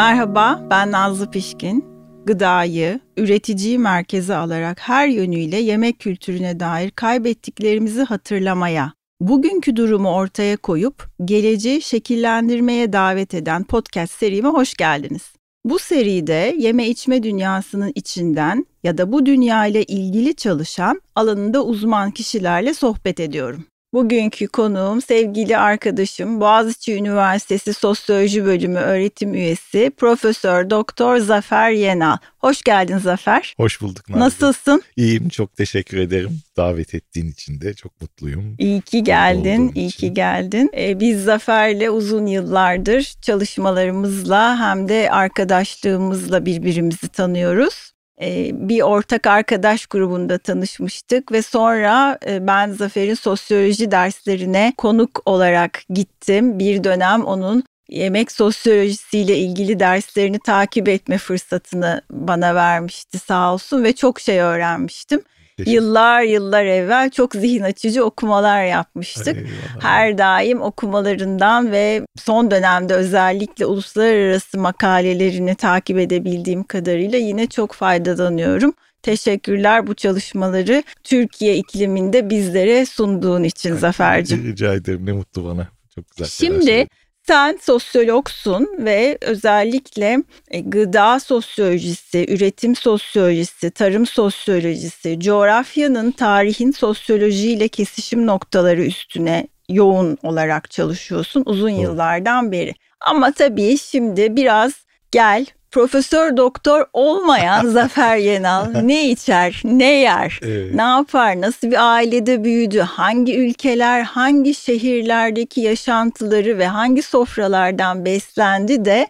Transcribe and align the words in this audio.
Merhaba, 0.00 0.66
ben 0.70 0.92
Nazlı 0.92 1.30
Pişkin. 1.30 1.84
Gıdayı, 2.24 3.00
üreticiyi 3.16 3.78
merkeze 3.78 4.36
alarak 4.36 4.80
her 4.80 5.08
yönüyle 5.08 5.56
yemek 5.56 5.98
kültürüne 5.98 6.60
dair 6.60 6.90
kaybettiklerimizi 6.90 8.02
hatırlamaya, 8.02 8.92
bugünkü 9.20 9.76
durumu 9.76 10.10
ortaya 10.10 10.56
koyup 10.56 11.08
geleceği 11.24 11.82
şekillendirmeye 11.82 12.92
davet 12.92 13.34
eden 13.34 13.64
podcast 13.64 14.12
serime 14.12 14.48
hoş 14.48 14.74
geldiniz. 14.74 15.32
Bu 15.64 15.78
seride 15.78 16.54
yeme 16.58 16.88
içme 16.88 17.22
dünyasının 17.22 17.92
içinden 17.94 18.66
ya 18.82 18.98
da 18.98 19.12
bu 19.12 19.26
dünya 19.26 19.66
ile 19.66 19.84
ilgili 19.84 20.34
çalışan 20.34 21.00
alanında 21.14 21.64
uzman 21.64 22.10
kişilerle 22.10 22.74
sohbet 22.74 23.20
ediyorum. 23.20 23.64
Bugünkü 23.92 24.46
konuğum 24.46 25.02
sevgili 25.02 25.56
arkadaşım 25.58 26.40
Boğaziçi 26.40 26.94
Üniversitesi 26.94 27.74
Sosyoloji 27.74 28.44
Bölümü 28.44 28.78
öğretim 28.78 29.34
üyesi 29.34 29.90
Profesör 29.96 30.70
Doktor 30.70 31.18
Zafer 31.18 31.70
Yenal. 31.70 32.16
Hoş 32.38 32.62
geldin 32.62 32.98
Zafer. 32.98 33.54
Hoş 33.56 33.80
bulduk 33.80 34.08
Nazlı. 34.08 34.20
Nasılsın? 34.20 34.82
İyiyim 34.96 35.28
çok 35.28 35.56
teşekkür 35.56 35.98
ederim. 35.98 36.40
Davet 36.56 36.94
ettiğin 36.94 37.30
için 37.30 37.60
de 37.60 37.74
çok 37.74 38.00
mutluyum. 38.00 38.54
İyi 38.58 38.80
ki 38.80 39.04
geldin, 39.04 39.72
iyi 39.74 39.88
için. 39.88 40.08
ki 40.08 40.14
geldin. 40.14 40.70
Ee, 40.76 41.00
biz 41.00 41.24
Zafer'le 41.24 41.90
uzun 41.90 42.26
yıllardır 42.26 43.12
çalışmalarımızla 43.22 44.58
hem 44.58 44.88
de 44.88 45.10
arkadaşlığımızla 45.10 46.46
birbirimizi 46.46 47.08
tanıyoruz. 47.08 47.92
Ee, 48.22 48.50
bir 48.52 48.80
ortak 48.82 49.26
arkadaş 49.26 49.86
grubunda 49.86 50.38
tanışmıştık 50.38 51.32
ve 51.32 51.42
sonra 51.42 52.18
e, 52.26 52.46
ben 52.46 52.70
Zafer'in 52.70 53.14
sosyoloji 53.14 53.90
derslerine 53.90 54.72
konuk 54.76 55.22
olarak 55.26 55.82
gittim. 55.90 56.58
Bir 56.58 56.84
dönem 56.84 57.24
onun 57.24 57.64
yemek 57.88 58.32
sosyolojisiyle 58.32 59.38
ilgili 59.38 59.80
derslerini 59.80 60.38
takip 60.38 60.88
etme 60.88 61.18
fırsatını 61.18 62.02
bana 62.10 62.54
vermişti 62.54 63.18
sağ 63.18 63.54
olsun 63.54 63.84
ve 63.84 63.92
çok 63.92 64.20
şey 64.20 64.40
öğrenmiştim. 64.40 65.22
Yıllar 65.66 66.22
yıllar 66.22 66.64
evvel 66.64 67.10
çok 67.10 67.34
zihin 67.34 67.62
açıcı 67.62 68.04
okumalar 68.04 68.64
yapmıştık. 68.64 69.36
Eyvallah. 69.36 69.50
Her 69.80 70.18
daim 70.18 70.60
okumalarından 70.60 71.72
ve 71.72 72.06
son 72.16 72.50
dönemde 72.50 72.94
özellikle 72.94 73.66
uluslararası 73.66 74.58
makalelerini 74.58 75.54
takip 75.54 75.98
edebildiğim 75.98 76.64
kadarıyla 76.64 77.18
yine 77.18 77.46
çok 77.46 77.72
faydalanıyorum. 77.72 78.74
Teşekkürler 79.02 79.86
bu 79.86 79.94
çalışmaları 79.94 80.82
Türkiye 81.04 81.56
ikliminde 81.56 82.30
bizlere 82.30 82.86
sunduğun 82.86 83.44
için 83.44 83.76
Zafer'cim. 83.76 84.44
Rica 84.44 84.74
ederim 84.74 85.06
ne 85.06 85.12
mutlu 85.12 85.44
bana. 85.44 85.68
Çok 85.94 86.10
güzel. 86.10 86.28
Şimdi 86.28 86.88
sen 87.26 87.58
sosyologsun 87.62 88.68
ve 88.78 89.18
özellikle 89.20 90.22
e, 90.50 90.60
gıda 90.60 91.20
sosyolojisi, 91.20 92.26
üretim 92.28 92.76
sosyolojisi, 92.76 93.70
tarım 93.70 94.06
sosyolojisi, 94.06 95.20
coğrafyanın 95.20 96.10
tarihin 96.10 96.70
sosyolojiyle 96.70 97.68
kesişim 97.68 98.26
noktaları 98.26 98.82
üstüne 98.82 99.48
yoğun 99.68 100.18
olarak 100.22 100.70
çalışıyorsun 100.70 101.42
uzun 101.46 101.70
yıllardan 101.70 102.52
beri. 102.52 102.74
Ama 103.00 103.32
tabii 103.32 103.78
şimdi 103.78 104.36
biraz 104.36 104.72
gel 105.10 105.46
Profesör 105.70 106.36
doktor 106.36 106.86
olmayan 106.92 107.66
Zafer 107.70 108.16
Yenal 108.16 108.70
ne 108.82 109.10
içer, 109.10 109.60
ne 109.64 109.92
yer, 109.92 110.40
evet. 110.42 110.74
ne 110.74 110.82
yapar, 110.82 111.40
nasıl 111.40 111.70
bir 111.70 111.94
ailede 111.94 112.44
büyüdü, 112.44 112.80
hangi 112.80 113.38
ülkeler, 113.38 114.02
hangi 114.02 114.54
şehirlerdeki 114.54 115.60
yaşantıları 115.60 116.58
ve 116.58 116.66
hangi 116.66 117.02
sofralardan 117.02 118.04
beslendi 118.04 118.84
de 118.84 119.06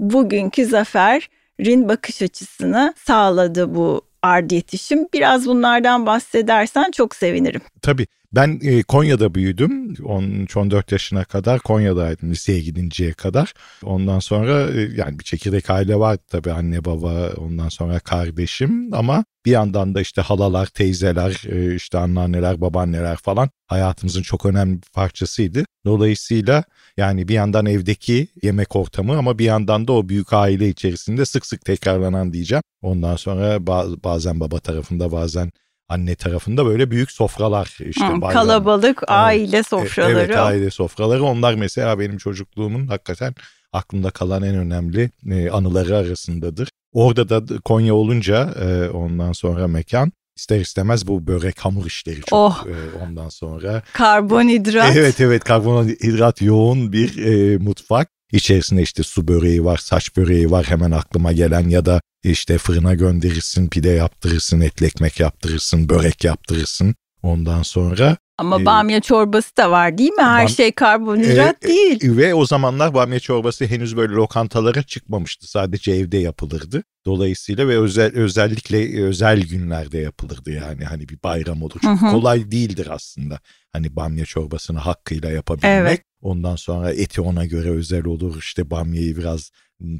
bugünkü 0.00 0.66
Zafer'in 0.66 1.88
bakış 1.88 2.22
açısını 2.22 2.94
sağladı 2.96 3.74
bu 3.74 4.02
ardiyetişim. 4.22 5.06
Biraz 5.12 5.46
bunlardan 5.46 6.06
bahsedersen 6.06 6.90
çok 6.90 7.14
sevinirim. 7.14 7.60
Tabii. 7.82 8.06
Ben 8.34 8.60
e, 8.62 8.82
Konya'da 8.82 9.34
büyüdüm. 9.34 9.94
13-14 9.94 10.92
yaşına 10.92 11.24
kadar 11.24 11.60
Konya'daydım 11.60 12.30
liseye 12.30 12.60
gidinceye 12.60 13.12
kadar. 13.12 13.54
Ondan 13.82 14.18
sonra 14.18 14.70
e, 14.70 14.80
yani 14.80 15.18
bir 15.18 15.24
çekirdek 15.24 15.70
aile 15.70 15.96
var 15.96 16.18
tabii 16.28 16.52
anne 16.52 16.84
baba 16.84 17.30
ondan 17.36 17.68
sonra 17.68 17.98
kardeşim 17.98 18.94
ama 18.94 19.24
bir 19.46 19.50
yandan 19.50 19.94
da 19.94 20.00
işte 20.00 20.22
halalar, 20.22 20.66
teyzeler, 20.66 21.42
e, 21.48 21.74
işte 21.74 21.98
anneanneler, 21.98 22.60
babaanneler 22.60 23.16
falan 23.16 23.50
hayatımızın 23.66 24.22
çok 24.22 24.46
önemli 24.46 24.76
bir 24.76 24.90
parçasıydı. 24.92 25.64
Dolayısıyla 25.86 26.64
yani 26.96 27.28
bir 27.28 27.34
yandan 27.34 27.66
evdeki 27.66 28.28
yemek 28.42 28.76
ortamı 28.76 29.18
ama 29.18 29.38
bir 29.38 29.44
yandan 29.44 29.88
da 29.88 29.92
o 29.92 30.08
büyük 30.08 30.32
aile 30.32 30.68
içerisinde 30.68 31.24
sık 31.24 31.46
sık 31.46 31.64
tekrarlanan 31.64 32.32
diyeceğim. 32.32 32.62
Ondan 32.82 33.16
sonra 33.16 33.66
bazen 34.04 34.40
baba 34.40 34.58
tarafında 34.58 35.12
bazen 35.12 35.52
anne 35.88 36.14
tarafında 36.14 36.66
böyle 36.66 36.90
büyük 36.90 37.10
sofralar 37.10 37.78
işte 37.80 38.06
Hı, 38.06 38.20
bayram. 38.20 38.32
kalabalık 38.32 38.98
evet. 38.98 39.10
aile 39.10 39.62
sofraları. 39.62 40.18
Evet 40.18 40.36
aile 40.36 40.70
sofraları 40.70 41.24
onlar 41.24 41.54
mesela 41.54 41.98
benim 41.98 42.18
çocukluğumun 42.18 42.86
hakikaten 42.86 43.34
aklımda 43.72 44.10
kalan 44.10 44.42
en 44.42 44.54
önemli 44.54 45.10
e, 45.30 45.50
anıları 45.50 45.96
arasındadır. 45.96 46.68
Orada 46.92 47.28
da 47.28 47.58
Konya 47.58 47.94
olunca 47.94 48.54
e, 48.60 48.88
ondan 48.88 49.32
sonra 49.32 49.68
mekan 49.68 50.12
ister 50.36 50.60
istemez 50.60 51.06
bu 51.06 51.26
börek 51.26 51.58
hamur 51.58 51.86
işleri 51.86 52.20
çok 52.20 52.32
oh. 52.32 52.64
e, 52.66 53.04
ondan 53.04 53.28
sonra. 53.28 53.82
Karbonhidrat. 53.92 54.96
Evet 54.96 55.20
evet 55.20 55.44
karbonhidrat 55.44 56.42
yoğun 56.42 56.92
bir 56.92 57.18
e, 57.24 57.58
mutfak. 57.58 58.08
İçerisinde 58.32 58.82
işte 58.82 59.02
su 59.02 59.28
böreği 59.28 59.64
var, 59.64 59.76
saç 59.76 60.16
böreği 60.16 60.50
var 60.50 60.64
hemen 60.68 60.90
aklıma 60.90 61.32
gelen 61.32 61.68
ya 61.68 61.86
da 61.86 62.00
işte 62.24 62.58
fırına 62.58 62.94
gönderirsin, 62.94 63.68
pide 63.68 63.88
yaptırırsın, 63.88 64.60
etli 64.60 64.86
ekmek 64.86 65.20
yaptırırsın, 65.20 65.88
börek 65.88 66.24
yaptırırsın. 66.24 66.94
Ondan 67.22 67.62
sonra 67.62 68.16
ama 68.46 68.62
e, 68.62 68.66
bamya 68.66 69.00
çorbası 69.00 69.56
da 69.56 69.70
var 69.70 69.98
değil 69.98 70.12
mi? 70.12 70.22
Her 70.22 70.42
bam, 70.42 70.48
şey 70.48 70.72
karbonhidrat 70.72 71.64
e, 71.64 71.68
değil. 71.68 72.04
E, 72.04 72.16
ve 72.16 72.34
o 72.34 72.46
zamanlar 72.46 72.94
bamya 72.94 73.20
çorbası 73.20 73.66
henüz 73.66 73.96
böyle 73.96 74.12
lokantalara 74.12 74.82
çıkmamıştı. 74.82 75.50
Sadece 75.50 75.92
evde 75.92 76.18
yapılırdı. 76.18 76.82
Dolayısıyla 77.06 77.68
ve 77.68 77.78
özel 77.78 78.16
özellikle 78.16 79.02
özel 79.02 79.42
günlerde 79.42 79.98
yapılırdı 79.98 80.50
yani 80.50 80.84
hani 80.84 81.08
bir 81.08 81.18
bayram 81.24 81.62
olur. 81.62 81.80
Çünkü 81.80 82.00
kolay 82.00 82.50
değildir 82.50 82.88
aslında. 82.90 83.40
Hani 83.72 83.96
bamya 83.96 84.24
çorbasını 84.24 84.78
hakkıyla 84.78 85.30
yapabilmek. 85.30 85.70
Evet. 85.70 86.02
Ondan 86.20 86.56
sonra 86.56 86.92
eti 86.92 87.20
ona 87.20 87.46
göre 87.46 87.70
özel 87.70 88.04
olur. 88.04 88.38
İşte 88.38 88.70
bamyayı 88.70 89.16
biraz 89.16 89.50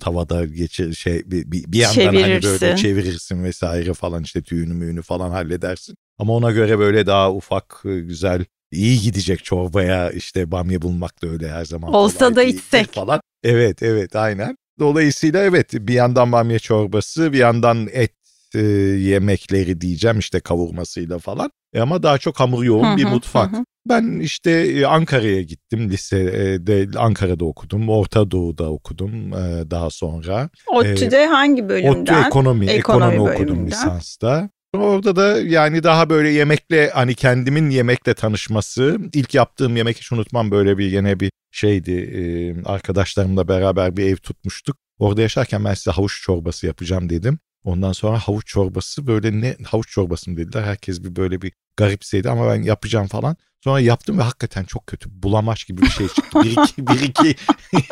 tavada 0.01 0.45
geçir 0.45 0.95
şey 0.95 1.23
bir, 1.27 1.73
bir 1.73 1.79
yandan 1.79 2.23
hani 2.23 2.43
böyle 2.43 2.77
çevirirsin 2.77 3.45
vesaire 3.45 3.95
falan 3.95 4.23
işte 4.23 4.43
tüyünü 4.43 4.75
müyünü 4.75 5.03
falan 5.03 5.31
halledersin. 5.31 5.97
Ama 6.22 6.33
ona 6.33 6.50
göre 6.50 6.78
böyle 6.78 7.06
daha 7.06 7.33
ufak 7.33 7.81
güzel 7.84 8.44
iyi 8.71 9.00
gidecek 9.00 9.44
çorbaya 9.44 10.10
işte 10.10 10.50
bamya 10.50 10.83
bulmak 10.83 11.22
da 11.22 11.28
öyle 11.28 11.49
her 11.49 11.65
zaman. 11.65 11.94
Olsa 11.94 12.37
da 12.37 12.43
içsek. 12.43 12.93
Falan. 12.93 13.21
Evet 13.44 13.83
evet 13.83 14.16
aynen. 14.16 14.56
Dolayısıyla 14.78 15.43
evet 15.43 15.72
bir 15.72 15.94
yandan 15.94 16.32
bamya 16.32 16.59
çorbası 16.59 17.32
bir 17.32 17.38
yandan 17.38 17.88
et 17.93 18.12
e, 18.55 18.61
yemekleri 18.99 19.81
diyeceğim 19.81 20.19
işte 20.19 20.41
kavurmasıyla 20.41 21.19
falan. 21.19 21.50
E, 21.75 21.81
ama 21.81 22.03
daha 22.03 22.19
çok 22.19 22.41
hamur 22.41 22.65
yoğun 22.65 22.97
bir 22.97 23.05
mutfak. 23.05 23.53
Hı 23.53 23.65
Ben 23.88 24.21
işte 24.21 24.50
e, 24.50 24.84
Ankara'ya 24.84 25.43
gittim 25.43 25.91
lisede 25.91 26.99
Ankara'da 26.99 27.44
okudum. 27.44 27.88
Orta 27.88 28.31
Doğu'da 28.31 28.71
okudum 28.71 29.32
e, 29.32 29.71
daha 29.71 29.91
sonra. 29.91 30.50
ODTÜ'de 30.66 31.27
hangi 31.27 31.69
bölümden? 31.69 32.02
ODTÜ 32.02 32.26
ekonomi, 32.26 32.67
ekonomi, 32.67 33.14
ekonomi 33.14 33.20
okudum 33.20 33.67
lisansta. 33.67 34.50
Orada 34.75 35.17
da 35.17 35.41
yani 35.41 35.83
daha 35.83 36.11
böyle 36.11 36.31
yemekle 36.31 36.91
hani 36.91 37.15
kendimin 37.15 37.71
yemekle 37.71 38.15
tanışması. 38.15 38.99
ilk 39.13 39.35
yaptığım 39.35 39.77
yemek 39.77 39.97
hiç 39.97 40.13
unutmam 40.13 40.51
böyle 40.51 40.79
bir 40.79 40.91
yine 40.91 41.21
bir 41.21 41.31
şeydi. 41.51 42.63
arkadaşlarımla 42.65 43.49
beraber 43.49 43.97
bir 43.97 44.07
ev 44.07 44.17
tutmuştuk. 44.17 44.77
Orada 44.99 45.21
yaşarken 45.23 45.65
ben 45.65 45.75
size 45.75 45.91
havuç 45.91 46.23
çorbası 46.23 46.67
yapacağım 46.67 47.11
dedim. 47.11 47.39
Ondan 47.64 47.93
sonra 47.93 48.19
havuç 48.19 48.47
çorbası 48.47 49.06
böyle 49.06 49.41
ne 49.41 49.56
havuç 49.64 49.88
çorbası 49.88 50.31
mı 50.31 50.37
dediler. 50.37 50.62
Herkes 50.62 51.05
bir 51.05 51.17
böyle 51.17 51.43
bir 51.43 51.53
garipseydi 51.76 52.31
ama 52.31 52.49
ben 52.49 52.62
yapacağım 52.62 53.06
falan. 53.06 53.37
Sonra 53.64 53.81
yaptım 53.81 54.19
ve 54.19 54.23
hakikaten 54.23 54.64
çok 54.64 54.87
kötü. 54.87 55.23
Bulamaç 55.23 55.67
gibi 55.67 55.82
bir 55.82 55.91
şey 55.91 56.09
çıktı. 56.09 56.41
Bir 56.44 56.50
iki, 56.50 56.87
bir 56.87 57.00
iki 57.00 57.37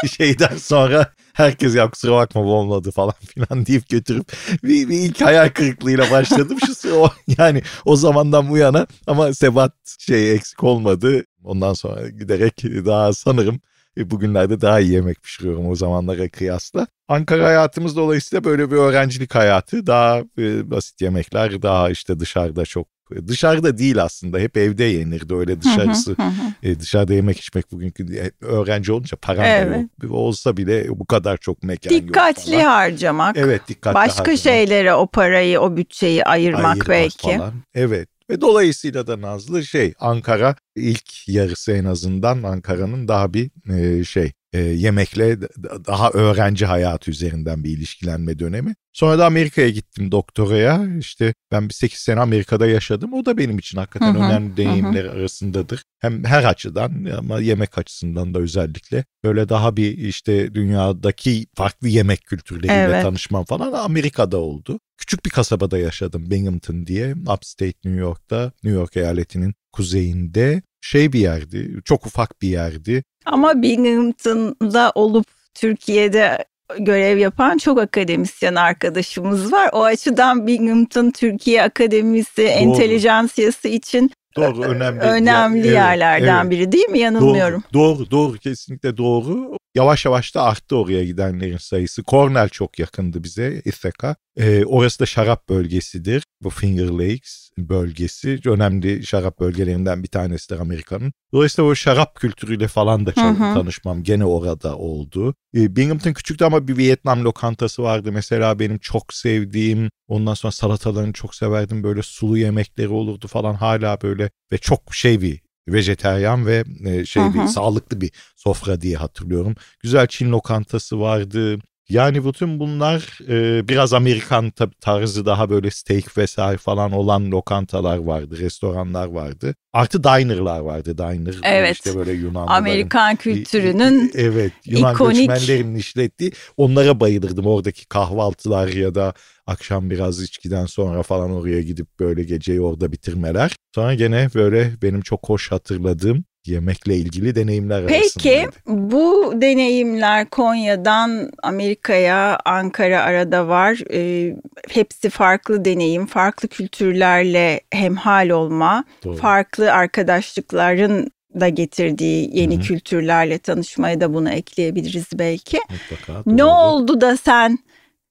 şeyden 0.17 0.57
sonra 0.57 1.13
herkes 1.33 1.75
ya 1.75 1.91
kusura 1.91 2.13
bakma 2.13 2.45
bu 2.45 2.55
olmadı 2.55 2.91
falan 2.91 3.15
filan 3.27 3.67
deyip 3.67 3.89
götürüp 3.89 4.33
bir, 4.63 4.89
bir 4.89 4.99
ilk 4.99 5.21
hayal 5.21 5.49
kırıklığıyla 5.49 6.11
başladım. 6.11 6.59
Şu 6.83 6.95
o, 6.95 7.11
yani 7.39 7.63
o 7.85 7.97
zamandan 7.97 8.51
bu 8.51 8.57
yana 8.57 8.87
ama 9.07 9.35
sebat 9.35 9.73
şey 9.99 10.33
eksik 10.33 10.65
olmadı. 10.65 11.25
Ondan 11.45 11.73
sonra 11.73 12.09
giderek 12.09 12.63
daha 12.65 13.13
sanırım 13.13 13.61
E, 13.99 14.11
bugünlerde 14.11 14.61
daha 14.61 14.81
iyi 14.81 14.93
yemek 14.93 15.23
pişiriyorum 15.23 15.69
o 15.69 15.77
zamanlara 15.77 16.29
kıyasla. 16.29 16.87
Ankara 17.09 17.47
hayatımız 17.47 17.97
dolayısıyla 17.97 18.45
böyle 18.45 18.71
bir 18.71 18.77
öğrencilik 18.77 19.35
hayatı. 19.35 19.87
Daha 19.87 20.19
e, 20.39 20.71
basit 20.71 21.01
yemekler, 21.01 21.63
daha 21.63 21.91
işte 21.91 22.21
dışarıda 22.21 22.65
çok 22.65 22.87
Dışarıda 23.27 23.79
değil 23.79 24.03
aslında 24.03 24.39
hep 24.39 24.57
evde 24.57 24.85
yenirdi 24.85 25.35
öyle 25.35 25.63
dışarısı. 25.63 26.17
e, 26.63 26.81
dışarıda 26.81 27.15
yemek 27.15 27.39
içmek 27.39 27.73
bugünkü 27.73 28.33
öğrenci 28.41 28.93
olunca 28.93 29.17
param 29.17 29.45
evet. 29.45 29.87
yok. 30.03 30.13
Olsa 30.13 30.57
bile 30.57 30.89
bu 30.89 31.07
kadar 31.07 31.37
çok 31.37 31.63
mekan 31.63 31.91
dikkatli 31.91 32.53
yok 32.53 32.63
falan. 32.63 32.73
harcamak. 32.73 33.37
Evet 33.37 33.69
dikkatli 33.69 33.95
Başka 33.95 34.21
harcamak. 34.21 34.41
şeylere 34.41 34.95
o 34.95 35.07
parayı 35.07 35.61
o 35.61 35.77
bütçeyi 35.77 36.25
ayırmak, 36.25 36.65
ayırmak 36.65 36.89
belki. 36.89 37.37
Falan. 37.39 37.55
Evet 37.75 38.09
ve 38.31 38.41
dolayısıyla 38.41 39.07
da 39.07 39.21
Nazlı 39.21 39.65
şey 39.65 39.95
Ankara 40.01 40.57
ilk 40.77 41.29
yarısı 41.29 41.73
en 41.73 41.85
azından 41.85 42.43
Ankara'nın 42.43 43.09
daha 43.09 43.35
bir 43.35 43.51
e, 43.73 44.05
şey 44.05 44.33
e, 44.53 44.61
yemekle 44.61 45.41
daha 45.87 46.11
öğrenci 46.11 46.67
hayatı 46.67 47.11
üzerinden 47.11 47.65
bir 47.65 47.71
ilişkilenme 47.71 48.39
dönemi. 48.39 48.75
Sonra 48.93 49.19
da 49.19 49.27
Amerika'ya 49.27 49.69
gittim 49.69 50.13
doktoraya. 50.13 50.99
İşte 50.99 51.35
ben 51.53 51.69
bir 51.69 51.75
8 51.75 51.99
sene 51.99 52.21
Amerika'da 52.21 52.67
yaşadım. 52.67 53.13
O 53.13 53.27
da 53.27 53.39
benim 53.39 53.59
için 53.59 53.79
hakikaten 53.79 54.15
hı 54.15 54.19
hı, 54.19 54.23
önemli 54.23 54.57
deneyimler 54.57 55.05
hı. 55.05 55.11
arasındadır. 55.11 55.85
Hem 56.01 56.25
her 56.25 56.45
açıdan 56.45 57.07
ama 57.19 57.41
yemek 57.41 57.79
açısından 57.79 58.35
da 58.35 58.39
özellikle 58.39 59.05
böyle 59.25 59.49
daha 59.49 59.77
bir 59.77 59.99
işte 59.99 60.55
dünyadaki 60.55 61.47
farklı 61.55 61.89
yemek 61.89 62.27
kültürleriyle 62.27 62.75
evet. 62.75 63.03
tanışmam 63.03 63.45
falan 63.45 63.73
Amerika'da 63.73 64.37
oldu. 64.37 64.81
Küçük 64.97 65.25
bir 65.25 65.31
kasabada 65.31 65.79
yaşadım 65.79 66.31
Binghamton 66.31 66.87
diye 66.87 67.13
upstate 67.13 67.79
New 67.85 68.01
York'ta 68.01 68.53
New 68.65 68.81
York 68.81 68.97
eyaletinin 68.97 69.55
kuzeyinde 69.73 70.63
şey 70.81 71.13
bir 71.13 71.21
yerdi 71.21 71.81
çok 71.85 72.07
ufak 72.07 72.43
bir 72.43 72.49
yerdi. 72.49 73.05
Ama 73.25 73.63
Binghamton'da 73.63 74.93
olup 74.95 75.27
Türkiye'de 75.55 76.45
görev 76.79 77.19
yapan 77.19 77.59
çok 77.59 77.81
akademisyen 77.81 78.55
arkadaşımız 78.55 79.53
var. 79.53 79.71
O 79.73 79.85
açıdan 79.85 80.47
Binghamton 80.47 81.11
Türkiye 81.11 81.63
Akademisi 81.63 82.43
entelijansiyası 82.43 83.69
için 83.69 84.11
Doğru, 84.37 84.63
önemli, 84.63 85.01
önemli 85.01 85.67
ya, 85.67 85.73
yerlerden 85.73 86.43
evet, 86.43 86.51
biri 86.51 86.73
değil 86.73 86.89
mi? 86.89 86.99
Yanılmıyorum. 86.99 87.63
Doğru, 87.73 87.99
doğru, 87.99 88.11
doğru 88.11 88.39
kesinlikle 88.39 88.97
doğru. 88.97 89.57
Yavaş 89.75 90.05
yavaş 90.05 90.35
da 90.35 90.43
arttı 90.43 90.77
oraya 90.77 91.05
gidenlerin 91.05 91.57
sayısı. 91.57 92.03
Cornell 92.05 92.49
çok 92.49 92.79
yakındı 92.79 93.23
bize, 93.25 93.63
Ithaca. 93.65 94.17
Ee, 94.37 94.65
orası 94.65 95.01
da 95.01 95.07
şarap 95.07 95.49
bölgesidir. 95.49 96.23
Bu 96.43 96.51
Finger 96.51 96.89
Lakes 96.89 97.51
bölgesi 97.59 98.41
önemli 98.47 99.07
şarap 99.07 99.41
bölgelerinden 99.41 100.03
bir 100.03 100.09
tanesidir 100.09 100.61
Amerika'nın. 100.61 101.13
Dolayısıyla 101.33 101.71
o 101.71 101.75
şarap 101.75 102.15
kültürüyle 102.15 102.69
falan 102.69 103.07
da 103.07 103.13
çok 103.13 103.39
tanışmam 103.39 104.03
gene 104.03 104.25
orada 104.25 104.77
oldu. 104.77 105.35
Ee, 105.57 105.77
Binghamton 105.77 106.13
küçüktü 106.13 106.45
ama 106.45 106.69
bir 106.69 106.77
Vietnam 106.77 107.25
lokantası 107.25 107.83
vardı. 107.83 108.13
Mesela 108.13 108.59
benim 108.59 108.79
çok 108.79 109.15
sevdiğim, 109.15 109.91
ondan 110.09 110.35
sonra 110.35 110.53
salatalarını 110.53 111.13
çok 111.13 111.35
severdim. 111.35 111.83
Böyle 111.83 112.03
sulu 112.03 112.39
yemekleri 112.39 112.89
olurdu 112.89 113.29
falan 113.29 113.55
hala 113.55 114.01
böyle 114.03 114.31
ve 114.53 114.59
çok 114.59 114.95
şey 114.95 115.21
bir 115.21 115.41
vejeteryan 115.73 116.47
ve 116.47 116.65
e, 116.85 117.05
şey 117.05 117.23
bir 117.35 117.47
sağlıklı 117.47 118.01
bir 118.01 118.11
sofra 118.37 118.81
diye 118.81 118.97
hatırlıyorum. 118.97 119.55
Güzel 119.83 120.07
Çin 120.07 120.33
lokantası 120.33 121.01
vardı. 121.01 121.59
Yani 121.91 122.25
bütün 122.25 122.59
bunlar 122.61 123.19
e, 123.29 123.69
biraz 123.69 123.93
Amerikan 123.93 124.53
tarzı 124.81 125.27
daha 125.27 125.51
böyle 125.51 125.71
steak 125.71 126.19
vesaire 126.19 126.57
falan 126.57 126.93
olan 126.93 127.31
lokantalar 127.31 127.99
vardı, 127.99 128.39
restoranlar 128.39 129.07
vardı. 129.07 129.55
Artı 129.73 130.05
diner'lar 130.05 130.61
vardı. 130.61 130.99
Diner 130.99 131.35
evet. 131.43 131.73
işte 131.77 131.97
böyle 131.97 132.13
Yunanlıların. 132.13 132.55
Amerikan 132.55 133.17
kültürünün 133.17 134.13
Evet 134.15 134.53
Yunan 134.67 134.95
ikonik. 134.95 135.17
göçmenlerinin 135.17 135.75
işlettiği 135.75 136.33
onlara 136.57 137.01
bayılırdım. 137.01 137.47
Oradaki 137.47 137.87
kahvaltılar 137.87 138.69
ya 138.69 138.95
da 138.95 139.15
akşam 139.47 139.91
biraz 139.91 140.23
içkiden 140.23 140.67
sonra 140.67 141.03
falan 141.03 141.31
oraya 141.31 141.61
gidip 141.61 141.87
böyle 142.01 142.23
geceyi 142.23 142.61
orada 142.61 142.93
bitirmeler. 142.93 143.57
Sonra 143.75 143.95
gene 143.95 144.29
böyle 144.35 144.73
benim 144.83 145.01
çok 145.01 145.29
hoş 145.29 145.53
hatırladığım 145.53 146.25
yemekle 146.47 146.97
ilgili 146.97 147.35
deneyimler 147.35 147.87
Peki 147.87 148.49
bu 148.67 149.33
deneyimler 149.37 150.31
Konya'dan 150.31 151.31
Amerika'ya, 151.43 152.39
Ankara 152.45 153.03
arada 153.03 153.49
var. 153.49 153.79
E, 153.93 154.33
hepsi 154.69 155.11
farklı 155.11 155.65
deneyim, 155.65 156.07
farklı 156.07 156.49
kültürlerle 156.49 157.61
hemhal 157.73 158.31
olma, 158.31 158.85
Doğru. 159.05 159.17
farklı 159.17 159.73
arkadaşlıkların 159.73 161.11
da 161.41 161.49
getirdiği 161.49 162.39
yeni 162.39 162.55
Hı-hı. 162.55 162.63
kültürlerle 162.63 163.39
tanışmaya 163.39 164.01
da 164.01 164.15
bunu 164.15 164.31
ekleyebiliriz 164.31 165.07
belki. 165.15 165.59
Mutlaka. 165.71 166.25
Doğru. 166.25 166.37
Ne 166.37 166.45
oldu 166.45 167.01
da 167.01 167.17
sen 167.17 167.59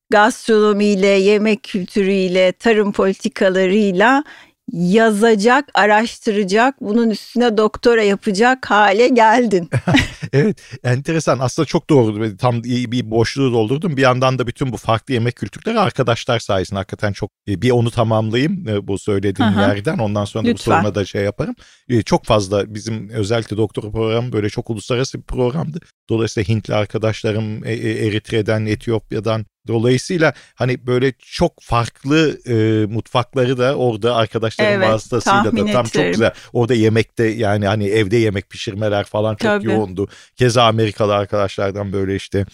gastronomiyle, 0.09 1.07
yemek 1.07 1.63
kültürüyle, 1.63 2.51
tarım 2.51 2.91
politikalarıyla 2.91 4.23
yazacak, 4.71 5.69
araştıracak, 5.73 6.81
bunun 6.81 7.09
üstüne 7.09 7.57
doktora 7.57 8.03
yapacak 8.03 8.69
hale 8.69 9.07
geldin. 9.07 9.69
evet, 10.33 10.61
enteresan. 10.83 11.39
Aslında 11.39 11.65
çok 11.65 11.89
doğru. 11.89 12.37
Tam 12.37 12.63
bir 12.63 13.11
boşluğu 13.11 13.53
doldurdum. 13.53 13.97
Bir 13.97 14.01
yandan 14.01 14.39
da 14.39 14.47
bütün 14.47 14.71
bu 14.71 14.77
farklı 14.77 15.13
yemek 15.13 15.35
kültürleri 15.35 15.79
arkadaşlar 15.79 16.39
sayesinde 16.39 16.79
hakikaten 16.79 17.13
çok 17.13 17.31
e, 17.47 17.61
bir 17.61 17.71
onu 17.71 17.91
tamamlayayım 17.91 18.67
e, 18.67 18.87
bu 18.87 18.99
söylediğim 18.99 19.51
Aha. 19.51 19.61
yerden. 19.61 19.97
Ondan 19.97 20.25
sonra 20.25 20.47
da 20.47 20.53
bu 20.53 20.57
soruna 20.57 20.95
da 20.95 21.05
şey 21.05 21.23
yaparım. 21.23 21.55
E, 21.89 22.01
çok 22.01 22.25
fazla 22.25 22.73
bizim 22.73 23.09
özellikle 23.09 23.57
doktora 23.57 23.91
programı 23.91 24.33
böyle 24.33 24.49
çok 24.49 24.69
uluslararası 24.69 25.17
bir 25.17 25.23
programdı. 25.23 25.79
Dolayısıyla 26.09 26.47
Hintli 26.55 26.75
arkadaşlarım 26.75 27.65
Eritre'den, 27.65 28.65
Etiyopya'dan, 28.65 29.45
Dolayısıyla 29.69 30.33
hani 30.55 30.87
böyle 30.87 31.13
çok 31.19 31.53
farklı 31.61 32.39
e, 32.47 32.85
mutfakları 32.85 33.57
da 33.57 33.75
orada 33.75 34.15
arkadaşlarım 34.15 34.73
evet, 34.73 34.89
vasıtasıyla 34.89 35.57
da 35.57 35.71
tam 35.71 35.85
çok 35.85 36.05
güzel. 36.05 36.31
Orada 36.53 36.73
yemekte 36.73 37.23
yani 37.25 37.67
hani 37.67 37.87
evde 37.87 38.17
yemek 38.17 38.49
pişirmeler 38.49 39.03
falan 39.03 39.31
çok 39.35 39.41
Tabii. 39.41 39.65
yoğundu. 39.65 40.07
Keza 40.35 40.63
Amerikalı 40.63 41.15
arkadaşlardan 41.15 41.93
böyle 41.93 42.15
işte 42.15 42.45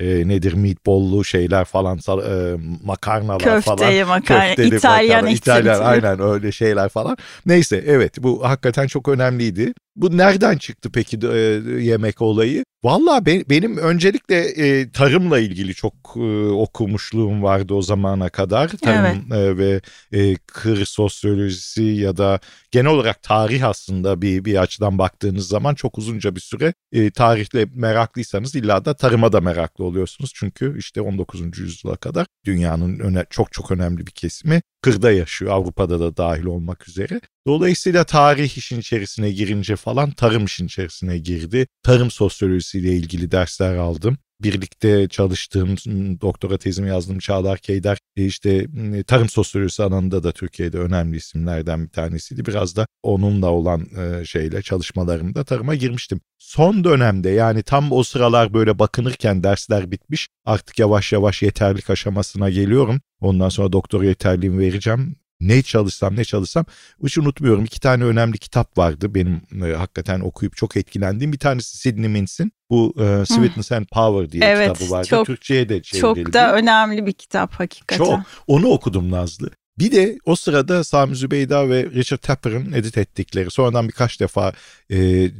e, 0.00 0.28
nedir 0.28 0.52
meatball'lu 0.52 1.24
şeyler 1.24 1.64
falan 1.64 1.98
e, 1.98 2.56
makarnalar 2.84 3.38
Köfteye, 3.38 3.60
falan. 3.60 3.76
Köfteye 3.76 4.04
makarna 4.04 4.52
İtalyan 4.52 5.24
makarna, 5.24 5.30
İtalyan 5.30 5.80
aynen 5.80 6.20
öyle 6.20 6.52
şeyler 6.52 6.88
falan. 6.88 7.16
Neyse 7.46 7.84
evet 7.86 8.22
bu 8.22 8.48
hakikaten 8.48 8.86
çok 8.86 9.08
önemliydi. 9.08 9.72
Bu 9.96 10.16
nereden 10.16 10.56
çıktı 10.56 10.90
peki 10.92 11.18
e, 11.26 11.36
yemek 11.80 12.22
olayı? 12.22 12.64
Valla 12.84 13.26
be, 13.26 13.42
benim 13.50 13.76
öncelikle 13.76 14.36
e, 14.36 14.90
tarımla 14.90 15.38
ilgili 15.38 15.74
çok 15.74 15.94
e, 16.16 16.48
okumuşluğum 16.48 17.42
vardı 17.42 17.74
o 17.74 17.82
zamana 17.82 18.28
kadar. 18.28 18.68
Tarım 18.68 19.24
evet. 19.32 19.38
e, 19.38 19.58
ve 19.58 19.80
e, 20.12 20.36
kır 20.46 20.84
sosyolojisi 20.84 21.82
ya 21.82 22.16
da 22.16 22.40
genel 22.70 22.90
olarak 22.90 23.22
tarih 23.22 23.68
aslında 23.68 24.22
bir 24.22 24.44
bir 24.44 24.62
açıdan 24.62 24.98
baktığınız 24.98 25.48
zaman 25.48 25.74
çok 25.74 25.98
uzunca 25.98 26.34
bir 26.34 26.40
süre 26.40 26.74
e, 26.92 27.10
tarihle 27.10 27.66
meraklıysanız 27.74 28.54
illa 28.54 28.84
da 28.84 28.94
tarıma 28.94 29.32
da 29.32 29.40
meraklı 29.40 29.83
oluyorsunuz. 29.84 30.30
Çünkü 30.34 30.78
işte 30.78 31.00
19. 31.00 31.58
yüzyıla 31.58 31.96
kadar 31.96 32.26
dünyanın 32.44 32.98
öne, 32.98 33.24
çok 33.30 33.52
çok 33.52 33.70
önemli 33.70 34.06
bir 34.06 34.12
kesimi 34.12 34.62
kırda 34.82 35.12
yaşıyor 35.12 35.52
Avrupa'da 35.52 36.00
da 36.00 36.16
dahil 36.16 36.44
olmak 36.44 36.88
üzere. 36.88 37.20
Dolayısıyla 37.46 38.04
tarih 38.04 38.58
işin 38.58 38.80
içerisine 38.80 39.30
girince 39.30 39.76
falan 39.76 40.10
tarım 40.10 40.44
işin 40.44 40.66
içerisine 40.66 41.18
girdi. 41.18 41.66
Tarım 41.82 42.10
sosyolojisiyle 42.10 42.92
ilgili 42.92 43.30
dersler 43.30 43.76
aldım 43.76 44.18
birlikte 44.44 45.08
çalıştığım 45.08 45.76
doktora 46.20 46.58
tezimi 46.58 46.88
yazdığım 46.88 47.18
Çağlar 47.18 47.58
Keyder 47.58 47.98
e, 48.16 48.24
işte 48.24 48.66
tarım 49.06 49.28
sosyolojisi 49.28 49.82
alanında 49.82 50.22
da 50.22 50.32
Türkiye'de 50.32 50.78
önemli 50.78 51.16
isimlerden 51.16 51.84
bir 51.84 51.90
tanesiydi. 51.90 52.46
Biraz 52.46 52.76
da 52.76 52.86
onunla 53.02 53.50
olan 53.50 53.86
e, 53.98 54.24
şeyle 54.24 54.62
çalışmalarımda 54.62 55.44
tarıma 55.44 55.74
girmiştim. 55.74 56.20
Son 56.38 56.84
dönemde 56.84 57.30
yani 57.30 57.62
tam 57.62 57.92
o 57.92 58.02
sıralar 58.02 58.54
böyle 58.54 58.78
bakınırken 58.78 59.42
dersler 59.42 59.90
bitmiş 59.90 60.28
artık 60.44 60.78
yavaş 60.78 61.12
yavaş 61.12 61.42
yeterlik 61.42 61.90
aşamasına 61.90 62.50
geliyorum. 62.50 63.00
Ondan 63.20 63.48
sonra 63.48 63.72
doktor 63.72 64.02
yeterliğimi 64.02 64.58
vereceğim 64.58 65.16
ne 65.48 65.62
çalışsam 65.62 66.16
ne 66.16 66.24
çalışsam 66.24 66.64
hiç 67.04 67.18
unutmuyorum 67.18 67.64
iki 67.64 67.80
tane 67.80 68.04
önemli 68.04 68.38
kitap 68.38 68.78
vardı 68.78 69.14
benim 69.14 69.42
e, 69.64 69.74
hakikaten 69.74 70.20
okuyup 70.20 70.56
çok 70.56 70.76
etkilendiğim 70.76 71.32
bir 71.32 71.38
tanesi 71.38 71.76
Sidney 71.76 72.08
Mintz'in 72.08 72.52
bu 72.70 72.94
e, 72.98 73.26
Sweetness 73.26 73.72
and 73.72 73.86
Power 73.86 74.32
diye 74.32 74.44
evet, 74.44 74.72
kitabı 74.72 74.90
vardı 74.90 75.08
çok, 75.08 75.26
Türkçe'ye 75.26 75.68
de 75.68 75.82
çevrildi. 75.82 76.24
Çok 76.24 76.32
da 76.32 76.54
önemli 76.54 77.06
bir 77.06 77.12
kitap 77.12 77.54
hakikaten. 77.54 78.04
Çok 78.04 78.20
onu 78.46 78.68
okudum 78.68 79.10
Nazlı. 79.10 79.50
Bir 79.78 79.92
de 79.92 80.18
o 80.24 80.36
sırada 80.36 80.84
Sami 80.84 81.16
Zübeyda 81.16 81.68
ve 81.68 81.84
Richard 81.90 82.18
Tapper'ın 82.18 82.72
edit 82.72 82.98
ettikleri 82.98 83.50
sonradan 83.50 83.88
birkaç 83.88 84.20
defa 84.20 84.52
e, 84.90 84.96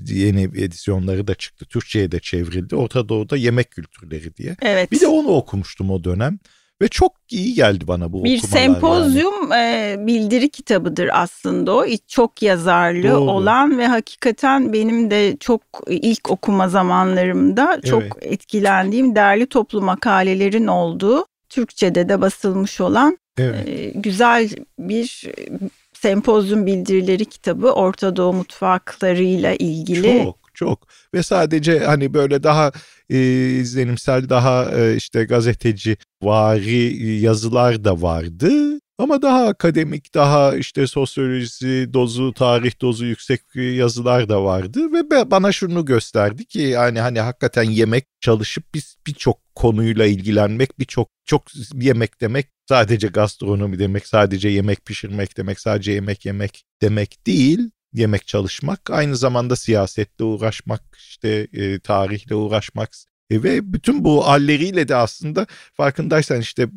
yeni 0.06 0.42
edisyonları 0.42 1.26
da 1.26 1.34
çıktı. 1.34 1.64
Türkçe'ye 1.64 2.12
de 2.12 2.20
çevrildi. 2.20 2.76
Orta 2.76 3.08
Doğu'da 3.08 3.36
yemek 3.36 3.70
kültürleri 3.70 4.36
diye. 4.36 4.56
Evet. 4.62 4.92
Bir 4.92 5.00
de 5.00 5.06
onu 5.06 5.28
okumuştum 5.28 5.90
o 5.90 6.04
dönem. 6.04 6.38
Ve 6.82 6.88
çok 6.88 7.12
iyi 7.30 7.54
geldi 7.54 7.88
bana 7.88 8.12
bu 8.12 8.24
Bir 8.24 8.38
sempozyum 8.38 9.50
yani. 9.50 10.02
e, 10.02 10.06
bildiri 10.06 10.50
kitabıdır 10.50 11.10
aslında 11.12 11.72
o. 11.72 11.86
Çok 12.08 12.42
yazarlı 12.42 13.10
Doğru. 13.10 13.30
olan 13.30 13.78
ve 13.78 13.86
hakikaten 13.86 14.72
benim 14.72 15.10
de 15.10 15.36
çok 15.40 15.62
ilk 15.88 16.30
okuma 16.30 16.68
zamanlarımda 16.68 17.80
çok 17.84 18.02
evet. 18.02 18.12
etkilendiğim 18.20 19.14
değerli 19.14 19.46
toplu 19.46 19.82
makalelerin 19.82 20.66
olduğu 20.66 21.26
Türkçe'de 21.48 22.08
de 22.08 22.20
basılmış 22.20 22.80
olan 22.80 23.18
evet. 23.38 23.68
e, 23.68 23.90
güzel 23.94 24.50
bir 24.78 25.30
sempozyum 25.92 26.66
bildirileri 26.66 27.24
kitabı 27.24 27.72
Orta 27.72 28.16
Doğu 28.16 28.32
mutfaklarıyla 28.32 29.54
ilgili. 29.54 30.22
Çok 30.24 30.38
çok 30.54 30.86
ve 31.14 31.22
sadece 31.22 31.78
hani 31.78 32.14
böyle 32.14 32.42
daha 32.42 32.72
e, 33.10 33.18
izlenimsel 33.50 34.28
daha 34.28 34.72
e, 34.80 34.96
işte 34.96 35.24
gazeteci 35.24 35.96
vari 36.22 37.06
yazılar 37.20 37.84
da 37.84 38.02
vardı. 38.02 38.80
Ama 38.98 39.22
daha 39.22 39.46
akademik, 39.46 40.14
daha 40.14 40.56
işte 40.56 40.86
sosyolojisi 40.86 41.90
dozu, 41.92 42.32
tarih 42.32 42.80
dozu 42.80 43.06
yüksek 43.06 43.40
yazılar 43.54 44.28
da 44.28 44.44
vardı 44.44 44.92
ve 44.92 45.30
bana 45.30 45.52
şunu 45.52 45.84
gösterdi 45.84 46.44
ki 46.44 46.60
yani 46.60 47.00
hani 47.00 47.20
hakikaten 47.20 47.62
yemek 47.62 48.04
çalışıp 48.20 48.64
biz 48.74 48.96
birçok 49.06 49.54
konuyla 49.54 50.06
ilgilenmek, 50.06 50.78
birçok 50.78 51.08
çok 51.24 51.42
yemek 51.74 52.20
demek 52.20 52.46
sadece 52.68 53.08
gastronomi 53.08 53.78
demek, 53.78 54.06
sadece 54.06 54.48
yemek 54.48 54.84
pişirmek 54.86 55.36
demek, 55.36 55.60
sadece 55.60 55.92
yemek 55.92 56.26
yemek 56.26 56.64
demek 56.82 57.26
değil 57.26 57.70
yemek 57.94 58.26
çalışmak, 58.26 58.90
aynı 58.90 59.16
zamanda 59.16 59.56
siyasetle 59.56 60.24
uğraşmak, 60.24 60.82
işte 60.96 61.48
e, 61.52 61.78
tarihle 61.78 62.34
uğraşmak 62.34 62.90
e, 63.30 63.42
ve 63.42 63.72
bütün 63.72 64.04
bu 64.04 64.26
halleriyle 64.26 64.88
de 64.88 64.96
aslında 64.96 65.46
farkındaysan 65.74 66.40
işte 66.40 66.68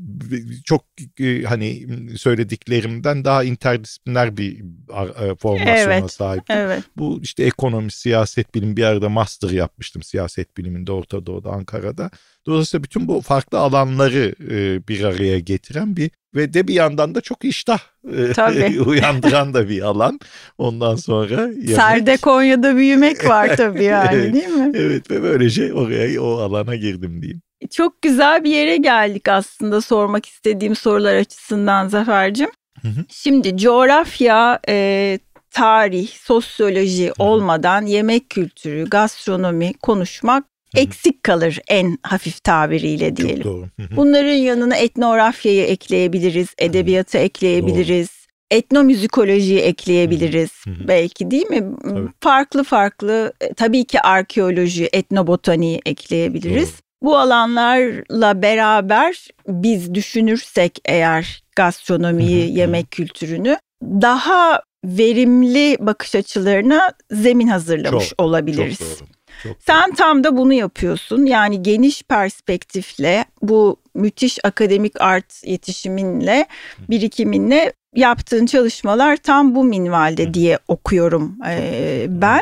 çok 0.65 0.85
e, 1.19 1.43
hani 1.43 1.87
söylediklerimden 2.17 3.25
daha 3.25 3.43
interdisipliner 3.43 4.37
bir 4.37 4.59
e, 4.59 5.35
formasyona 5.35 5.93
evet, 5.93 6.11
sahip. 6.11 6.43
Evet. 6.49 6.83
Bu 6.97 7.19
işte 7.21 7.43
ekonomi, 7.43 7.91
siyaset 7.91 8.55
bilim 8.55 8.77
bir 8.77 8.83
arada 8.83 9.09
master 9.09 9.49
yapmıştım 9.49 10.03
siyaset 10.03 10.57
biliminde 10.57 10.91
Orta 10.91 11.25
Doğu'da 11.25 11.49
Ankara'da. 11.49 12.09
Dolayısıyla 12.45 12.83
bütün 12.83 13.07
bu 13.07 13.21
farklı 13.21 13.59
alanları 13.59 14.35
e, 14.49 14.87
bir 14.87 15.03
araya 15.03 15.39
getiren 15.39 15.95
bir 15.97 16.11
ve 16.37 16.53
de 16.53 16.67
bir 16.67 16.73
yandan 16.73 17.15
da 17.15 17.21
çok 17.21 17.45
iştah 17.45 17.79
e, 18.13 18.79
uyandıran 18.85 19.53
da 19.53 19.69
bir 19.69 19.81
alan. 19.81 20.19
Ondan 20.57 20.95
sonra 20.95 21.41
yemek. 21.41 21.75
Serde 21.75 22.17
Konya'da 22.17 22.75
büyümek 22.75 23.29
var 23.29 23.57
tabii 23.57 23.83
yani 23.83 24.11
değil 24.33 24.47
mi? 24.47 24.71
Evet 24.75 25.11
ve 25.11 25.23
böylece 25.23 25.73
oraya 25.73 26.21
o 26.21 26.37
alana 26.37 26.75
girdim 26.75 27.21
diyeyim. 27.21 27.41
Çok 27.71 28.01
güzel 28.01 28.43
bir 28.43 28.51
yere 28.51 28.77
geldik 28.77 29.27
aslında 29.27 29.81
sormak 29.81 30.25
istediğim 30.25 30.75
sorular 30.75 31.15
açısından 31.15 31.87
Zafer'cim. 31.87 32.49
Hı 32.81 32.87
hı. 32.87 33.05
Şimdi 33.09 33.57
coğrafya, 33.57 34.59
e, 34.69 35.19
tarih, 35.51 36.07
sosyoloji 36.07 37.11
olmadan 37.19 37.85
yemek 37.85 38.29
kültürü, 38.29 38.85
gastronomi 38.85 39.73
konuşmak 39.73 40.43
eksik 40.75 41.23
kalır 41.23 41.59
en 41.67 41.97
hafif 42.03 42.43
tabiriyle 42.43 43.15
diyelim. 43.15 43.43
Çok 43.43 43.53
doğru. 43.53 43.67
Bunların 43.95 44.33
yanına 44.33 44.75
etnografyayı 44.75 45.63
ekleyebiliriz, 45.63 46.47
edebiyatı 46.57 47.17
ekleyebiliriz. 47.17 48.07
Doğru. 48.07 48.17
Etnomüzikolojiyi 48.51 49.59
ekleyebiliriz 49.59 50.51
belki 50.87 51.31
değil 51.31 51.47
mi? 51.47 51.63
Tabii. 51.83 52.07
Farklı 52.21 52.63
farklı 52.63 53.33
e, 53.41 53.53
tabii 53.53 53.85
ki 53.85 54.01
arkeoloji, 54.01 54.89
etnobotaniği 54.93 55.81
ekleyebiliriz. 55.85 56.69
Doğru. 56.69 56.77
Bu 57.01 57.17
alanlarla 57.17 58.41
beraber 58.41 59.27
biz 59.47 59.93
düşünürsek 59.93 60.79
eğer 60.85 61.43
gastronomiyi, 61.55 62.57
yemek 62.57 62.91
kültürünü 62.91 63.57
daha 63.83 64.61
verimli 64.85 65.77
bakış 65.79 66.15
açılarına 66.15 66.93
zemin 67.11 67.47
hazırlamış 67.47 68.09
çok, 68.09 68.21
olabiliriz. 68.21 68.79
Çok 68.79 68.99
doğru. 68.99 69.16
Çok 69.43 69.57
Sen 69.59 69.93
tam 69.93 70.23
da 70.23 70.37
bunu 70.37 70.53
yapıyorsun. 70.53 71.25
Yani 71.25 71.63
geniş 71.63 72.03
perspektifle 72.03 73.25
bu 73.41 73.77
müthiş 73.95 74.39
akademik 74.43 75.01
art 75.01 75.43
yetişiminle, 75.45 76.45
birikiminle 76.89 77.73
yaptığın 77.95 78.45
çalışmalar 78.45 79.17
tam 79.17 79.55
bu 79.55 79.63
minvalde 79.63 80.33
diye 80.33 80.59
okuyorum 80.67 81.37
ee, 81.47 82.05
ben. 82.09 82.41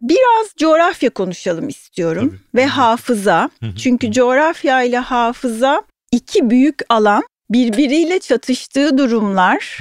Biraz 0.00 0.54
coğrafya 0.58 1.10
konuşalım 1.10 1.68
istiyorum 1.68 2.28
Tabii. 2.28 2.62
ve 2.62 2.66
hafıza. 2.66 3.50
Çünkü 3.78 4.12
coğrafya 4.12 4.82
ile 4.82 4.98
hafıza 4.98 5.82
iki 6.12 6.50
büyük 6.50 6.78
alan 6.88 7.22
birbiriyle 7.50 8.18
çatıştığı 8.20 8.98
durumlar, 8.98 9.78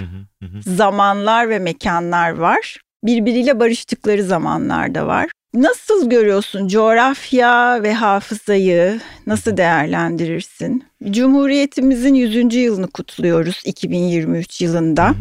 zamanlar 0.62 1.50
ve 1.50 1.60
mekanlar 1.60 2.30
var. 2.30 2.82
Birbiriyle 3.04 3.60
barıştıkları 3.60 4.24
zamanlar 4.24 4.96
da 4.96 5.08
var. 5.08 5.30
Nasıl 5.56 6.10
görüyorsun 6.10 6.68
coğrafya 6.68 7.84
ve 7.84 7.94
hafızayı? 7.94 9.02
Nasıl 9.28 9.58
değerlendirirsin? 9.58 10.84
Cumhuriyetimizin 11.10 12.14
100. 12.14 12.56
yılını 12.56 12.88
kutluyoruz 12.88 13.62
2023 13.66 14.62
yılında. 14.62 15.16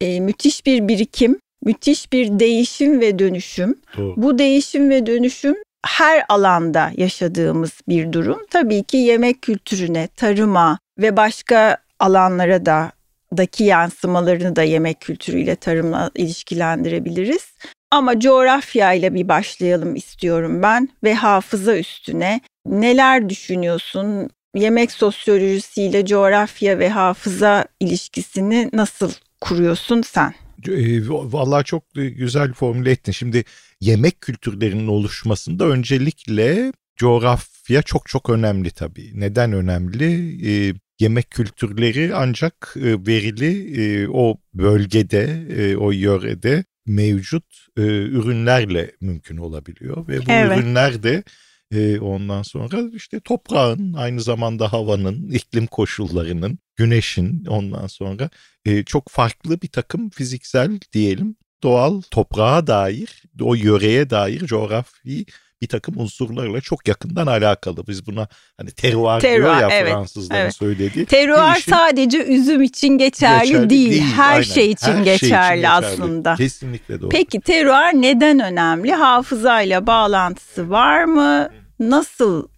e, 0.00 0.20
müthiş 0.20 0.66
bir 0.66 0.88
birikim, 0.88 1.38
müthiş 1.64 2.12
bir 2.12 2.38
değişim 2.38 3.00
ve 3.00 3.18
dönüşüm. 3.18 3.74
Doğru. 3.96 4.14
Bu 4.16 4.38
değişim 4.38 4.90
ve 4.90 5.06
dönüşüm 5.06 5.56
her 5.86 6.24
alanda 6.28 6.92
yaşadığımız 6.96 7.72
bir 7.88 8.12
durum. 8.12 8.38
Tabii 8.50 8.82
ki 8.82 8.96
yemek 8.96 9.42
kültürüne, 9.42 10.06
tarıma 10.06 10.78
ve 10.98 11.16
başka 11.16 11.76
alanlara 12.00 12.66
da 12.66 12.92
daki 13.36 13.64
yansımalarını 13.64 14.56
da 14.56 14.62
yemek 14.62 15.00
kültürüyle 15.00 15.56
tarımla 15.56 16.10
ilişkilendirebiliriz. 16.14 17.52
Ama 17.90 18.20
coğrafyayla 18.20 19.14
bir 19.14 19.28
başlayalım 19.28 19.96
istiyorum 19.96 20.62
ben 20.62 20.88
ve 21.04 21.14
hafıza 21.14 21.78
üstüne 21.78 22.40
neler 22.66 23.28
düşünüyorsun? 23.28 24.30
Yemek 24.54 24.92
sosyolojisiyle 24.92 26.06
coğrafya 26.06 26.78
ve 26.78 26.88
hafıza 26.88 27.66
ilişkisini 27.80 28.70
nasıl 28.72 29.12
kuruyorsun 29.40 30.02
sen? 30.02 30.34
E, 30.68 31.08
vallahi 31.08 31.64
çok 31.64 31.84
güzel 31.94 32.52
formüle 32.52 32.90
ettin. 32.90 33.12
Şimdi 33.12 33.44
yemek 33.80 34.20
kültürlerinin 34.20 34.86
oluşmasında 34.86 35.66
öncelikle 35.66 36.72
coğrafya 36.96 37.82
çok 37.82 38.08
çok 38.08 38.30
önemli 38.30 38.70
tabii. 38.70 39.10
Neden 39.14 39.52
önemli? 39.52 40.36
E, 40.50 40.74
yemek 41.00 41.30
kültürleri 41.30 42.14
ancak 42.14 42.74
e, 42.76 43.06
verili 43.06 43.80
e, 43.82 44.08
o 44.08 44.36
bölgede, 44.54 45.46
e, 45.56 45.76
o 45.76 45.90
yörede 45.90 46.64
mevcut 46.86 47.44
e, 47.76 47.82
ürünlerle 47.82 48.92
mümkün 49.00 49.36
olabiliyor 49.36 50.08
ve 50.08 50.26
bu 50.26 50.30
evet. 50.30 50.58
ürünler 50.58 51.02
de 51.02 51.24
e, 51.72 51.98
ondan 51.98 52.42
sonra 52.42 52.82
işte 52.94 53.20
toprağın 53.20 53.92
aynı 53.92 54.20
zamanda 54.20 54.72
havanın, 54.72 55.30
iklim 55.30 55.66
koşullarının, 55.66 56.58
güneşin 56.76 57.44
ondan 57.44 57.86
sonra 57.86 58.30
e, 58.64 58.84
çok 58.84 59.08
farklı 59.08 59.62
bir 59.62 59.68
takım 59.68 60.10
fiziksel 60.10 60.80
diyelim 60.92 61.36
doğal 61.62 62.00
toprağa 62.10 62.66
dair, 62.66 63.22
o 63.40 63.54
yöreye 63.54 64.10
dair 64.10 64.46
coğrafi 64.46 65.26
bir 65.62 65.68
takım 65.68 65.98
unsurlarla 65.98 66.60
çok 66.60 66.88
yakından 66.88 67.26
alakalı. 67.26 67.86
Biz 67.86 68.06
buna 68.06 68.28
hani 68.56 68.70
terroir, 68.70 69.20
terroir 69.20 69.42
diyor 69.42 69.56
ya 69.56 69.68
evet, 69.70 69.92
Fransızların 69.92 70.40
evet. 70.40 70.54
söylediği. 70.54 71.06
Terroir 71.06 71.62
sadece 71.70 72.24
üzüm 72.24 72.62
için 72.62 72.98
geçerli, 72.98 73.48
geçerli 73.48 73.70
değil, 73.70 73.90
değil. 73.90 74.02
Her 74.02 74.32
aynen. 74.32 74.42
şey 74.42 74.70
için 74.70 74.92
Her 74.92 75.04
geçerli 75.04 75.48
şey 75.48 75.58
için 75.58 75.68
aslında. 75.68 76.30
Geçerli. 76.30 76.48
Kesinlikle 76.48 77.00
doğru. 77.00 77.08
Peki 77.08 77.40
terroir 77.40 78.02
neden 78.02 78.40
önemli? 78.40 78.92
Hafızayla 78.92 79.86
bağlantısı 79.86 80.70
var 80.70 81.04
mı? 81.04 81.48
Nasıl 81.78 82.48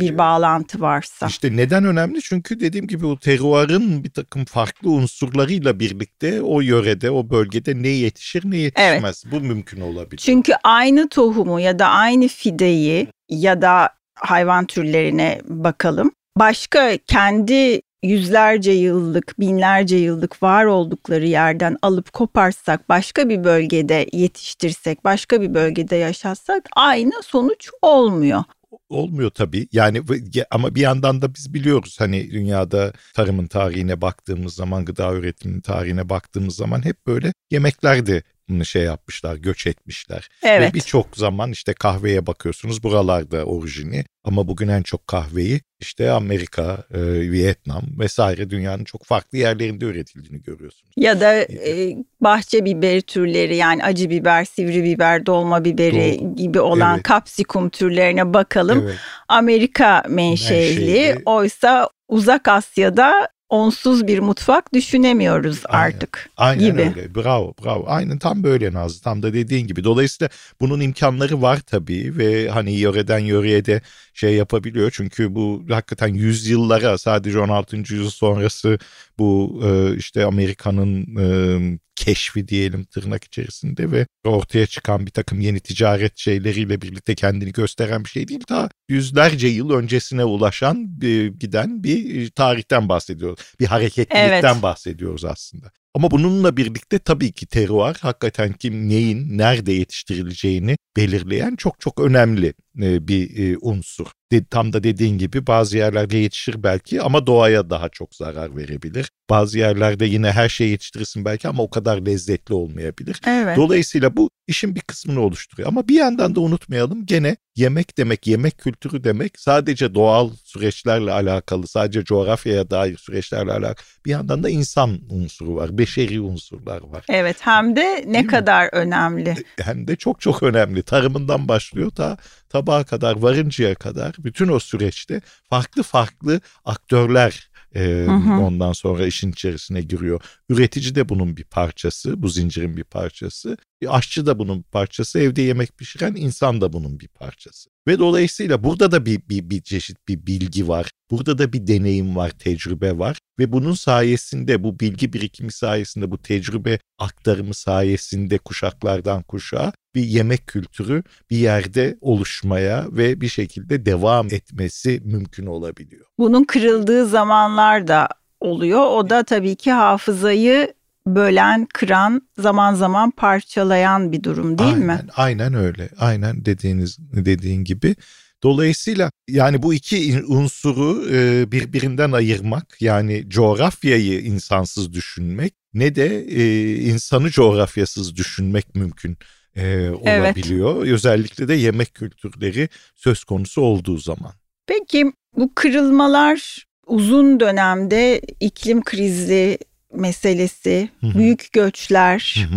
bir 0.00 0.18
bağlantı 0.18 0.80
varsa. 0.80 1.26
İşte 1.26 1.56
neden 1.56 1.84
önemli? 1.84 2.22
Çünkü 2.22 2.60
dediğim 2.60 2.86
gibi 2.86 3.06
o 3.06 3.18
terroirın 3.18 4.04
bir 4.04 4.10
takım 4.10 4.44
farklı 4.44 4.90
unsurlarıyla 4.90 5.80
birlikte 5.80 6.42
o 6.42 6.60
yörede, 6.60 7.10
o 7.10 7.30
bölgede 7.30 7.82
ne 7.82 7.88
yetişir 7.88 8.50
ne 8.50 8.56
yetişmez. 8.56 9.22
Evet. 9.24 9.34
Bu 9.34 9.46
mümkün 9.46 9.80
olabilir. 9.80 10.22
Çünkü 10.22 10.52
aynı 10.64 11.08
tohumu 11.08 11.60
ya 11.60 11.78
da 11.78 11.86
aynı 11.86 12.28
fideyi 12.28 13.06
ya 13.28 13.62
da 13.62 13.88
hayvan 14.14 14.66
türlerine 14.66 15.40
bakalım. 15.44 16.12
Başka 16.36 16.98
kendi 17.06 17.80
yüzlerce 18.02 18.72
yıllık, 18.72 19.40
binlerce 19.40 19.96
yıllık 19.96 20.42
var 20.42 20.64
oldukları 20.64 21.26
yerden 21.26 21.76
alıp 21.82 22.12
koparsak, 22.12 22.88
başka 22.88 23.28
bir 23.28 23.44
bölgede 23.44 24.06
yetiştirsek, 24.12 25.04
başka 25.04 25.42
bir 25.42 25.54
bölgede 25.54 25.96
yaşatsak 25.96 26.68
aynı 26.76 27.22
sonuç 27.22 27.70
olmuyor 27.82 28.44
olmuyor 28.88 29.30
tabii. 29.30 29.68
Yani 29.72 30.02
ama 30.50 30.74
bir 30.74 30.80
yandan 30.80 31.22
da 31.22 31.34
biz 31.34 31.54
biliyoruz 31.54 31.96
hani 31.98 32.30
dünyada 32.30 32.92
tarımın 33.14 33.46
tarihine 33.46 34.00
baktığımız 34.00 34.54
zaman, 34.54 34.84
gıda 34.84 35.14
üretiminin 35.14 35.60
tarihine 35.60 36.08
baktığımız 36.08 36.56
zaman 36.56 36.84
hep 36.84 37.06
böyle 37.06 37.32
yemekler 37.50 38.06
de 38.06 38.22
şey 38.64 38.82
yapmışlar, 38.82 39.36
göç 39.36 39.66
etmişler. 39.66 40.28
Evet. 40.42 40.70
Ve 40.70 40.74
birçok 40.74 41.16
zaman 41.16 41.50
işte 41.50 41.74
kahveye 41.74 42.26
bakıyorsunuz 42.26 42.82
buralarda 42.82 43.44
orijini 43.44 44.04
ama 44.24 44.48
bugün 44.48 44.68
en 44.68 44.82
çok 44.82 45.06
kahveyi 45.06 45.60
işte 45.80 46.10
Amerika, 46.10 46.84
e, 46.94 47.00
Vietnam 47.30 47.82
vesaire 47.98 48.50
dünyanın 48.50 48.84
çok 48.84 49.04
farklı 49.04 49.38
yerlerinde 49.38 49.84
üretildiğini 49.84 50.42
görüyorsunuz. 50.42 50.92
Ya 50.96 51.20
da 51.20 51.34
e, 51.34 51.96
bahçe 52.20 52.64
biberi 52.64 53.02
türleri 53.02 53.56
yani 53.56 53.84
acı 53.84 54.10
biber, 54.10 54.44
sivri 54.44 54.84
biber, 54.84 55.26
dolma 55.26 55.64
biberi 55.64 56.18
Doğru. 56.20 56.34
gibi 56.34 56.60
olan 56.60 56.94
evet. 56.94 57.02
kapsikum 57.02 57.68
türlerine 57.68 58.34
bakalım. 58.34 58.82
Evet. 58.84 58.96
Amerika 59.28 60.02
menşeli, 60.08 60.80
menşeli. 60.80 61.22
oysa 61.24 61.88
Uzak 62.08 62.48
Asya'da 62.48 63.28
onsuz 63.48 64.06
bir 64.06 64.18
mutfak 64.18 64.72
düşünemiyoruz 64.72 65.62
artık 65.64 66.30
aynen 66.36 66.64
gibi. 66.64 66.80
öyle. 66.80 67.14
Bravo, 67.14 67.54
bravo. 67.64 67.84
Aynen 67.86 68.18
tam 68.18 68.42
böyle 68.42 68.72
Nazlı. 68.72 69.02
Tam 69.02 69.22
da 69.22 69.34
dediğin 69.34 69.66
gibi. 69.66 69.84
Dolayısıyla 69.84 70.28
bunun 70.60 70.80
imkanları 70.80 71.42
var 71.42 71.60
tabii 71.60 72.18
ve 72.18 72.48
hani 72.48 72.72
yöreden 72.72 73.18
yöreye 73.18 73.64
de 73.64 73.82
şey 74.14 74.34
yapabiliyor. 74.34 74.90
Çünkü 74.94 75.34
bu 75.34 75.62
hakikaten 75.70 76.08
yüzyıllara 76.08 76.98
sadece 76.98 77.38
16. 77.38 77.76
yüzyıl 77.76 78.10
sonrası 78.10 78.78
bu 79.18 79.60
e, 79.64 79.96
işte 79.96 80.24
Amerika'nın 80.24 81.16
e, 81.16 81.78
keşfi 81.98 82.48
diyelim 82.48 82.84
tırnak 82.84 83.24
içerisinde 83.24 83.90
ve 83.90 84.06
ortaya 84.24 84.66
çıkan 84.66 85.06
bir 85.06 85.10
takım 85.10 85.40
yeni 85.40 85.60
ticaret 85.60 86.18
şeyleriyle 86.18 86.82
birlikte 86.82 87.14
kendini 87.14 87.52
gösteren 87.52 88.04
bir 88.04 88.10
şey 88.10 88.28
değil. 88.28 88.40
Ta 88.48 88.68
yüzlerce 88.88 89.48
yıl 89.48 89.70
öncesine 89.70 90.24
ulaşan 90.24 91.00
bir, 91.00 91.26
giden 91.26 91.84
bir 91.84 92.30
tarihten 92.30 92.88
bahsediyoruz. 92.88 93.54
Bir 93.60 93.66
hareketlilikten 93.66 94.52
evet. 94.54 94.62
bahsediyoruz 94.62 95.24
aslında. 95.24 95.70
Ama 95.98 96.10
bununla 96.10 96.56
birlikte 96.56 96.98
tabii 96.98 97.32
ki 97.32 97.46
teruar 97.46 97.96
hakikaten 98.00 98.52
kim 98.52 98.88
neyin 98.88 99.38
nerede 99.38 99.72
yetiştirileceğini 99.72 100.76
belirleyen 100.96 101.56
çok 101.56 101.80
çok 101.80 102.00
önemli 102.00 102.54
e, 102.82 103.08
bir 103.08 103.38
e, 103.38 103.58
unsur. 103.60 104.06
Tam 104.50 104.72
da 104.72 104.82
dediğin 104.82 105.18
gibi 105.18 105.46
bazı 105.46 105.76
yerlerde 105.76 106.18
yetişir 106.18 106.62
belki 106.62 107.02
ama 107.02 107.26
doğaya 107.26 107.70
daha 107.70 107.88
çok 107.88 108.14
zarar 108.14 108.56
verebilir. 108.56 109.10
Bazı 109.30 109.58
yerlerde 109.58 110.06
yine 110.06 110.32
her 110.32 110.48
şey 110.48 110.68
yetiştirirsin 110.68 111.24
belki 111.24 111.48
ama 111.48 111.62
o 111.62 111.70
kadar 111.70 112.06
lezzetli 112.06 112.54
olmayabilir. 112.54 113.20
Evet. 113.26 113.56
Dolayısıyla 113.56 114.16
bu 114.16 114.30
işin 114.46 114.74
bir 114.74 114.80
kısmını 114.80 115.20
oluşturuyor. 115.20 115.68
Ama 115.68 115.88
bir 115.88 115.94
yandan 115.94 116.34
da 116.34 116.40
unutmayalım 116.40 117.06
gene 117.06 117.36
yemek 117.56 117.98
demek, 117.98 118.26
yemek 118.26 118.58
kültürü 118.58 119.04
demek 119.04 119.40
sadece 119.40 119.94
doğal 119.94 120.30
süreçlerle 120.44 121.12
alakalı, 121.12 121.66
sadece 121.66 122.04
coğrafyaya 122.04 122.70
dair 122.70 122.96
süreçlerle 122.96 123.52
alakalı. 123.52 123.86
Bir 124.06 124.10
yandan 124.10 124.42
da 124.42 124.50
insan 124.50 125.00
unsuru 125.10 125.56
var, 125.56 125.78
beşeri 125.88 126.20
unsurlar 126.20 126.82
var. 126.82 127.04
Evet 127.08 127.36
hem 127.40 127.76
de 127.76 128.04
ne 128.06 128.14
Değil 128.14 128.26
kadar 128.26 128.64
mi? 128.64 128.70
önemli. 128.72 129.34
Hem 129.60 129.88
de 129.88 129.96
çok 129.96 130.20
çok 130.20 130.42
önemli. 130.42 130.82
Tarımından 130.82 131.48
başlıyor 131.48 131.90
ta 131.90 132.16
tabağa 132.48 132.84
kadar 132.84 133.16
varıncaya 133.16 133.74
kadar 133.74 134.14
bütün 134.18 134.48
o 134.48 134.58
süreçte 134.58 135.20
farklı 135.50 135.82
farklı 135.82 136.40
aktörler 136.64 137.48
e, 137.74 137.80
hı 137.80 138.10
hı. 138.10 138.40
ondan 138.40 138.72
sonra 138.72 139.06
işin 139.06 139.32
içerisine 139.32 139.82
giriyor. 139.82 140.20
Üretici 140.48 140.94
de 140.94 141.08
bunun 141.08 141.36
bir 141.36 141.44
parçası, 141.44 142.22
bu 142.22 142.28
zincirin 142.28 142.76
bir 142.76 142.84
parçası. 142.84 143.56
Aşçı 143.88 144.26
da 144.26 144.38
bunun 144.38 144.58
bir 144.58 144.70
parçası, 144.70 145.18
evde 145.18 145.42
yemek 145.42 145.78
pişiren 145.78 146.14
insan 146.14 146.60
da 146.60 146.72
bunun 146.72 147.00
bir 147.00 147.08
parçası. 147.08 147.70
Ve 147.88 147.98
dolayısıyla 147.98 148.64
burada 148.64 148.92
da 148.92 149.06
bir, 149.06 149.20
bir, 149.28 149.50
bir 149.50 149.62
çeşit 149.62 150.08
bir 150.08 150.26
bilgi 150.26 150.68
var. 150.68 150.90
Burada 151.10 151.38
da 151.38 151.52
bir 151.52 151.66
deneyim 151.66 152.16
var, 152.16 152.30
tecrübe 152.30 152.98
var. 152.98 153.17
Ve 153.38 153.52
bunun 153.52 153.72
sayesinde, 153.72 154.62
bu 154.62 154.80
bilgi 154.80 155.12
birikimi 155.12 155.52
sayesinde, 155.52 156.10
bu 156.10 156.18
tecrübe 156.18 156.78
aktarımı 156.98 157.54
sayesinde 157.54 158.38
kuşaklardan 158.38 159.22
kuşağa 159.22 159.72
bir 159.94 160.02
yemek 160.02 160.46
kültürü 160.46 161.02
bir 161.30 161.36
yerde 161.36 161.98
oluşmaya 162.00 162.86
ve 162.90 163.20
bir 163.20 163.28
şekilde 163.28 163.86
devam 163.86 164.26
etmesi 164.26 165.00
mümkün 165.04 165.46
olabiliyor. 165.46 166.06
Bunun 166.18 166.44
kırıldığı 166.44 167.06
zamanlar 167.06 167.88
da 167.88 168.08
oluyor. 168.40 168.86
O 168.86 169.10
da 169.10 169.22
tabii 169.22 169.56
ki 169.56 169.72
hafızayı 169.72 170.74
bölen, 171.06 171.66
kıran, 171.74 172.22
zaman 172.38 172.74
zaman 172.74 173.10
parçalayan 173.10 174.12
bir 174.12 174.22
durum 174.22 174.58
değil 174.58 174.74
aynen, 174.74 174.86
mi? 174.86 175.00
Aynen 175.16 175.54
öyle. 175.54 175.88
Aynen 175.98 176.44
dediğiniz 176.44 176.98
dediğin 176.98 177.64
gibi. 177.64 177.96
Dolayısıyla 178.42 179.10
yani 179.28 179.62
bu 179.62 179.74
iki 179.74 180.22
unsuru 180.26 181.08
e, 181.10 181.52
birbirinden 181.52 182.12
ayırmak 182.12 182.82
yani 182.82 183.24
coğrafyayı 183.28 184.20
insansız 184.20 184.92
düşünmek 184.92 185.54
ne 185.74 185.94
de 185.94 186.24
e, 186.24 186.74
insanı 186.76 187.30
coğrafyasız 187.30 188.16
düşünmek 188.16 188.74
mümkün 188.74 189.16
e, 189.56 189.90
olabiliyor. 189.90 190.76
Evet. 190.76 190.92
Özellikle 190.92 191.48
de 191.48 191.54
yemek 191.54 191.94
kültürleri 191.94 192.68
söz 192.94 193.24
konusu 193.24 193.60
olduğu 193.60 193.98
zaman. 193.98 194.32
Peki 194.66 195.12
bu 195.36 195.54
kırılmalar 195.54 196.66
uzun 196.86 197.40
dönemde 197.40 198.20
iklim 198.40 198.84
krizi 198.84 199.58
meselesi, 199.94 200.88
büyük 201.02 201.52
göçler. 201.52 202.48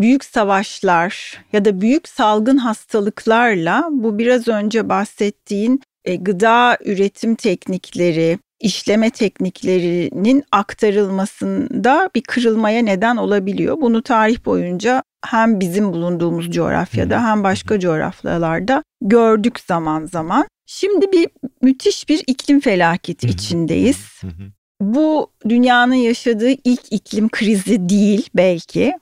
Büyük 0.00 0.24
savaşlar 0.24 1.42
ya 1.52 1.64
da 1.64 1.80
büyük 1.80 2.08
salgın 2.08 2.56
hastalıklarla 2.56 3.88
bu 3.90 4.18
biraz 4.18 4.48
önce 4.48 4.88
bahsettiğin 4.88 5.80
e, 6.04 6.16
gıda 6.16 6.78
üretim 6.84 7.34
teknikleri, 7.34 8.38
işleme 8.60 9.10
tekniklerinin 9.10 10.44
aktarılmasında 10.52 12.10
bir 12.14 12.22
kırılmaya 12.22 12.82
neden 12.82 13.16
olabiliyor. 13.16 13.80
Bunu 13.80 14.02
tarih 14.02 14.44
boyunca 14.44 15.02
hem 15.26 15.60
bizim 15.60 15.92
bulunduğumuz 15.92 16.50
coğrafyada 16.50 17.24
hem 17.24 17.44
başka 17.44 17.80
coğrafyalarda 17.80 18.82
gördük 19.00 19.60
zaman 19.60 20.06
zaman. 20.06 20.46
Şimdi 20.66 21.12
bir 21.12 21.28
müthiş 21.62 22.08
bir 22.08 22.22
iklim 22.26 22.60
felaketi 22.60 23.26
içindeyiz. 23.26 24.20
Bu 24.80 25.30
dünyanın 25.48 25.94
yaşadığı 25.94 26.50
ilk 26.50 26.92
iklim 26.92 27.28
krizi 27.28 27.88
değil 27.88 28.28
belki. 28.34 28.92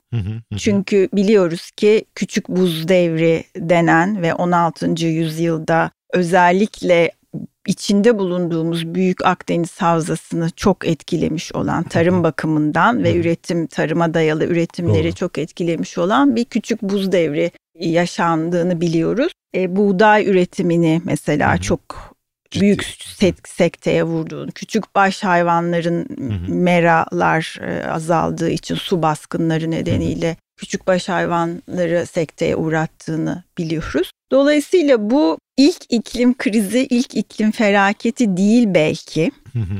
Çünkü 0.58 1.08
biliyoruz 1.12 1.70
ki 1.70 2.04
küçük 2.14 2.48
buz 2.48 2.88
devri 2.88 3.44
denen 3.56 4.22
ve 4.22 4.34
16. 4.34 5.06
yüzyılda 5.06 5.90
özellikle 6.12 7.10
içinde 7.66 8.18
bulunduğumuz 8.18 8.94
büyük 8.94 9.26
Akdeniz 9.26 9.80
havzasını 9.82 10.50
çok 10.50 10.86
etkilemiş 10.86 11.52
olan 11.54 11.84
tarım 11.84 12.22
bakımından 12.22 13.04
ve 13.04 13.16
üretim 13.16 13.66
tarıma 13.66 14.14
dayalı 14.14 14.44
üretimleri 14.44 15.04
Doğru. 15.04 15.14
çok 15.14 15.38
etkilemiş 15.38 15.98
olan 15.98 16.36
bir 16.36 16.44
küçük 16.44 16.82
buz 16.82 17.12
devri 17.12 17.50
yaşandığını 17.78 18.80
biliyoruz. 18.80 19.32
E, 19.54 19.76
buğday 19.76 20.26
üretimini 20.26 21.02
mesela 21.04 21.52
Hı-hı. 21.52 21.60
çok 21.60 22.07
Ciddi. 22.50 22.62
büyük 22.62 22.84
sek- 23.20 23.48
sekteye 23.48 24.02
vurduğunu, 24.04 24.50
küçük 24.50 24.94
baş 24.94 25.24
hayvanların 25.24 26.06
Hı-hı. 26.18 26.54
meralar 26.54 27.58
e, 27.62 27.86
azaldığı 27.90 28.50
için 28.50 28.74
su 28.74 29.02
baskınları 29.02 29.70
nedeniyle 29.70 30.28
Hı-hı. 30.28 30.36
küçük 30.56 30.86
baş 30.86 31.08
hayvanları 31.08 32.06
sekteye 32.06 32.56
uğrattığını 32.56 33.44
biliyoruz. 33.58 34.10
Dolayısıyla 34.30 35.10
bu 35.10 35.38
ilk 35.56 35.84
iklim 35.88 36.36
krizi, 36.38 36.86
ilk 36.90 37.14
iklim 37.14 37.50
felaketi 37.50 38.36
değil 38.36 38.64
belki. 38.68 39.30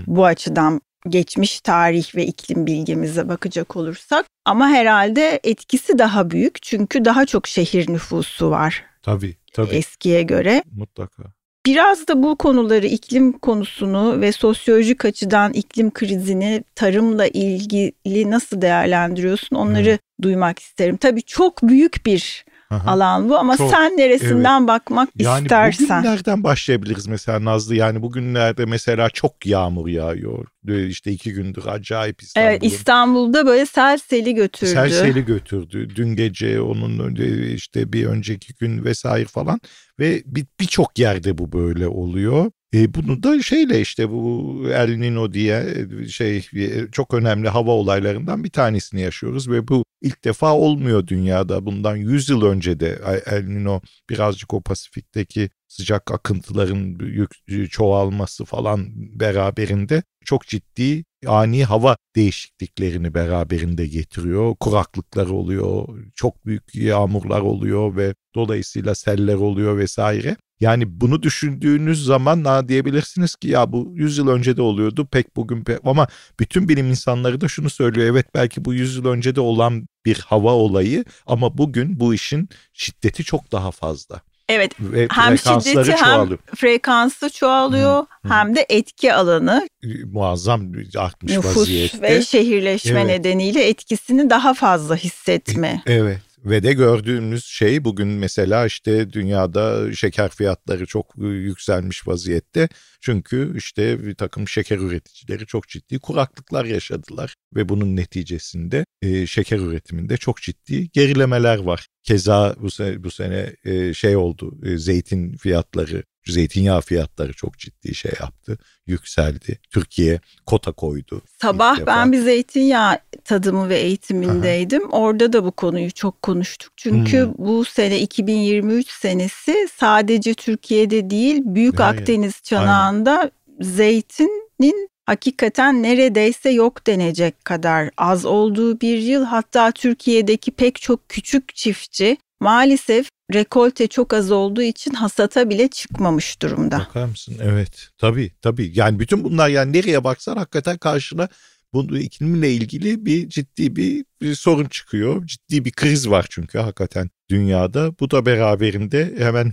bu 0.07 0.27
açıdan 0.27 0.81
geçmiş 1.09 1.61
tarih 1.61 2.17
ve 2.17 2.27
iklim 2.27 2.67
bilgimize 2.67 3.29
bakacak 3.29 3.77
olursak 3.77 4.27
ama 4.45 4.69
herhalde 4.69 5.41
etkisi 5.45 5.99
daha 5.99 6.31
büyük 6.31 6.63
çünkü 6.63 7.05
daha 7.05 7.27
çok 7.27 7.47
şehir 7.47 7.93
nüfusu 7.93 8.51
var. 8.51 8.85
Tabii, 9.03 9.37
tabii. 9.53 9.75
Eskiye 9.75 10.23
göre. 10.23 10.63
Mutlaka. 10.73 11.23
Biraz 11.69 12.09
da 12.09 12.23
bu 12.23 12.37
konuları 12.37 12.87
iklim 12.87 13.33
konusunu 13.33 14.21
ve 14.21 14.33
sosyolojik 14.33 15.05
açıdan 15.05 15.53
iklim 15.53 15.91
krizini 15.91 16.65
tarımla 16.75 17.27
ilgili 17.27 18.31
nasıl 18.31 18.63
değerlendiriyorsun 18.63 19.57
onları 19.57 19.91
hmm. 19.91 20.23
duymak 20.23 20.59
isterim. 20.59 20.97
Tabii 20.97 21.23
çok 21.23 21.63
büyük 21.63 22.07
bir 22.07 22.45
Aha. 22.71 22.91
alan 22.91 23.29
bu 23.29 23.39
ama 23.39 23.57
Çok, 23.57 23.71
sen 23.71 23.97
neresinden 23.97 24.59
evet. 24.59 24.69
bakmak 24.69 25.09
yani 25.15 25.43
istersen. 25.43 25.95
Yani 25.95 26.03
bugünlerden 26.03 26.45
başlayabiliriz 26.45 27.07
mesela 27.07 27.45
Nazlı 27.45 27.75
yani 27.75 28.03
bugünlerde 28.03 28.65
mesela 28.65 29.11
çok 29.11 29.47
yağmur 29.47 29.89
yağıyor. 29.89 30.47
İşte 30.67 31.13
iki 31.13 31.33
gündür 31.33 31.67
acayip 31.67 32.23
İstanbul'da. 32.23 32.51
Evet 32.51 32.65
İstanbul'da 32.65 33.47
böyle 33.47 33.67
sel 33.67 33.99
seli 33.99 34.35
götürdü. 34.35 34.71
Sel 34.71 34.91
seli 34.91 35.25
götürdü. 35.25 35.89
Dün 35.97 36.17
gece 36.17 36.61
onun 36.61 37.15
işte 37.55 37.93
bir 37.93 38.07
önceki 38.07 38.55
gün 38.55 38.85
vesaire 38.85 39.29
falan 39.29 39.61
ve 39.99 40.23
birçok 40.61 40.97
bir 40.97 41.03
yerde 41.03 41.39
bu 41.39 41.53
böyle 41.53 41.89
oluyor. 41.89 42.51
E, 42.75 42.95
bunu 42.95 43.23
da 43.23 43.43
şeyle 43.43 43.81
işte 43.81 44.11
bu 44.11 44.63
El 44.73 44.97
Nino 44.97 45.33
diye 45.33 45.87
şey 46.09 46.45
çok 46.93 47.15
önemli 47.15 47.49
hava 47.49 47.71
olaylarından 47.71 48.45
bir 48.45 48.51
tanesini 48.51 49.01
yaşıyoruz 49.01 49.51
ve 49.51 49.69
bu 49.69 49.85
ilk 50.03 50.25
defa 50.25 50.55
olmuyor 50.55 51.07
dünyada. 51.07 51.67
Bundan 51.67 51.97
100 51.97 52.29
yıl 52.29 52.43
önce 52.43 52.81
de 52.81 52.99
El 53.27 53.43
Nino 53.43 53.81
birazcık 54.11 54.55
o 54.55 54.61
Pasifik'teki 54.61 55.51
sıcak 55.69 56.11
akıntıların 56.11 56.99
yük, 57.47 57.71
çoğalması 57.71 58.45
falan 58.45 58.87
beraberinde 59.21 60.03
çok 60.25 60.47
ciddi 60.47 61.05
ani 61.27 61.65
hava 61.65 61.97
değişikliklerini 62.17 63.15
beraberinde 63.15 63.87
getiriyor. 63.87 64.57
Kuraklıklar 64.61 65.27
oluyor, 65.27 65.89
çok 66.15 66.47
büyük 66.47 66.75
yağmurlar 66.75 67.41
oluyor 67.41 67.97
ve 67.97 68.15
dolayısıyla 68.35 68.95
seller 68.95 69.35
oluyor 69.35 69.79
vesaire. 69.79 70.37
Yani 70.61 71.01
bunu 71.01 71.23
düşündüğünüz 71.23 72.05
zaman 72.05 72.45
ne 72.45 72.69
diyebilirsiniz 72.69 73.37
ki 73.37 73.49
ya 73.49 73.73
bu 73.73 73.93
100 73.95 74.19
yıl 74.19 74.29
önce 74.29 74.57
de 74.57 74.63
oluyordu 74.63 75.09
pek 75.13 75.37
bugün 75.37 75.65
pek 75.65 75.79
ama 75.85 76.07
bütün 76.41 76.69
bilim 76.69 76.87
insanları 76.87 77.41
da 77.41 77.49
şunu 77.49 77.71
söylüyor. 77.71 78.07
Evet 78.07 78.27
belki 78.35 78.65
bu 78.65 78.75
100 78.75 78.97
yıl 78.97 79.05
önce 79.05 79.37
de 79.37 79.41
olan 79.41 79.89
bir 80.05 80.19
hava 80.19 80.53
olayı 80.53 81.05
ama 81.27 81.59
bugün 81.59 82.01
bu 82.01 82.15
işin 82.15 82.49
şiddeti 82.73 83.25
çok 83.25 83.53
daha 83.53 83.71
fazla. 83.71 84.21
Evet 84.49 84.73
Ve 84.81 85.09
hem 85.11 85.39
şiddeti 85.39 85.93
hem 85.93 86.29
frekansı 86.57 87.31
çoğalıyor 87.31 87.97
hı, 87.97 88.29
hı. 88.29 88.35
hem 88.35 88.57
de 88.57 88.67
etki 88.69 89.15
alanı. 89.15 89.69
Muazzam 90.13 90.73
artmış 90.97 91.33
Nüfus 91.33 91.57
vaziyette. 91.57 92.03
ve 92.03 92.23
şehirleşme 92.23 93.01
evet. 93.01 93.07
nedeniyle 93.07 93.69
etkisini 93.69 94.31
daha 94.31 94.55
fazla 94.55 94.97
hissetme. 94.97 95.83
Evet 95.87 96.28
ve 96.45 96.63
de 96.63 96.73
gördüğümüz 96.73 97.45
şey 97.45 97.85
bugün 97.85 98.09
mesela 98.09 98.67
işte 98.67 99.13
dünyada 99.13 99.93
şeker 99.93 100.31
fiyatları 100.31 100.87
çok 100.87 101.15
yükselmiş 101.19 102.09
vaziyette. 102.09 102.69
Çünkü 103.01 103.55
işte 103.57 104.07
bir 104.07 104.15
takım 104.15 104.49
şeker 104.49 104.79
üreticileri 104.79 105.47
çok 105.47 105.69
ciddi 105.69 105.99
kuraklıklar 105.99 106.65
yaşadılar 106.65 107.35
ve 107.55 107.69
bunun 107.69 107.97
neticesinde 107.97 108.85
e, 109.03 109.27
şeker 109.27 109.59
üretiminde 109.59 110.17
çok 110.17 110.43
ciddi 110.43 110.91
gerilemeler 110.91 111.59
var. 111.59 111.87
Keza 112.03 112.57
bu 112.61 112.71
sene, 112.71 113.05
bu 113.05 113.11
sene 113.11 113.53
e, 113.65 113.95
şey 113.95 114.17
oldu 114.17 114.59
e, 114.65 114.79
zeytin 114.79 115.37
fiyatları 115.37 116.03
zeytinyağı 116.33 116.81
fiyatları 116.81 117.33
çok 117.33 117.59
ciddi 117.59 117.95
şey 117.95 118.13
yaptı, 118.21 118.59
yükseldi. 118.87 119.59
Türkiye 119.71 120.21
kota 120.47 120.73
koydu. 120.73 121.23
Sabah 121.43 121.87
ben 121.87 122.13
bir 122.13 122.19
zeytinyağı 122.19 122.99
tadımı 123.25 123.69
ve 123.69 123.79
eğitimindeydim. 123.79 124.87
Aha. 124.87 124.99
Orada 124.99 125.33
da 125.33 125.45
bu 125.45 125.53
konuyu 125.53 125.91
çok 125.91 126.23
konuştuk. 126.23 126.73
Çünkü 126.77 127.25
hmm. 127.25 127.35
bu 127.39 127.65
sene 127.65 128.01
2023 128.01 128.91
senesi 128.91 129.69
sadece 129.77 130.35
Türkiye'de 130.35 131.11
değil 131.11 131.43
Büyük 131.45 131.81
Hayır. 131.81 131.99
Akdeniz 131.99 132.43
çanağında 132.43 133.19
Aynen. 133.19 133.31
zeytinin 133.61 134.89
hakikaten 135.07 135.83
neredeyse 135.83 136.51
yok 136.51 136.87
denecek 136.87 137.45
kadar 137.45 137.91
az 137.97 138.25
olduğu 138.25 138.81
bir 138.81 138.99
yıl. 138.99 139.25
Hatta 139.25 139.73
Türkiye'deki 139.73 140.51
pek 140.51 140.81
çok 140.81 141.09
küçük 141.09 141.55
çiftçi 141.55 142.17
maalesef 142.41 143.09
rekolte 143.35 143.87
çok 143.87 144.15
az 144.15 144.31
olduğu 144.31 144.63
için 144.63 144.95
hasata 144.95 145.51
bile 145.51 145.69
çıkmamış 145.69 146.43
durumda. 146.43 146.79
Bakar 146.79 147.05
mısın? 147.05 147.37
Evet. 147.43 147.89
Tabii 147.99 148.33
tabii. 148.43 148.73
Yani 148.75 148.99
bütün 148.99 149.25
bunlar 149.25 149.49
yani 149.49 149.73
nereye 149.73 150.05
baksan 150.05 150.37
hakikaten 150.37 150.79
karşına 150.79 151.29
bu 151.73 151.99
iklimle 151.99 152.53
ilgili 152.53 153.07
bir 153.07 153.29
ciddi 153.29 153.77
bir, 153.77 154.05
bir 154.21 154.35
sorun 154.35 154.65
çıkıyor. 154.65 155.27
Ciddi 155.27 155.65
bir 155.65 155.73
kriz 155.73 156.11
var 156.11 156.27
çünkü 156.31 156.59
hakikaten 156.59 157.11
dünyada. 157.31 157.99
Bu 158.01 158.11
da 158.11 158.27
beraberinde 158.27 159.15
hemen 159.19 159.53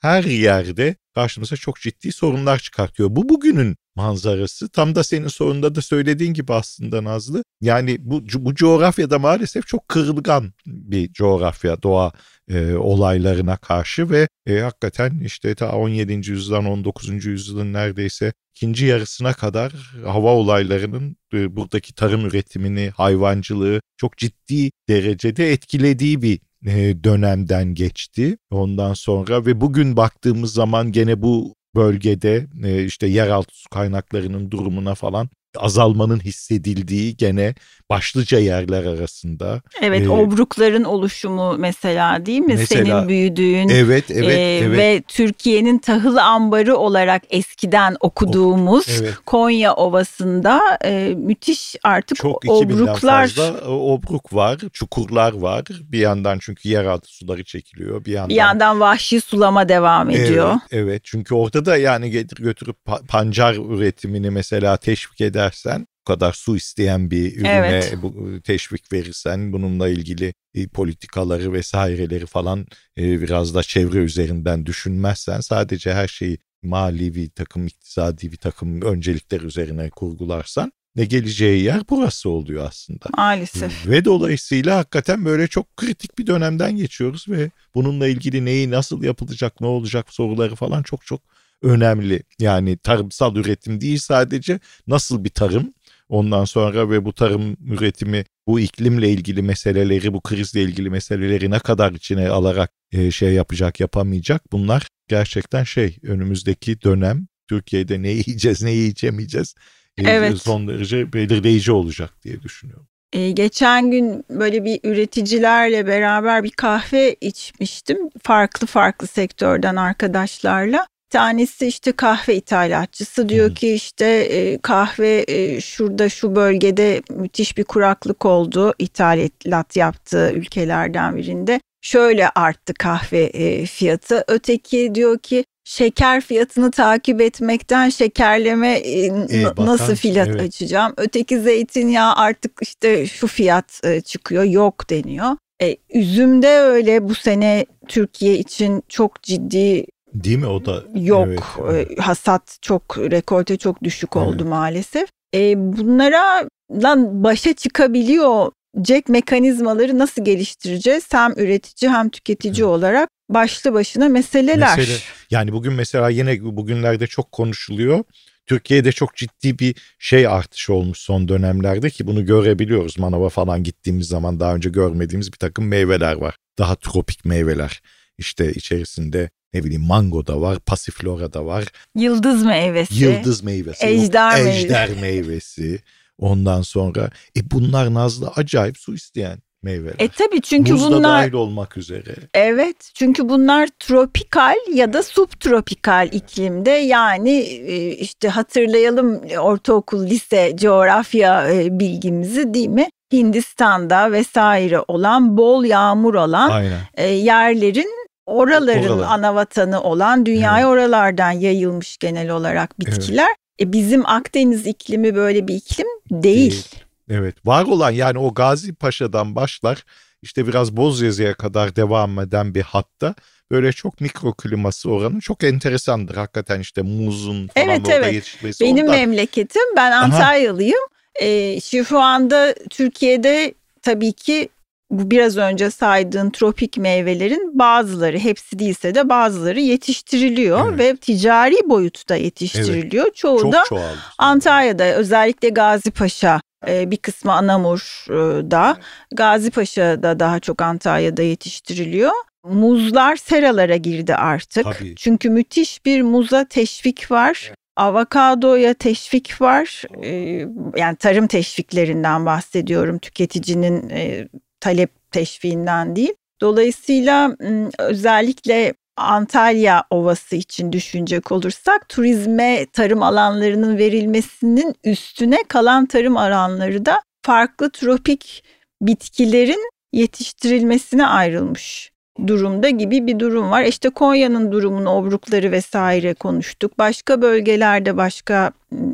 her 0.00 0.24
yerde 0.24 0.96
karşımıza 1.14 1.56
çok 1.56 1.80
ciddi 1.80 2.12
sorunlar 2.12 2.58
çıkartıyor. 2.58 3.08
Bu 3.12 3.28
bugünün 3.28 3.76
manzarası. 3.96 4.68
Tam 4.68 4.94
da 4.94 5.04
senin 5.04 5.28
sorunda 5.28 5.74
da 5.74 5.82
söylediğin 5.82 6.34
gibi 6.34 6.52
aslında 6.52 7.04
Nazlı. 7.04 7.44
Yani 7.60 7.96
bu, 8.00 8.22
bu 8.34 8.54
coğrafyada 8.54 9.18
maalesef 9.18 9.66
çok 9.66 9.88
kırılgan 9.88 10.52
bir 10.66 11.12
coğrafya 11.12 11.82
doğa 11.82 12.12
e, 12.48 12.74
olaylarına 12.74 13.56
karşı 13.56 14.10
ve 14.10 14.28
e, 14.46 14.58
hakikaten 14.58 15.20
işte 15.24 15.54
ta 15.54 15.76
17. 15.76 16.12
yüzyıldan 16.12 16.64
19. 16.66 17.24
yüzyılın 17.24 17.72
neredeyse 17.72 18.32
ikinci 18.54 18.86
yarısına 18.86 19.32
kadar 19.32 19.72
hava 20.04 20.34
olaylarının 20.34 21.16
e, 21.34 21.56
buradaki 21.56 21.94
tarım 21.94 22.26
üretimini, 22.26 22.92
hayvancılığı 22.96 23.80
çok 23.96 24.18
ciddi 24.18 24.70
derecede 24.88 25.52
etkilediği 25.52 26.22
bir 26.22 26.40
e, 26.66 27.04
dönemden 27.04 27.74
geçti 27.74 28.36
ondan 28.50 28.94
sonra 28.94 29.46
ve 29.46 29.60
bugün 29.60 29.96
baktığımız 29.96 30.52
zaman 30.52 30.92
gene 30.92 31.22
bu 31.22 31.54
bölgede 31.74 32.46
e, 32.64 32.84
işte 32.84 33.06
yeraltı 33.06 33.54
su 33.54 33.68
kaynaklarının 33.68 34.50
durumuna 34.50 34.94
falan 34.94 35.28
azalmanın 35.56 36.20
hissedildiği 36.20 37.16
gene 37.16 37.54
başlıca 37.96 38.38
yerler 38.38 38.84
arasında. 38.84 39.62
Evet, 39.82 40.06
ee, 40.06 40.08
obrukların 40.08 40.84
oluşumu 40.84 41.58
mesela 41.58 42.26
değil 42.26 42.40
mi? 42.40 42.54
Mesela, 42.58 42.84
Senin 42.84 43.08
büyüdüğün. 43.08 43.68
Evet, 43.68 44.10
evet, 44.10 44.38
e, 44.38 44.58
evet. 44.64 44.78
Ve 44.78 45.02
Türkiye'nin 45.08 45.78
tahıl 45.78 46.16
ambarı 46.16 46.76
olarak 46.76 47.22
eskiden 47.30 47.96
okuduğumuz 48.00 49.00
evet. 49.00 49.14
Konya 49.26 49.74
Ovası'nda 49.74 50.60
e, 50.84 51.14
müthiş 51.16 51.76
artık 51.82 52.16
Çok 52.16 52.44
obruklar. 52.48 53.28
fazla 53.28 53.60
obruk 53.68 54.34
var, 54.34 54.58
çukurlar 54.72 55.32
var. 55.32 55.64
Bir 55.70 55.98
yandan 55.98 56.38
çünkü 56.38 56.68
yeraltı 56.68 57.08
suları 57.08 57.44
çekiliyor. 57.44 58.04
Bir 58.04 58.12
yandan, 58.12 58.28
bir 58.28 58.34
yandan 58.34 58.80
vahşi 58.80 59.20
sulama 59.20 59.68
devam 59.68 60.10
ediyor. 60.10 60.50
Evet, 60.50 60.62
evet. 60.72 61.02
çünkü 61.04 61.34
orada 61.34 61.64
da 61.64 61.76
yani 61.76 62.10
götürüp 62.38 62.76
pancar 63.08 63.54
üretimini 63.54 64.30
mesela 64.30 64.76
teşvik 64.76 65.20
eder 65.20 65.42
edersen 65.42 65.86
kadar 66.04 66.32
su 66.32 66.56
isteyen 66.56 67.10
bir 67.10 67.36
ürüne 67.36 67.48
evet. 67.48 67.94
bu, 68.02 68.40
teşvik 68.40 68.92
verirsen 68.92 69.52
bununla 69.52 69.88
ilgili 69.88 70.34
e, 70.54 70.66
politikaları 70.68 71.52
vesaireleri 71.52 72.26
falan 72.26 72.66
e, 72.98 73.20
biraz 73.20 73.54
da 73.54 73.62
çevre 73.62 73.98
üzerinden 73.98 74.66
düşünmezsen 74.66 75.40
sadece 75.40 75.94
her 75.94 76.08
şeyi 76.08 76.38
mali 76.62 77.14
bir 77.14 77.30
takım 77.30 77.66
iktisadi 77.66 78.32
bir 78.32 78.36
takım 78.36 78.82
öncelikler 78.82 79.40
üzerine 79.40 79.90
kurgularsan 79.90 80.72
ne 80.96 81.04
geleceği 81.04 81.62
yer 81.62 81.82
burası 81.90 82.30
oluyor 82.30 82.66
aslında. 82.68 83.04
Maalesef. 83.16 83.86
Ve 83.86 84.04
dolayısıyla 84.04 84.76
hakikaten 84.76 85.24
böyle 85.24 85.48
çok 85.48 85.76
kritik 85.76 86.18
bir 86.18 86.26
dönemden 86.26 86.76
geçiyoruz 86.76 87.26
ve 87.28 87.50
bununla 87.74 88.08
ilgili 88.08 88.44
neyi 88.44 88.70
nasıl 88.70 89.02
yapılacak, 89.02 89.60
ne 89.60 89.66
olacak 89.66 90.12
soruları 90.12 90.54
falan 90.54 90.82
çok 90.82 91.06
çok 91.06 91.20
önemli. 91.62 92.22
Yani 92.40 92.76
tarımsal 92.76 93.36
üretim 93.36 93.80
değil 93.80 93.98
sadece 93.98 94.60
nasıl 94.86 95.24
bir 95.24 95.30
tarım 95.30 95.74
ondan 96.12 96.44
sonra 96.44 96.90
ve 96.90 97.04
bu 97.04 97.12
tarım 97.12 97.56
üretimi 97.66 98.24
bu 98.46 98.60
iklimle 98.60 99.08
ilgili 99.08 99.42
meseleleri 99.42 100.12
bu 100.12 100.20
krizle 100.20 100.62
ilgili 100.62 100.90
meseleleri 100.90 101.50
ne 101.50 101.58
kadar 101.58 101.92
içine 101.92 102.28
alarak 102.28 102.70
e, 102.92 103.10
şey 103.10 103.32
yapacak 103.32 103.80
yapamayacak 103.80 104.52
bunlar 104.52 104.88
gerçekten 105.08 105.64
şey 105.64 105.96
önümüzdeki 106.02 106.82
dönem 106.82 107.26
Türkiye'de 107.48 108.02
ne 108.02 108.08
yiyeceğiz 108.08 108.62
ne 108.62 108.70
yiyeceğimeyeceğiz 108.70 109.54
e, 109.98 110.02
evet. 110.02 110.38
son 110.38 110.68
derece 110.68 111.12
belirleyici 111.12 111.72
olacak 111.72 112.10
diye 112.24 112.42
düşünüyorum. 112.42 112.86
Ee, 113.12 113.30
geçen 113.30 113.90
gün 113.90 114.24
böyle 114.30 114.64
bir 114.64 114.80
üreticilerle 114.84 115.86
beraber 115.86 116.44
bir 116.44 116.50
kahve 116.50 117.16
içmiştim. 117.20 117.98
Farklı 118.22 118.66
farklı 118.66 119.06
sektörden 119.06 119.76
arkadaşlarla 119.76 120.86
tanesi 121.12 121.66
işte 121.66 121.92
kahve 121.92 122.34
ithalatçısı 122.34 123.28
diyor 123.28 123.54
ki 123.54 123.74
işte 123.74 124.06
e, 124.06 124.58
kahve 124.58 125.24
e, 125.28 125.60
şurada 125.60 126.08
şu 126.08 126.36
bölgede 126.36 127.02
müthiş 127.10 127.56
bir 127.56 127.64
kuraklık 127.64 128.24
oldu 128.26 128.74
ithalat 128.78 129.76
yaptığı 129.76 130.32
ülkelerden 130.32 131.16
birinde. 131.16 131.60
Şöyle 131.82 132.28
arttı 132.28 132.74
kahve 132.74 133.24
e, 133.24 133.66
fiyatı. 133.66 134.24
Öteki 134.28 134.94
diyor 134.94 135.18
ki 135.18 135.44
şeker 135.64 136.20
fiyatını 136.20 136.70
takip 136.70 137.20
etmekten 137.20 137.88
şekerleme 137.88 138.72
e, 138.72 139.06
e, 139.06 139.44
nasıl 139.58 139.94
fiyat 139.96 140.28
evet. 140.28 140.40
açacağım? 140.40 140.94
Öteki 140.96 141.40
zeytinyağı 141.40 142.14
artık 142.14 142.52
işte 142.60 143.06
şu 143.06 143.26
fiyat 143.26 143.80
e, 143.84 144.00
çıkıyor 144.00 144.44
yok 144.44 144.90
deniyor. 144.90 145.36
E, 145.62 145.76
üzümde 145.94 146.48
öyle 146.48 147.08
bu 147.08 147.14
sene 147.14 147.66
Türkiye 147.88 148.38
için 148.38 148.82
çok 148.88 149.22
ciddi 149.22 149.86
Değil 150.14 150.38
mi 150.38 150.46
o 150.46 150.64
da? 150.64 150.84
Yok 150.94 151.26
evet, 151.28 151.40
evet. 151.70 152.00
hasat 152.00 152.58
çok 152.62 152.98
rekolte 152.98 153.56
çok 153.56 153.82
düşük 153.82 154.16
oldu 154.16 154.36
evet. 154.36 154.48
maalesef. 154.48 155.08
E, 155.34 155.54
bunlara 155.56 156.48
lan 156.82 157.24
başa 157.24 157.52
çıkabiliyor 157.52 158.52
Jack 158.86 159.08
mekanizmaları 159.08 159.98
nasıl 159.98 160.24
geliştireceğiz? 160.24 161.04
Hem 161.12 161.32
üretici 161.36 161.90
hem 161.90 162.08
tüketici 162.08 162.54
evet. 162.54 162.64
olarak 162.64 163.08
başlı 163.30 163.72
başına 163.72 164.08
meseleler. 164.08 164.78
Mesele, 164.78 164.96
yani 165.30 165.52
bugün 165.52 165.72
mesela 165.72 166.08
yine 166.08 166.42
bugünlerde 166.44 167.06
çok 167.06 167.32
konuşuluyor. 167.32 168.04
Türkiye'de 168.46 168.92
çok 168.92 169.16
ciddi 169.16 169.58
bir 169.58 169.74
şey 169.98 170.26
artışı 170.26 170.74
olmuş 170.74 170.98
son 170.98 171.28
dönemlerde 171.28 171.90
ki 171.90 172.06
bunu 172.06 172.26
görebiliyoruz. 172.26 172.98
Manava 172.98 173.28
falan 173.28 173.62
gittiğimiz 173.62 174.08
zaman 174.08 174.40
daha 174.40 174.54
önce 174.54 174.70
görmediğimiz 174.70 175.32
bir 175.32 175.38
takım 175.38 175.68
meyveler 175.68 176.14
var. 176.14 176.36
Daha 176.58 176.76
tropik 176.76 177.24
meyveler. 177.24 177.82
İşte 178.18 178.52
içerisinde 178.52 179.30
ne 179.54 179.64
bileyim 179.64 179.86
mango 179.86 180.26
da 180.26 180.40
var, 180.40 180.58
pasiflora 180.58 181.32
da 181.32 181.46
var. 181.46 181.64
Yıldız 181.94 182.44
meyvesi. 182.44 183.04
Yıldız 183.04 183.42
meyvesi. 183.42 183.86
Ejder, 183.86 184.46
ejder 184.46 184.90
meyvesi. 185.00 185.82
Ondan 186.18 186.62
sonra 186.62 187.10
e 187.36 187.50
bunlar 187.50 187.94
Nazlı 187.94 188.32
acayip 188.36 188.78
su 188.78 188.94
isteyen 188.94 189.38
meyveler. 189.62 189.94
E 189.98 190.08
tabii 190.08 190.40
çünkü 190.40 190.72
Muz 190.72 190.86
bunlar 190.86 191.02
da 191.02 191.08
dahil 191.08 191.32
olmak 191.32 191.76
üzere. 191.76 192.14
Evet 192.34 192.90
çünkü 192.94 193.28
bunlar 193.28 193.68
tropikal 193.78 194.56
ya 194.74 194.92
da 194.92 195.02
subtropikal 195.02 196.08
iklimde 196.12 196.70
yani 196.70 197.30
e, 197.40 197.90
işte 197.90 198.28
hatırlayalım 198.28 199.20
ortaokul 199.38 200.06
lise 200.06 200.56
coğrafya 200.56 201.52
e, 201.52 201.78
bilgimizi 201.78 202.54
değil 202.54 202.68
mi? 202.68 202.88
Hindistan'da 203.12 204.12
vesaire 204.12 204.80
olan 204.88 205.36
bol 205.36 205.64
yağmur 205.64 206.14
olan 206.14 206.50
Aynen. 206.50 206.80
E, 206.94 207.06
yerlerin 207.06 208.01
oraların 208.26 208.88
Oralar. 208.88 209.06
ana 209.10 209.34
vatanı 209.34 209.82
olan 209.82 210.26
dünyaya 210.26 210.56
Evet. 210.58 210.66
oralardan 210.66 211.30
yayılmış 211.30 211.98
genel 211.98 212.30
olarak 212.30 212.80
bitkiler. 212.80 213.28
E 213.60 213.72
bizim 213.72 214.06
Akdeniz 214.06 214.66
iklimi 214.66 215.14
böyle 215.14 215.48
bir 215.48 215.54
iklim 215.54 215.86
değil. 216.10 216.50
Değil. 216.50 216.64
Evet 217.10 217.46
var 217.46 217.64
olan 217.64 217.90
yani 217.90 218.18
o 218.18 218.34
Gazi 218.34 218.74
Paşa'dan 218.74 219.36
başlar 219.36 219.84
işte 220.22 220.46
biraz 220.46 220.76
Bozyazı'ya 220.76 221.34
kadar 221.34 221.76
devam 221.76 222.18
eden 222.20 222.54
bir 222.54 222.62
hatta 222.62 223.14
böyle 223.50 223.72
çok 223.72 224.00
mikro 224.00 224.32
kliması 224.34 224.90
oranı 224.90 225.20
çok 225.20 225.44
enteresandır. 225.44 226.14
Hakikaten 226.14 226.60
işte 226.60 226.82
muzun 226.82 227.48
falan 227.48 227.68
Evet, 227.68 227.80
orada 227.80 227.92
evet. 227.94 228.12
yetişmesi. 228.14 228.64
Benim 228.64 228.84
ondan- 228.84 228.96
memleketim 228.98 229.76
ben 229.76 229.92
Aha. 229.92 230.04
Antalyalıyım. 230.04 230.80
Ee, 231.22 231.60
şu 231.60 231.84
şu 231.84 231.98
anda 232.00 232.54
Türkiye'de 232.70 233.54
tabii 233.82 234.12
ki 234.12 234.48
bu 234.92 235.10
biraz 235.10 235.36
önce 235.36 235.70
saydığın 235.70 236.30
tropik 236.30 236.76
meyvelerin 236.76 237.58
bazıları 237.58 238.18
hepsi 238.18 238.58
değilse 238.58 238.94
de 238.94 239.08
bazıları 239.08 239.60
yetiştiriliyor 239.60 240.68
Evet. 240.68 240.78
ve 240.78 240.96
ticari 240.96 241.56
boyutta 241.64 242.16
yetiştiriliyor. 242.16 243.12
Çoğu 243.14 243.40
çok 243.40 243.52
da 243.52 243.64
çoğaldı. 243.68 243.98
Antalya'da 244.18 244.84
özellikle 244.84 245.48
Gazipaşa 245.48 246.40
e, 246.68 246.90
bir 246.90 246.96
kısmı 246.96 247.32
Anamur'da 247.32 248.76
Gazipaşa'da 249.14 250.20
daha 250.20 250.40
çok 250.40 250.62
Antalya'da 250.62 251.22
yetiştiriliyor. 251.22 252.12
Muzlar 252.44 253.16
seralara 253.16 253.76
girdi 253.76 254.14
artık. 254.14 254.64
Tabii. 254.64 254.94
Çünkü 254.96 255.30
müthiş 255.30 255.84
bir 255.84 256.02
muza 256.02 256.44
teşvik 256.44 257.10
var. 257.10 257.52
Avokadoya 257.76 258.74
teşvik 258.74 259.40
var. 259.40 259.82
Ee, 260.04 260.46
yani 260.76 260.96
tarım 260.96 261.26
teşviklerinden 261.26 262.26
bahsediyorum. 262.26 262.98
Tüketicinin 262.98 263.88
e, 263.90 264.28
talep 264.62 264.90
teşviğinden 265.10 265.96
değil. 265.96 266.14
Dolayısıyla 266.40 267.36
özellikle 267.78 268.74
Antalya 268.96 269.84
Ovası 269.90 270.36
için 270.36 270.72
düşünecek 270.72 271.32
olursak 271.32 271.88
turizme 271.88 272.66
tarım 272.72 273.02
alanlarının 273.02 273.78
verilmesinin 273.78 274.74
üstüne 274.84 275.38
kalan 275.48 275.86
tarım 275.86 276.16
alanları 276.16 276.86
da 276.86 277.02
farklı 277.22 277.70
tropik 277.70 278.44
bitkilerin 278.82 279.70
yetiştirilmesine 279.92 281.06
ayrılmış 281.06 281.92
durumda 282.26 282.70
gibi 282.70 283.06
bir 283.06 283.18
durum 283.18 283.50
var. 283.50 283.62
İşte 283.62 283.90
Konya'nın 283.90 284.52
durumunu, 284.52 284.90
obrukları 284.90 285.52
vesaire 285.52 286.14
konuştuk. 286.14 286.78
Başka 286.78 287.22
bölgelerde 287.22 287.96
başka 287.96 288.52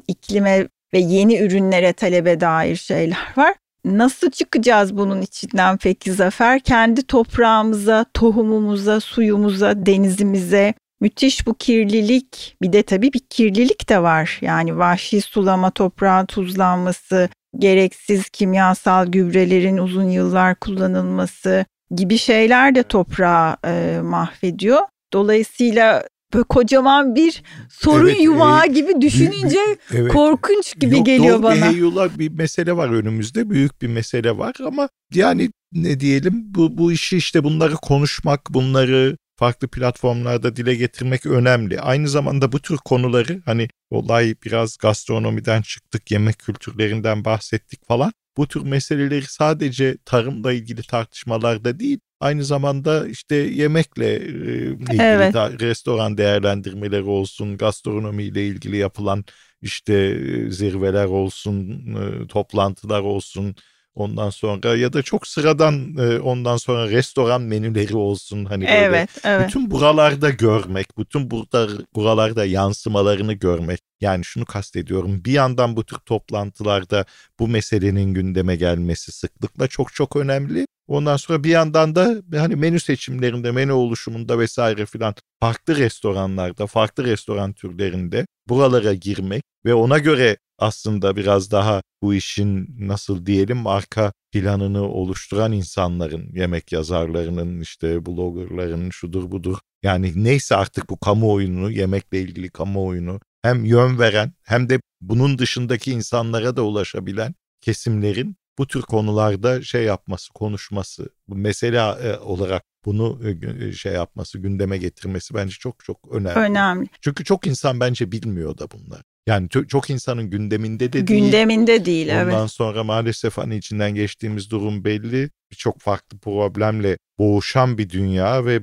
iklime 0.08 0.68
ve 0.92 0.98
yeni 0.98 1.38
ürünlere 1.38 1.92
talebe 1.92 2.40
dair 2.40 2.76
şeyler 2.76 3.32
var. 3.36 3.54
Nasıl 3.84 4.30
çıkacağız 4.30 4.96
bunun 4.96 5.22
içinden 5.22 5.76
peki 5.76 6.12
Zafer? 6.12 6.60
Kendi 6.60 7.02
toprağımıza, 7.02 8.04
tohumumuza, 8.14 9.00
suyumuza, 9.00 9.86
denizimize 9.86 10.74
müthiş 11.00 11.46
bu 11.46 11.54
kirlilik 11.54 12.56
bir 12.62 12.72
de 12.72 12.82
tabii 12.82 13.12
bir 13.12 13.22
kirlilik 13.30 13.88
de 13.88 14.02
var. 14.02 14.38
Yani 14.40 14.78
vahşi 14.78 15.20
sulama, 15.20 15.70
toprağın 15.70 16.26
tuzlanması, 16.26 17.28
gereksiz 17.58 18.28
kimyasal 18.30 19.06
gübrelerin 19.06 19.78
uzun 19.78 20.10
yıllar 20.10 20.54
kullanılması 20.54 21.64
gibi 21.90 22.18
şeyler 22.18 22.74
de 22.74 22.82
toprağı 22.82 23.56
e, 23.64 24.00
mahvediyor. 24.02 24.80
Dolayısıyla 25.12 26.04
böyle 26.34 26.44
kocaman 26.44 27.14
bir 27.14 27.42
sorun 27.70 28.08
Evet, 28.08 28.22
yumağı 28.22 28.66
e, 28.66 28.68
gibi 28.68 29.00
düşününce 29.00 29.58
Evet. 29.94 30.12
korkunç 30.12 30.80
gibi 30.80 30.96
Yok, 30.96 31.06
geliyor 31.06 31.34
doğru, 31.34 31.42
bana. 31.42 31.72
Heyyula 31.72 32.18
bir 32.18 32.30
mesele 32.30 32.76
var 32.76 32.88
önümüzde. 32.88 33.50
Büyük 33.50 33.82
bir 33.82 33.88
mesele 33.88 34.38
var 34.38 34.54
ama 34.66 34.88
yani 35.14 35.50
ne 35.72 36.00
diyelim 36.00 36.34
bu, 36.54 36.78
bu 36.78 36.92
işi 36.92 37.16
işte 37.16 37.44
bunları 37.44 37.74
konuşmak, 37.74 38.50
bunları 38.50 39.16
farklı 39.38 39.68
platformlarda 39.68 40.56
dile 40.56 40.74
getirmek 40.74 41.26
önemli. 41.26 41.80
Aynı 41.80 42.08
zamanda 42.08 42.52
bu 42.52 42.58
tür 42.58 42.76
konuları 42.76 43.42
hani 43.44 43.68
olay 43.90 44.34
biraz 44.44 44.76
gastronomiden 44.76 45.62
çıktık, 45.62 46.10
yemek 46.10 46.38
kültürlerinden 46.38 47.24
bahsettik 47.24 47.86
falan. 47.88 48.12
Bu 48.38 48.48
tür 48.48 48.62
meseleleri 48.62 49.26
sadece 49.26 49.98
tarımla 50.04 50.52
ilgili 50.52 50.82
tartışmalarda 50.82 51.80
değil, 51.80 52.00
aynı 52.20 52.44
zamanda 52.44 53.08
işte 53.08 53.34
yemekle 53.36 54.14
e, 54.16 54.70
ilgili 54.72 55.02
Evet. 55.02 55.32
ta- 55.32 55.58
restoran 55.60 56.18
değerlendirmeleri 56.18 57.02
olsun, 57.04 57.56
gastronomiyle 57.58 58.46
ilgili 58.46 58.76
yapılan 58.76 59.24
işte 59.62 60.18
zirveler 60.50 61.06
olsun, 61.06 61.86
e, 62.24 62.26
toplantılar 62.28 63.00
olsun. 63.00 63.56
Ondan 63.94 64.30
sonra 64.30 64.76
ya 64.76 64.92
da 64.92 65.02
çok 65.02 65.26
sıradan 65.26 65.96
e, 65.98 66.18
ondan 66.20 66.56
sonra 66.56 66.90
restoran 66.90 67.42
menüleri 67.42 67.96
olsun 67.96 68.44
hani 68.44 68.62
böyle 68.64 68.74
Evet, 68.74 69.10
evet. 69.24 69.46
bütün 69.48 69.70
buralarda 69.70 70.30
görmek, 70.30 70.98
bütün 70.98 71.30
burada 71.30 71.68
buralarda 71.94 72.44
yansımalarını 72.44 73.32
görmek. 73.32 73.80
Yani 74.00 74.24
şunu 74.24 74.44
kastediyorum. 74.44 75.24
Bir 75.24 75.32
yandan 75.32 75.76
bu 75.76 75.84
tür 75.84 75.96
toplantılarda 75.96 77.04
bu 77.38 77.48
meselenin 77.48 78.14
gündeme 78.14 78.56
gelmesi 78.56 79.12
sıklıkla 79.12 79.68
çok 79.68 79.94
çok 79.94 80.16
önemli. 80.16 80.66
Ondan 80.88 81.16
sonra 81.16 81.44
bir 81.44 81.50
yandan 81.50 81.94
da 81.94 82.14
hani 82.34 82.56
menü 82.56 82.80
seçimlerinde, 82.80 83.50
menü 83.50 83.72
oluşumunda 83.72 84.38
vesaire 84.38 84.86
filan 84.86 85.14
farklı 85.40 85.76
restoranlarda, 85.76 86.66
farklı 86.66 87.04
restoran 87.04 87.52
türlerinde 87.52 88.26
buralara 88.48 88.94
girmek 88.94 89.42
ve 89.64 89.74
ona 89.74 89.98
göre 89.98 90.36
aslında 90.58 91.16
biraz 91.16 91.50
daha 91.50 91.82
bu 92.02 92.14
işin 92.14 92.76
nasıl 92.78 93.26
diyelim 93.26 93.66
arka 93.66 94.12
planını 94.32 94.82
oluşturan 94.82 95.52
insanların, 95.52 96.30
yemek 96.32 96.72
yazarlarının, 96.72 97.60
işte 97.60 98.06
bloggerların 98.06 98.90
şudur 98.90 99.30
budur. 99.30 99.58
Yani 99.82 100.12
neyse 100.16 100.56
artık 100.56 100.90
bu 100.90 100.96
kamuoyunu, 100.96 101.70
yemekle 101.70 102.20
ilgili 102.20 102.50
kamuoyunu 102.50 103.20
hem 103.42 103.64
yön 103.64 103.98
veren 103.98 104.32
hem 104.42 104.68
de 104.68 104.80
bunun 105.00 105.38
dışındaki 105.38 105.92
insanlara 105.92 106.56
da 106.56 106.62
ulaşabilen 106.62 107.34
kesimlerin 107.60 108.36
bu 108.58 108.66
tür 108.66 108.82
konularda 108.82 109.62
şey 109.62 109.84
yapması, 109.84 110.32
konuşması, 110.32 111.08
bu 111.28 111.34
mesele 111.34 111.78
e, 111.78 112.18
olarak 112.18 112.62
bunu 112.84 113.20
e, 113.24 113.30
gü- 113.30 113.72
şey 113.72 113.92
yapması, 113.92 114.38
gündeme 114.38 114.78
getirmesi 114.78 115.34
bence 115.34 115.54
çok 115.60 115.84
çok 115.84 115.98
önemli. 116.12 116.38
Önemli. 116.38 116.88
Çünkü 117.00 117.24
çok 117.24 117.46
insan 117.46 117.80
bence 117.80 118.12
bilmiyor 118.12 118.58
da 118.58 118.70
bunlar. 118.70 119.02
Yani 119.28 119.48
ço- 119.48 119.66
çok 119.66 119.90
insanın 119.90 120.30
gündeminde 120.30 120.92
de 120.92 121.06
değil. 121.06 121.22
Gündeminde 121.22 121.84
değil, 121.84 122.08
Ondan 122.08 122.40
evet. 122.40 122.50
sonra 122.50 122.84
maalesef 122.84 123.38
hani 123.38 123.56
içinden 123.56 123.94
geçtiğimiz 123.94 124.50
durum 124.50 124.84
belli. 124.84 125.30
Birçok 125.50 125.80
farklı 125.80 126.18
problemle 126.18 126.98
boğuşan 127.18 127.78
bir 127.78 127.90
dünya 127.90 128.46
ve 128.46 128.60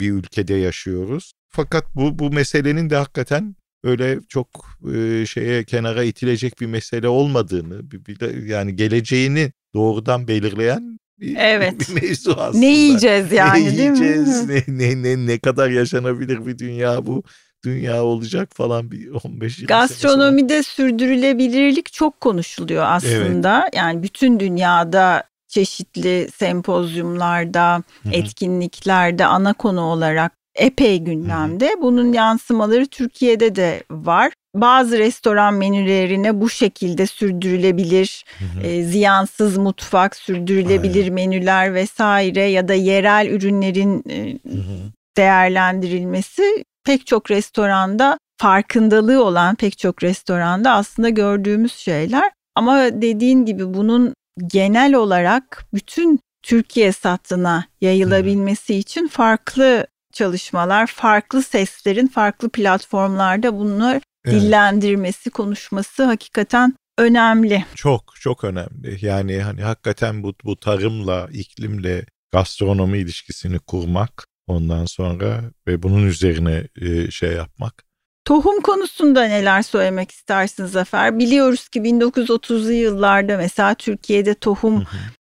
bir 0.00 0.10
ülkede 0.12 0.54
yaşıyoruz. 0.54 1.32
Fakat 1.48 1.84
bu 1.96 2.18
bu 2.18 2.30
meselenin 2.30 2.90
de 2.90 2.96
hakikaten 2.96 3.56
öyle 3.84 4.18
çok 4.28 4.48
e, 4.94 5.26
şeye 5.26 5.64
kenara 5.64 6.04
itilecek 6.04 6.60
bir 6.60 6.66
mesele 6.66 7.08
olmadığını, 7.08 7.90
bir, 7.90 8.06
bir 8.06 8.20
de 8.20 8.52
yani 8.52 8.76
geleceğini 8.76 9.52
doğrudan 9.74 10.28
belirleyen 10.28 10.98
bir, 11.20 11.36
Evet. 11.38 11.80
bir 11.80 11.94
mevzu 12.02 12.32
aslında. 12.38 12.58
Ne 12.58 12.76
yiyeceğiz 12.76 13.32
yani 13.32 13.64
ne 13.64 13.78
değil 13.78 13.90
mi? 13.90 13.98
yiyeceğiz, 13.98 14.48
ne, 14.48 14.62
ne, 14.68 15.02
ne, 15.02 15.26
ne 15.26 15.38
kadar 15.38 15.70
yaşanabilir 15.70 16.46
bir 16.46 16.58
dünya 16.58 17.06
bu 17.06 17.22
dünya 17.64 18.04
olacak 18.04 18.48
falan 18.52 18.90
bir 18.90 19.10
15 19.24 19.58
20 19.58 19.66
Gastronomide 19.66 20.62
sürdürülebilirlik 20.62 21.92
çok 21.92 22.20
konuşuluyor 22.20 22.84
aslında. 22.86 23.70
Yani 23.74 24.02
bütün 24.02 24.40
dünyada 24.40 25.22
çeşitli 25.48 26.28
sempozyumlarda, 26.36 27.82
Hı 28.02 28.08
hı. 28.08 28.12
etkinliklerde 28.12 29.26
ana 29.26 29.52
konu 29.52 29.80
olarak 29.80 30.32
epey 30.54 30.98
gündemde. 30.98 31.70
Bunun 31.82 32.12
yansımaları 32.12 32.86
Türkiye'de 32.86 33.56
de 33.56 33.82
var. 33.90 34.32
Bazı 34.54 34.98
restoran 34.98 35.54
menülerine 35.54 36.40
bu 36.40 36.50
şekilde 36.50 37.06
sürdürülebilir, 37.06 38.24
Hı 38.38 38.44
hı. 38.44 38.66
e, 38.66 38.82
ziyansız 38.82 39.56
mutfak, 39.56 40.16
sürdürülebilir 40.16 41.08
menüler 41.08 41.74
vesaire 41.74 42.44
ya 42.44 42.68
da 42.68 42.74
yerel 42.74 43.26
ürünlerin 43.30 44.04
e, 44.08 44.38
Hı 44.52 44.58
hı. 44.58 44.92
değerlendirilmesi 45.16 46.64
pek 46.84 47.06
çok 47.06 47.30
restoranda 47.30 48.18
farkındalığı 48.40 49.24
olan 49.24 49.54
pek 49.54 49.78
çok 49.78 50.02
restoranda 50.02 50.72
aslında 50.72 51.08
gördüğümüz 51.08 51.72
şeyler. 51.72 52.30
Ama 52.54 53.02
dediğin 53.02 53.44
gibi 53.44 53.74
bunun 53.74 54.14
genel 54.46 54.94
olarak 54.94 55.64
bütün 55.74 56.20
Türkiye 56.42 56.92
sattığına 56.92 57.64
yayılabilmesi 57.80 58.74
için 58.74 59.08
farklı 59.08 59.86
çalışmalar, 60.12 60.86
farklı 60.86 61.42
seslerin 61.42 62.06
farklı 62.06 62.48
platformlarda 62.48 63.58
bunlar 63.58 64.00
Evet. 64.24 64.40
dillendirmesi, 64.40 65.30
konuşması 65.30 66.04
hakikaten 66.04 66.74
önemli. 66.98 67.64
Çok 67.74 68.14
çok 68.20 68.44
önemli. 68.44 68.98
Yani 69.06 69.42
hani 69.42 69.62
hakikaten 69.62 70.22
bu, 70.22 70.34
bu 70.44 70.56
tarımla, 70.56 71.28
iklimle 71.32 72.04
gastronomi 72.32 72.98
ilişkisini 72.98 73.58
kurmak 73.58 74.26
ondan 74.50 74.84
sonra 74.84 75.40
ve 75.66 75.82
bunun 75.82 76.06
üzerine 76.06 76.64
e, 76.80 77.10
şey 77.10 77.32
yapmak. 77.32 77.84
Tohum 78.24 78.60
konusunda 78.60 79.24
neler 79.24 79.62
söylemek 79.62 80.10
istersin 80.10 80.66
Zafer? 80.66 81.18
Biliyoruz 81.18 81.68
ki 81.68 81.80
1930'lu 81.80 82.72
yıllarda 82.72 83.36
mesela 83.36 83.74
Türkiye'de 83.74 84.34
tohum 84.34 84.86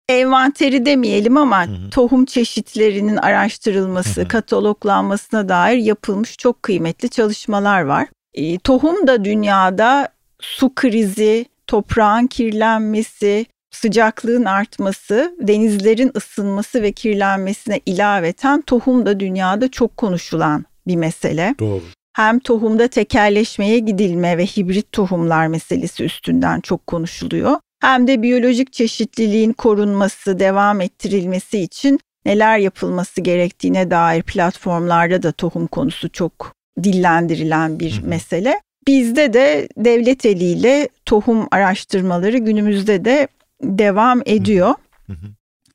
envanteri 0.09 0.87
demeyelim 0.87 1.37
ama 1.37 1.67
tohum 1.91 2.25
çeşitlerinin 2.25 3.17
araştırılması, 3.17 4.21
hı 4.21 4.25
hı. 4.25 4.29
kataloglanmasına 4.29 5.49
dair 5.49 5.77
yapılmış 5.77 6.37
çok 6.37 6.63
kıymetli 6.63 7.09
çalışmalar 7.09 7.83
var. 7.83 8.09
E, 8.35 8.59
tohum 8.59 9.07
da 9.07 9.25
dünyada 9.25 10.09
su 10.41 10.75
krizi, 10.75 11.47
toprağın 11.67 12.27
kirlenmesi, 12.27 13.47
sıcaklığın 13.71 14.45
artması, 14.45 15.37
denizlerin 15.41 16.13
ısınması 16.17 16.83
ve 16.83 16.93
kirlenmesine 16.93 17.81
ilaveten 17.87 18.61
tohum 18.61 19.07
da 19.07 19.21
dünyada 19.21 19.71
çok 19.71 19.97
konuşulan 19.97 20.65
bir 20.87 20.97
mesele. 20.97 21.55
Doğru. 21.59 21.83
Hem 22.17 22.39
tohumda 22.39 22.89
tekerleşmeye 22.89 23.79
gidilme 23.79 24.39
ve 24.39 24.47
hibrit 24.47 24.93
tohumlar 24.93 25.47
meselesi 25.47 26.05
üstünden 26.05 26.61
çok 26.61 26.87
konuşuluyor. 26.87 27.57
Hem 27.81 28.07
de 28.07 28.23
biyolojik 28.23 28.73
çeşitliliğin 28.73 29.53
korunması, 29.53 30.39
devam 30.39 30.81
ettirilmesi 30.81 31.59
için 31.59 32.01
neler 32.25 32.59
yapılması 32.59 33.21
gerektiğine 33.21 33.91
dair 33.91 34.23
platformlarda 34.23 35.23
da 35.23 35.33
tohum 35.33 35.67
konusu 35.67 36.09
çok 36.09 36.53
dillendirilen 36.83 37.81
bir 37.81 38.03
mesele. 38.03 38.61
Bizde 38.87 39.33
de 39.33 39.69
devlet 39.77 40.27
eliyle 40.27 40.89
tohum 41.07 41.47
araştırmaları 41.51 42.39
günümüzde 42.39 43.05
de 43.05 43.29
devam 43.63 44.23
ediyor. 44.27 44.75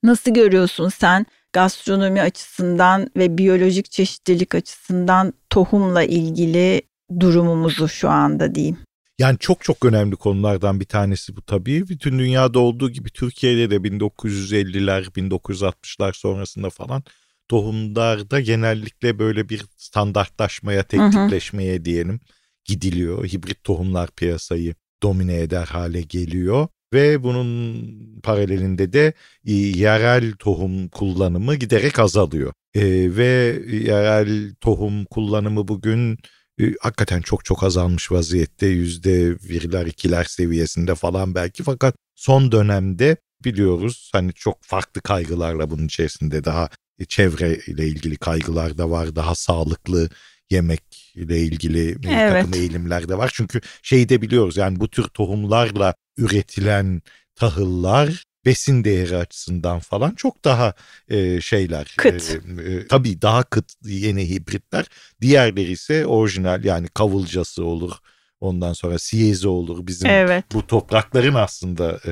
Nasıl 0.04 0.34
görüyorsun 0.34 0.90
sen 0.90 1.26
gastronomi 1.54 2.22
açısından 2.22 3.12
ve 3.18 3.38
biyolojik 3.38 3.92
çeşitlilik 3.92 4.56
açısından 4.56 5.34
tohumla 5.50 6.04
ilgili 6.04 6.82
durumumuzu 7.20 7.88
şu 7.88 8.10
anda 8.10 8.56
diyeyim? 8.56 8.78
Yani 9.20 9.38
çok 9.40 9.64
çok 9.64 9.86
önemli 9.86 10.16
konulardan 10.16 10.80
bir 10.80 10.86
tanesi 10.86 11.36
bu 11.36 11.42
tabii. 11.42 11.88
Bütün 11.88 12.20
dünyada 12.20 12.60
olduğu 12.60 12.90
gibi 12.90 13.10
Türkiye'de 13.10 13.72
de 13.72 13.76
1950'ler, 13.76 15.04
1960'lar 15.04 16.18
sonrasında 16.18 16.70
falan 16.70 17.04
tohumlarda 17.48 18.40
genellikle 18.40 19.20
böyle 19.20 19.50
bir 19.50 19.66
standartlaşmaya, 19.78 20.84
teknikleşmeye 20.84 21.86
diyelim 21.86 22.20
gidiliyor. 22.66 23.26
Hibrit 23.26 23.64
tohumlar 23.64 24.10
piyasayı 24.12 24.76
domine 25.04 25.42
eder 25.42 25.66
hale 25.66 26.02
geliyor 26.02 26.68
ve 26.94 27.24
bunun 27.24 27.84
paralelinde 28.24 28.94
de 28.94 29.14
e, 29.46 29.54
yerel 29.54 30.34
tohum 30.34 30.88
kullanımı 30.88 31.56
giderek 31.56 32.00
azalıyor. 32.00 32.54
E, 32.76 32.82
ve 33.16 33.62
yerel 33.72 34.56
tohum 34.62 35.06
kullanımı 35.06 35.68
bugün 35.68 36.18
e, 36.62 36.74
hakikaten 36.82 37.22
çok 37.22 37.46
çok 37.46 37.64
azalmış 37.64 38.12
vaziyette 38.12 38.68
yüzde 38.68 39.40
birler 39.40 39.86
ikiler 39.86 40.24
seviyesinde 40.24 40.96
falan 40.96 41.36
belki 41.36 41.64
fakat 41.64 41.96
son 42.16 42.52
dönemde 42.52 43.18
biliyoruz 43.46 44.10
hani 44.14 44.34
çok 44.34 44.58
farklı 44.64 45.02
kaygılarla 45.02 45.70
bunun 45.70 45.86
içerisinde 45.86 46.44
daha 46.44 46.70
çevre 47.08 47.56
ile 47.68 47.88
ilgili 47.88 48.18
kaygılar 48.18 48.78
da 48.78 48.90
var 48.92 49.16
daha 49.16 49.36
sağlıklı 49.36 50.10
yemek 50.54 51.14
ile 51.16 51.40
ilgili 51.40 51.98
evet. 52.08 52.34
takım 52.34 52.54
eğilimler 52.54 53.10
de 53.10 53.18
var. 53.18 53.32
Çünkü 53.34 53.62
şeyi 53.82 54.10
de 54.10 54.22
biliyoruz 54.22 54.58
yani 54.58 54.80
bu 54.80 54.88
tür 54.88 55.04
tohumlarla 55.04 55.94
üretilen 56.18 57.02
tahıllar 57.36 58.24
besin 58.46 58.84
değeri 58.84 59.18
açısından 59.18 59.80
falan 59.80 60.12
çok 60.12 60.46
daha 60.46 60.74
e, 61.10 61.42
şeyler. 61.42 61.94
Kıt. 61.98 62.40
E, 62.60 62.72
e, 62.72 62.88
tabii 62.88 63.22
daha 63.22 63.44
kıt 63.44 63.74
yeni 63.86 64.30
hibritler. 64.30 64.86
Diğerleri 65.22 65.72
ise 65.72 66.06
orijinal 66.06 66.64
yani 66.64 66.88
kavulcası 66.88 67.66
olur. 67.66 67.92
Ondan 68.40 68.74
sonra 68.74 69.00
siyezi 69.00 69.48
olur. 69.48 69.88
Bizim 69.88 70.10
evet. 70.10 70.46
bu 70.54 70.68
toprakların 70.68 71.34
aslında 71.34 72.00
e, 72.06 72.12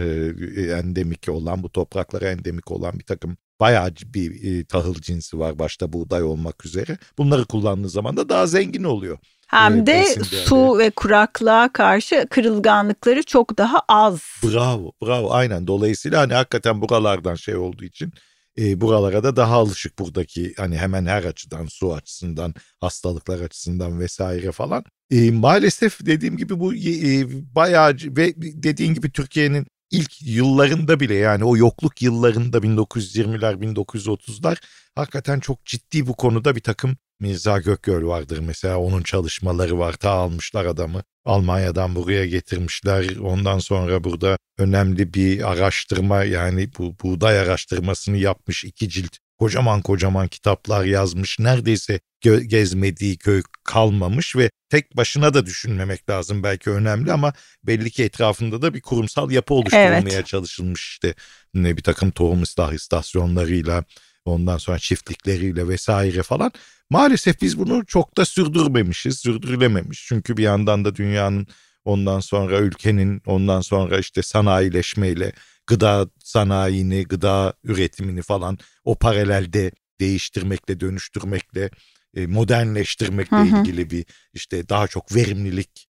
endemik 0.61 1.29
olan, 1.29 1.63
bu 1.63 1.71
topraklara 1.71 2.31
endemik 2.31 2.71
olan 2.71 2.99
bir 2.99 3.03
takım 3.03 3.37
bayağı 3.61 3.93
bir 4.05 4.59
e, 4.59 4.65
tahıl 4.65 4.93
cinsi 4.93 5.39
var 5.39 5.59
başta 5.59 5.93
buğday 5.93 6.23
olmak 6.23 6.65
üzere. 6.65 6.97
Bunları 7.17 7.45
kullandığı 7.45 7.89
zaman 7.89 8.17
da 8.17 8.29
daha 8.29 8.47
zengin 8.47 8.83
oluyor. 8.83 9.17
Hem 9.47 9.79
e, 9.79 9.85
de 9.85 10.05
su 10.23 10.77
ve 10.77 10.89
kuraklığa 10.89 11.73
karşı 11.73 12.25
kırılganlıkları 12.29 13.23
çok 13.23 13.57
daha 13.57 13.79
az. 13.87 14.19
Bravo, 14.43 14.91
bravo 15.03 15.31
aynen. 15.31 15.67
Dolayısıyla 15.67 16.21
hani 16.21 16.33
hakikaten 16.33 16.81
buralardan 16.81 17.35
şey 17.35 17.55
olduğu 17.55 17.83
için 17.83 18.13
e, 18.57 18.81
buralara 18.81 19.23
da 19.23 19.35
daha 19.35 19.55
alışık 19.55 19.99
buradaki 19.99 20.53
hani 20.57 20.77
hemen 20.77 21.05
her 21.05 21.23
açıdan 21.23 21.65
su 21.65 21.93
açısından, 21.93 22.53
hastalıklar 22.79 23.41
açısından 23.41 23.99
vesaire 23.99 24.51
falan. 24.51 24.83
E, 25.11 25.31
maalesef 25.31 26.05
dediğim 26.05 26.37
gibi 26.37 26.59
bu 26.59 26.73
e, 26.75 27.25
bayağı 27.55 27.95
ve 28.03 28.33
dediğin 28.37 28.93
gibi 28.93 29.11
Türkiye'nin 29.11 29.67
ilk 29.91 30.21
yıllarında 30.21 30.99
bile 30.99 31.15
yani 31.15 31.43
o 31.43 31.57
yokluk 31.57 32.01
yıllarında 32.01 32.57
1920'ler 32.57 33.53
1930'lar 33.53 34.57
hakikaten 34.95 35.39
çok 35.39 35.65
ciddi 35.65 36.07
bu 36.07 36.13
konuda 36.13 36.55
bir 36.55 36.61
takım 36.61 36.97
Mirza 37.19 37.59
Gökgöl 37.59 38.05
vardır 38.05 38.39
mesela. 38.39 38.77
Onun 38.77 39.03
çalışmaları 39.03 39.79
var. 39.79 39.93
Ta 39.93 40.09
almışlar 40.09 40.65
adamı. 40.65 41.03
Almanya'dan 41.25 41.95
buraya 41.95 42.25
getirmişler. 42.25 43.15
Ondan 43.15 43.59
sonra 43.59 44.03
burada 44.03 44.37
önemli 44.57 45.13
bir 45.13 45.51
araştırma 45.51 46.23
yani 46.23 46.69
bu 46.77 46.95
buğday 47.03 47.39
araştırmasını 47.39 48.17
yapmış 48.17 48.65
iki 48.65 48.89
cilt 48.89 49.17
kocaman 49.41 49.81
kocaman 49.81 50.27
kitaplar 50.27 50.85
yazmış. 50.85 51.39
Neredeyse 51.39 51.99
gezmediği 52.47 53.17
köy 53.17 53.41
kalmamış 53.63 54.35
ve 54.35 54.49
tek 54.69 54.97
başına 54.97 55.33
da 55.33 55.45
düşünmemek 55.45 56.09
lazım 56.09 56.43
belki 56.43 56.69
önemli 56.69 57.11
ama 57.11 57.33
belli 57.63 57.91
ki 57.91 58.03
etrafında 58.03 58.61
da 58.61 58.73
bir 58.73 58.81
kurumsal 58.81 59.31
yapı 59.31 59.53
oluşturulmaya 59.53 60.15
evet. 60.15 60.27
çalışılmış 60.27 60.89
işte 60.89 61.13
ne 61.53 61.77
bir 61.77 61.83
takım 61.83 62.11
tohum 62.11 62.41
ıslah 62.41 62.73
istasyonlarıyla 62.73 63.83
ondan 64.25 64.57
sonra 64.57 64.79
çiftlikleriyle 64.79 65.67
vesaire 65.67 66.23
falan. 66.23 66.51
Maalesef 66.89 67.41
biz 67.41 67.59
bunu 67.59 67.85
çok 67.85 68.17
da 68.17 68.25
sürdürmemişiz, 68.25 69.19
sürdürülememiş. 69.19 70.05
Çünkü 70.07 70.37
bir 70.37 70.43
yandan 70.43 70.85
da 70.85 70.95
dünyanın 70.95 71.47
ondan 71.85 72.19
sonra 72.19 72.59
ülkenin 72.59 73.21
ondan 73.25 73.61
sonra 73.61 73.99
işte 73.99 74.21
sanayileşmeyle 74.21 75.33
gıda 75.67 76.07
sanayini, 76.23 77.03
gıda 77.03 77.53
üretimini 77.63 78.21
falan 78.21 78.57
o 78.83 78.95
paralelde 78.95 79.71
değiştirmekle, 79.99 80.79
dönüştürmekle, 80.79 81.69
e, 82.15 82.27
modernleştirmekle 82.27 83.37
hı 83.37 83.41
hı. 83.41 83.61
ilgili 83.61 83.89
bir 83.89 84.05
işte 84.33 84.69
daha 84.69 84.87
çok 84.87 85.15
verimlilik 85.15 85.87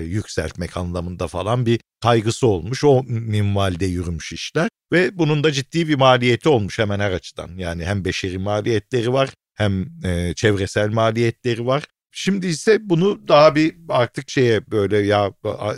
yükseltmek 0.00 0.76
anlamında 0.76 1.28
falan 1.28 1.66
bir 1.66 1.80
kaygısı 2.00 2.46
olmuş. 2.46 2.84
O 2.84 3.02
minvalde 3.02 3.86
yürümüş 3.86 4.32
işler 4.32 4.68
ve 4.92 5.18
bunun 5.18 5.44
da 5.44 5.52
ciddi 5.52 5.88
bir 5.88 5.94
maliyeti 5.94 6.48
olmuş 6.48 6.78
hemen 6.78 7.00
her 7.00 7.12
açıdan. 7.12 7.56
Yani 7.56 7.84
hem 7.84 8.04
beşeri 8.04 8.38
maliyetleri 8.38 9.12
var 9.12 9.30
hem 9.54 10.04
e, 10.04 10.34
çevresel 10.34 10.88
maliyetleri 10.88 11.66
var. 11.66 11.84
Şimdi 12.12 12.46
ise 12.46 12.78
bunu 12.82 13.28
daha 13.28 13.54
bir 13.54 13.76
artık 13.88 14.30
şeye 14.30 14.70
böyle 14.70 14.98
ya 14.98 15.32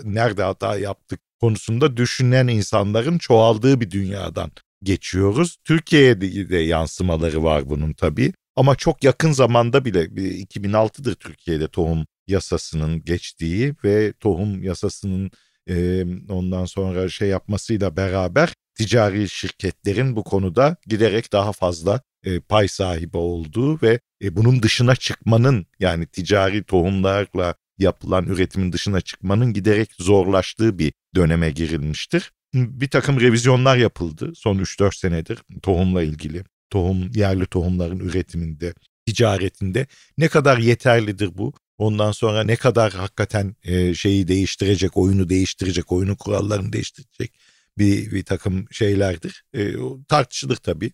nerede 0.04 0.42
hata 0.42 0.78
yaptık 0.78 1.20
konusunda 1.42 1.96
düşünen 1.96 2.48
insanların 2.48 3.18
çoğaldığı 3.18 3.80
bir 3.80 3.90
dünyadan 3.90 4.50
geçiyoruz. 4.82 5.56
Türkiye'de 5.64 6.48
de 6.48 6.56
yansımaları 6.56 7.42
var 7.44 7.70
bunun 7.70 7.92
tabii. 7.92 8.32
Ama 8.56 8.76
çok 8.76 9.04
yakın 9.04 9.32
zamanda 9.32 9.84
bile 9.84 10.04
2006'dır 10.04 11.14
Türkiye'de 11.14 11.68
tohum 11.68 12.06
yasasının 12.26 13.04
geçtiği 13.04 13.74
ve 13.84 14.12
tohum 14.12 14.62
yasasının 14.62 15.30
e, 15.68 16.04
ondan 16.28 16.64
sonra 16.64 17.08
şey 17.08 17.28
yapmasıyla 17.28 17.96
beraber 17.96 18.52
ticari 18.74 19.28
şirketlerin 19.28 20.16
bu 20.16 20.24
konuda 20.24 20.76
giderek 20.86 21.32
daha 21.32 21.52
fazla 21.52 22.00
e, 22.24 22.40
pay 22.40 22.68
sahibi 22.68 23.16
olduğu 23.16 23.82
ve 23.82 24.00
e, 24.22 24.36
bunun 24.36 24.62
dışına 24.62 24.96
çıkmanın 24.96 25.66
yani 25.80 26.06
ticari 26.06 26.64
tohumlarla 26.64 27.54
yapılan 27.78 28.26
üretimin 28.26 28.72
dışına 28.72 29.00
çıkmanın 29.00 29.52
giderek 29.52 29.90
zorlaştığı 29.98 30.78
bir 30.78 30.92
döneme 31.14 31.50
girilmiştir. 31.50 32.32
Bir 32.54 32.88
takım 32.88 33.20
revizyonlar 33.20 33.76
yapıldı 33.76 34.32
son 34.34 34.58
3-4 34.58 34.98
senedir 34.98 35.38
tohumla 35.62 36.02
ilgili. 36.02 36.44
Tohum, 36.70 37.10
yerli 37.14 37.46
tohumların 37.46 37.98
üretiminde, 37.98 38.74
ticaretinde 39.06 39.86
ne 40.18 40.28
kadar 40.28 40.58
yeterlidir 40.58 41.38
bu? 41.38 41.52
Ondan 41.78 42.12
sonra 42.12 42.44
ne 42.44 42.56
kadar 42.56 42.92
hakikaten 42.92 43.56
e, 43.62 43.94
şeyi 43.94 44.28
değiştirecek, 44.28 44.96
oyunu 44.96 45.28
değiştirecek, 45.28 45.92
oyunun 45.92 46.14
kurallarını 46.14 46.72
değiştirecek 46.72 47.32
bir, 47.78 48.10
bir 48.10 48.24
takım 48.24 48.66
şeylerdir. 48.70 49.44
E, 49.54 49.72
tartışılır 50.08 50.56
tabii. 50.56 50.92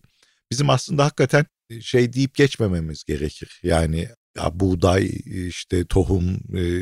Bizim 0.51 0.69
aslında 0.69 1.05
hakikaten 1.05 1.45
e, 1.69 1.81
şey 1.81 2.13
deyip 2.13 2.35
geçmememiz 2.35 3.03
gerekir. 3.03 3.59
Yani 3.63 4.09
ya 4.39 4.59
buğday 4.59 5.11
işte 5.47 5.85
tohum 5.85 6.39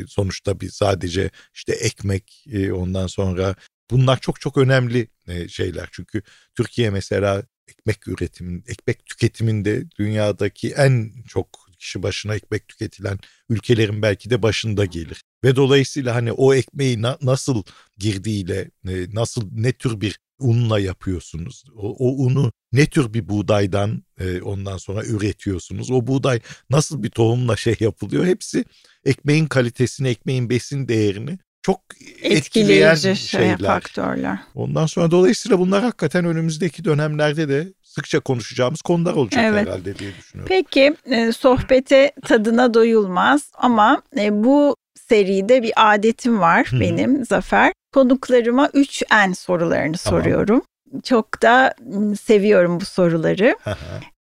sonuçta 0.08 0.60
bir 0.60 0.70
sadece 0.70 1.30
işte 1.54 1.72
ekmek 1.72 2.44
ondan 2.72 3.06
sonra 3.06 3.54
bunlar 3.90 4.20
çok 4.20 4.40
çok 4.40 4.56
önemli 4.58 5.08
e, 5.28 5.48
şeyler. 5.48 5.88
Çünkü 5.92 6.22
Türkiye 6.56 6.90
mesela 6.90 7.42
ekmek 7.68 8.08
üretimin, 8.08 8.64
ekmek 8.66 9.06
tüketiminde 9.06 9.90
dünyadaki 9.98 10.70
en 10.70 11.12
çok 11.28 11.68
kişi 11.78 12.02
başına 12.02 12.34
ekmek 12.34 12.68
tüketilen 12.68 13.18
ülkelerin 13.48 14.02
belki 14.02 14.30
de 14.30 14.42
başında 14.42 14.84
gelir. 14.84 15.22
Ve 15.44 15.56
dolayısıyla 15.56 16.14
hani 16.14 16.32
o 16.32 16.54
ekmeği 16.54 17.02
na- 17.02 17.18
nasıl 17.22 17.62
girdiğiyle, 17.98 18.70
e, 18.88 19.06
nasıl 19.12 19.48
ne 19.52 19.72
tür 19.72 20.00
bir 20.00 20.18
unla 20.38 20.80
yapıyorsunuz? 20.80 21.64
O, 21.76 21.96
o 21.98 22.24
unu 22.24 22.52
ne 22.72 22.86
tür 22.86 23.14
bir 23.14 23.28
buğdaydan 23.28 24.02
e, 24.20 24.42
ondan 24.42 24.76
sonra 24.76 25.04
üretiyorsunuz? 25.04 25.90
O 25.90 26.06
buğday 26.06 26.40
nasıl 26.70 27.02
bir 27.02 27.10
tohumla 27.10 27.56
şey 27.56 27.76
yapılıyor? 27.80 28.26
Hepsi 28.26 28.64
ekmeğin 29.04 29.46
kalitesini, 29.46 30.08
ekmeğin 30.08 30.50
besin 30.50 30.88
değerini 30.88 31.38
çok 31.62 31.80
etkileyen 32.22 32.94
şey, 32.94 33.14
şeyler. 33.14 33.58
faktörler. 33.58 34.38
Ondan 34.54 34.86
sonra 34.86 35.10
dolayısıyla 35.10 35.58
bunlar 35.58 35.82
hakikaten 35.82 36.24
önümüzdeki 36.24 36.84
dönemlerde 36.84 37.48
de 37.48 37.72
sıkça 37.82 38.20
konuşacağımız 38.20 38.82
konular 38.82 39.14
olacak 39.14 39.44
evet. 39.44 39.66
herhalde 39.66 39.98
diye 39.98 40.10
düşünüyorum. 40.18 40.48
Peki 40.48 40.96
e, 41.04 41.32
sohbete 41.32 42.12
tadına 42.24 42.74
doyulmaz 42.74 43.50
ama 43.54 44.02
e, 44.18 44.44
bu 44.44 44.76
seride 45.08 45.62
bir 45.62 45.72
adetim 45.76 46.40
var 46.40 46.66
Hı. 46.66 46.80
benim 46.80 47.24
Zafer. 47.24 47.72
Konuklarıma 47.94 48.70
3 48.74 49.02
en 49.12 49.32
sorularını 49.32 49.96
tamam. 49.96 50.22
soruyorum. 50.22 50.62
Çok 51.04 51.42
da 51.42 51.74
seviyorum 52.20 52.80
bu 52.80 52.84
soruları. 52.84 53.56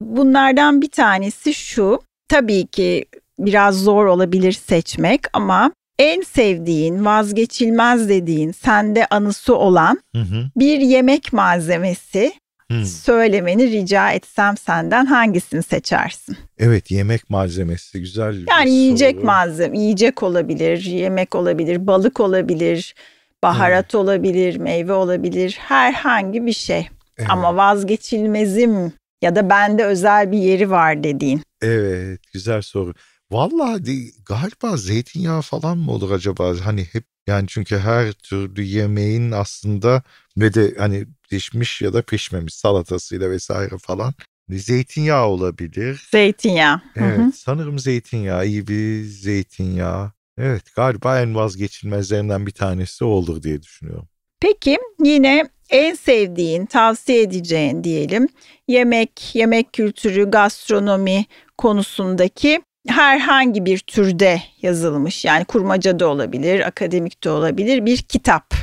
Bunlardan 0.01 0.83
bir 0.83 0.91
tanesi 0.91 1.55
şu. 1.55 2.01
Tabii 2.29 2.67
ki 2.67 3.05
biraz 3.39 3.83
zor 3.83 4.07
olabilir 4.07 4.53
seçmek 4.53 5.21
ama 5.33 5.73
en 5.99 6.23
sevdiğin, 6.23 7.05
vazgeçilmez 7.05 8.09
dediğin, 8.09 8.53
sende 8.53 9.07
anısı 9.07 9.57
olan 9.57 10.01
hı 10.15 10.23
hı. 10.23 10.51
bir 10.57 10.79
yemek 10.81 11.33
malzemesi 11.33 12.33
söylemeni 12.85 13.71
rica 13.71 14.11
etsem 14.13 14.57
senden 14.57 15.07
hangisini 15.07 15.63
seçersin? 15.63 16.37
Evet 16.59 16.91
yemek 16.91 17.31
malzemesi 17.31 18.01
güzel 18.01 18.33
bir 18.33 18.51
Yani 18.51 18.71
yiyecek 18.71 19.15
soru. 19.15 19.25
malzeme, 19.25 19.79
yiyecek 19.79 20.23
olabilir, 20.23 20.83
yemek 20.85 21.35
olabilir, 21.35 21.87
balık 21.87 22.21
olabilir, 22.21 22.95
baharat 23.45 23.85
evet. 23.85 23.95
olabilir, 23.95 24.57
meyve 24.57 24.93
olabilir, 24.93 25.57
herhangi 25.61 26.47
bir 26.47 26.53
şey. 26.53 26.89
Evet. 27.19 27.31
Ama 27.31 27.57
vazgeçilmezim 27.57 28.93
ya 29.23 29.37
da 29.37 29.51
bende 29.51 29.85
özel 29.85 30.33
bir 30.33 30.39
yeri 30.39 30.71
var 30.71 31.05
dediğin. 31.05 31.43
Evet 31.63 32.21
güzel 32.33 32.63
soru. 32.63 32.95
Vallahi 33.31 34.11
galiba 34.27 34.77
zeytinyağı 34.77 35.43
falan 35.43 35.79
mı 35.79 35.93
olur 35.93 36.11
acaba? 36.11 36.55
Hani 36.65 36.85
hep 36.93 37.05
yani 37.27 37.47
çünkü 37.49 37.79
her 37.79 38.13
türlü 38.13 38.63
yemeğin 38.63 39.31
aslında 39.31 40.03
ve 40.37 40.55
de 40.55 40.75
hani 40.79 41.07
pişmiş 41.31 41.83
ya 41.83 41.93
da 41.93 42.03
pişmemiş 42.03 42.55
salatasıyla 42.55 43.31
vesaire 43.31 43.79
falan 43.79 44.15
zeytinyağı 44.49 45.27
olabilir. 45.27 46.09
Zeytinyağı. 46.11 46.81
Evet 46.97 47.19
Hı-hı. 47.19 47.33
sanırım 47.33 47.79
zeytinyağı 47.79 48.47
iyi 48.47 48.67
bir 48.67 49.05
zeytinyağı. 49.05 50.13
Evet 50.39 50.75
galiba 50.77 51.21
en 51.21 51.35
vazgeçilmezlerinden 51.35 52.47
bir 52.47 52.53
tanesi 52.53 53.05
olur 53.05 53.43
diye 53.43 53.63
düşünüyorum. 53.63 54.09
Peki 54.41 54.79
yine 55.05 55.49
en 55.71 55.95
sevdiğin, 55.95 56.67
tavsiye 56.67 57.23
edeceğin 57.23 57.85
diyelim 57.85 58.29
yemek, 58.69 59.35
yemek 59.35 59.73
kültürü, 59.73 60.31
gastronomi 60.31 61.27
konusundaki 61.59 62.63
herhangi 62.89 63.65
bir 63.65 63.79
türde 63.79 64.43
yazılmış 64.63 65.25
yani 65.25 65.45
kurmaca 65.45 65.99
da 65.99 66.09
olabilir, 66.09 66.61
akademik 66.61 67.25
de 67.25 67.31
olabilir 67.31 67.87
bir 67.87 67.97
kitap. 67.97 68.55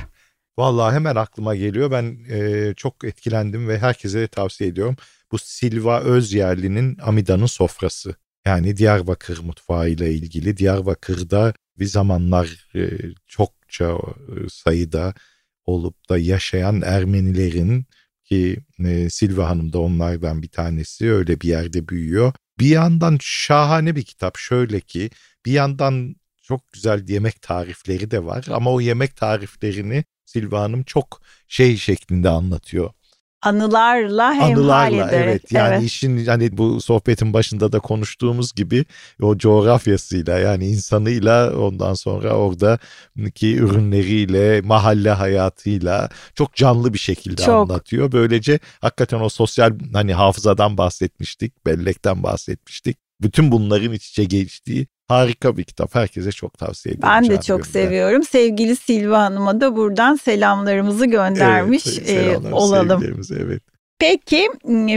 Vallahi 0.58 0.96
hemen 0.96 1.16
aklıma 1.16 1.56
geliyor. 1.56 1.92
Ben 1.92 2.18
e, 2.30 2.74
çok 2.74 3.04
etkilendim 3.04 3.68
ve 3.68 3.80
herkese 3.80 4.28
tavsiye 4.28 4.70
ediyorum. 4.70 4.96
Bu 5.32 5.38
Silva 5.38 6.00
Özyerli'nin 6.00 6.98
Amida'nın 6.98 7.46
Sofrası. 7.46 8.16
Yani 8.46 8.78
Diyarbakır 8.78 9.40
mutfağı 9.40 9.90
ile 9.90 10.14
ilgili. 10.14 10.58
Diyarbakır'da 10.58 11.54
bir 11.80 11.86
zamanlar 11.86 12.68
e, 12.76 12.90
çokça 13.28 13.98
e, 14.30 14.50
sayıda 14.50 15.14
olup 15.66 16.10
da 16.10 16.18
yaşayan 16.18 16.82
Ermenilerin 16.82 17.86
ki 18.24 18.58
e, 18.86 19.10
Silva 19.10 19.50
Hanım 19.50 19.74
da 19.74 19.80
onlardan 19.80 20.42
bir 20.42 20.50
tanesi 20.50 21.12
öyle 21.12 21.42
bir 21.42 21.48
yerde 21.48 21.88
büyüyor. 21.88 22.34
Bir 22.60 22.70
yandan 22.70 23.18
şahane 23.22 23.96
bir 23.96 24.04
kitap 24.04 24.38
şöyle 24.38 24.80
ki 24.80 25.10
bir 25.46 25.52
yandan 25.52 26.16
çok 26.42 26.72
güzel 26.72 27.10
yemek 27.10 27.42
tarifleri 27.42 28.12
de 28.12 28.26
var 28.26 28.48
ama 28.52 28.72
o 28.72 28.82
yemek 28.82 29.16
tariflerini 29.18 30.04
Silva 30.26 30.62
Hanım 30.62 30.84
çok 30.84 31.22
şey 31.48 31.78
şeklinde 31.78 32.30
anlatıyor 32.30 32.92
anılarla 33.42 34.34
hemhal 34.34 34.94
ederek. 34.94 35.12
evet 35.14 35.52
yani 35.52 35.74
evet. 35.74 35.84
işin 35.84 36.26
hani 36.26 36.58
bu 36.58 36.82
sohbetin 36.82 37.34
başında 37.34 37.72
da 37.72 37.80
konuştuğumuz 37.80 38.54
gibi 38.54 38.86
o 39.22 39.38
coğrafyasıyla 39.38 40.40
yani 40.40 40.68
insanıyla 40.68 41.58
ondan 41.58 41.94
sonra 41.94 42.34
oradaki 42.34 43.56
ürünleriyle 43.56 44.62
mahalle 44.62 45.12
hayatıyla 45.12 46.10
çok 46.36 46.56
canlı 46.56 46.94
bir 46.94 47.00
şekilde 47.00 47.42
çok. 47.42 47.72
anlatıyor. 47.72 48.12
Böylece 48.12 48.60
hakikaten 48.82 49.20
o 49.20 49.30
sosyal 49.30 49.72
hani 49.94 50.14
hafızadan 50.14 50.78
bahsetmiştik, 50.78 51.66
bellekten 51.66 52.24
bahsetmiştik. 52.24 52.98
Bütün 53.22 53.52
bunların 53.52 53.92
iç 53.94 54.10
içe 54.10 54.24
geçtiği 54.24 54.88
Harika 55.12 55.58
bir 55.58 55.64
kitap. 55.64 55.96
Herkese 55.96 56.32
çok 56.32 56.58
tavsiye 56.58 56.96
ederim. 56.96 57.10
Ben 57.10 57.30
de 57.30 57.42
çok 57.42 57.68
seviyorum. 57.68 58.24
Sevgili 58.24 58.76
Silva 58.76 59.20
Hanım'a 59.20 59.62
da 59.62 59.76
buradan 59.76 60.16
selamlarımızı 60.16 61.06
göndermiş 61.06 61.88
evet, 61.88 62.46
e, 62.46 62.54
olalım. 62.54 63.22
Evet. 63.38 63.64
Peki 64.00 64.50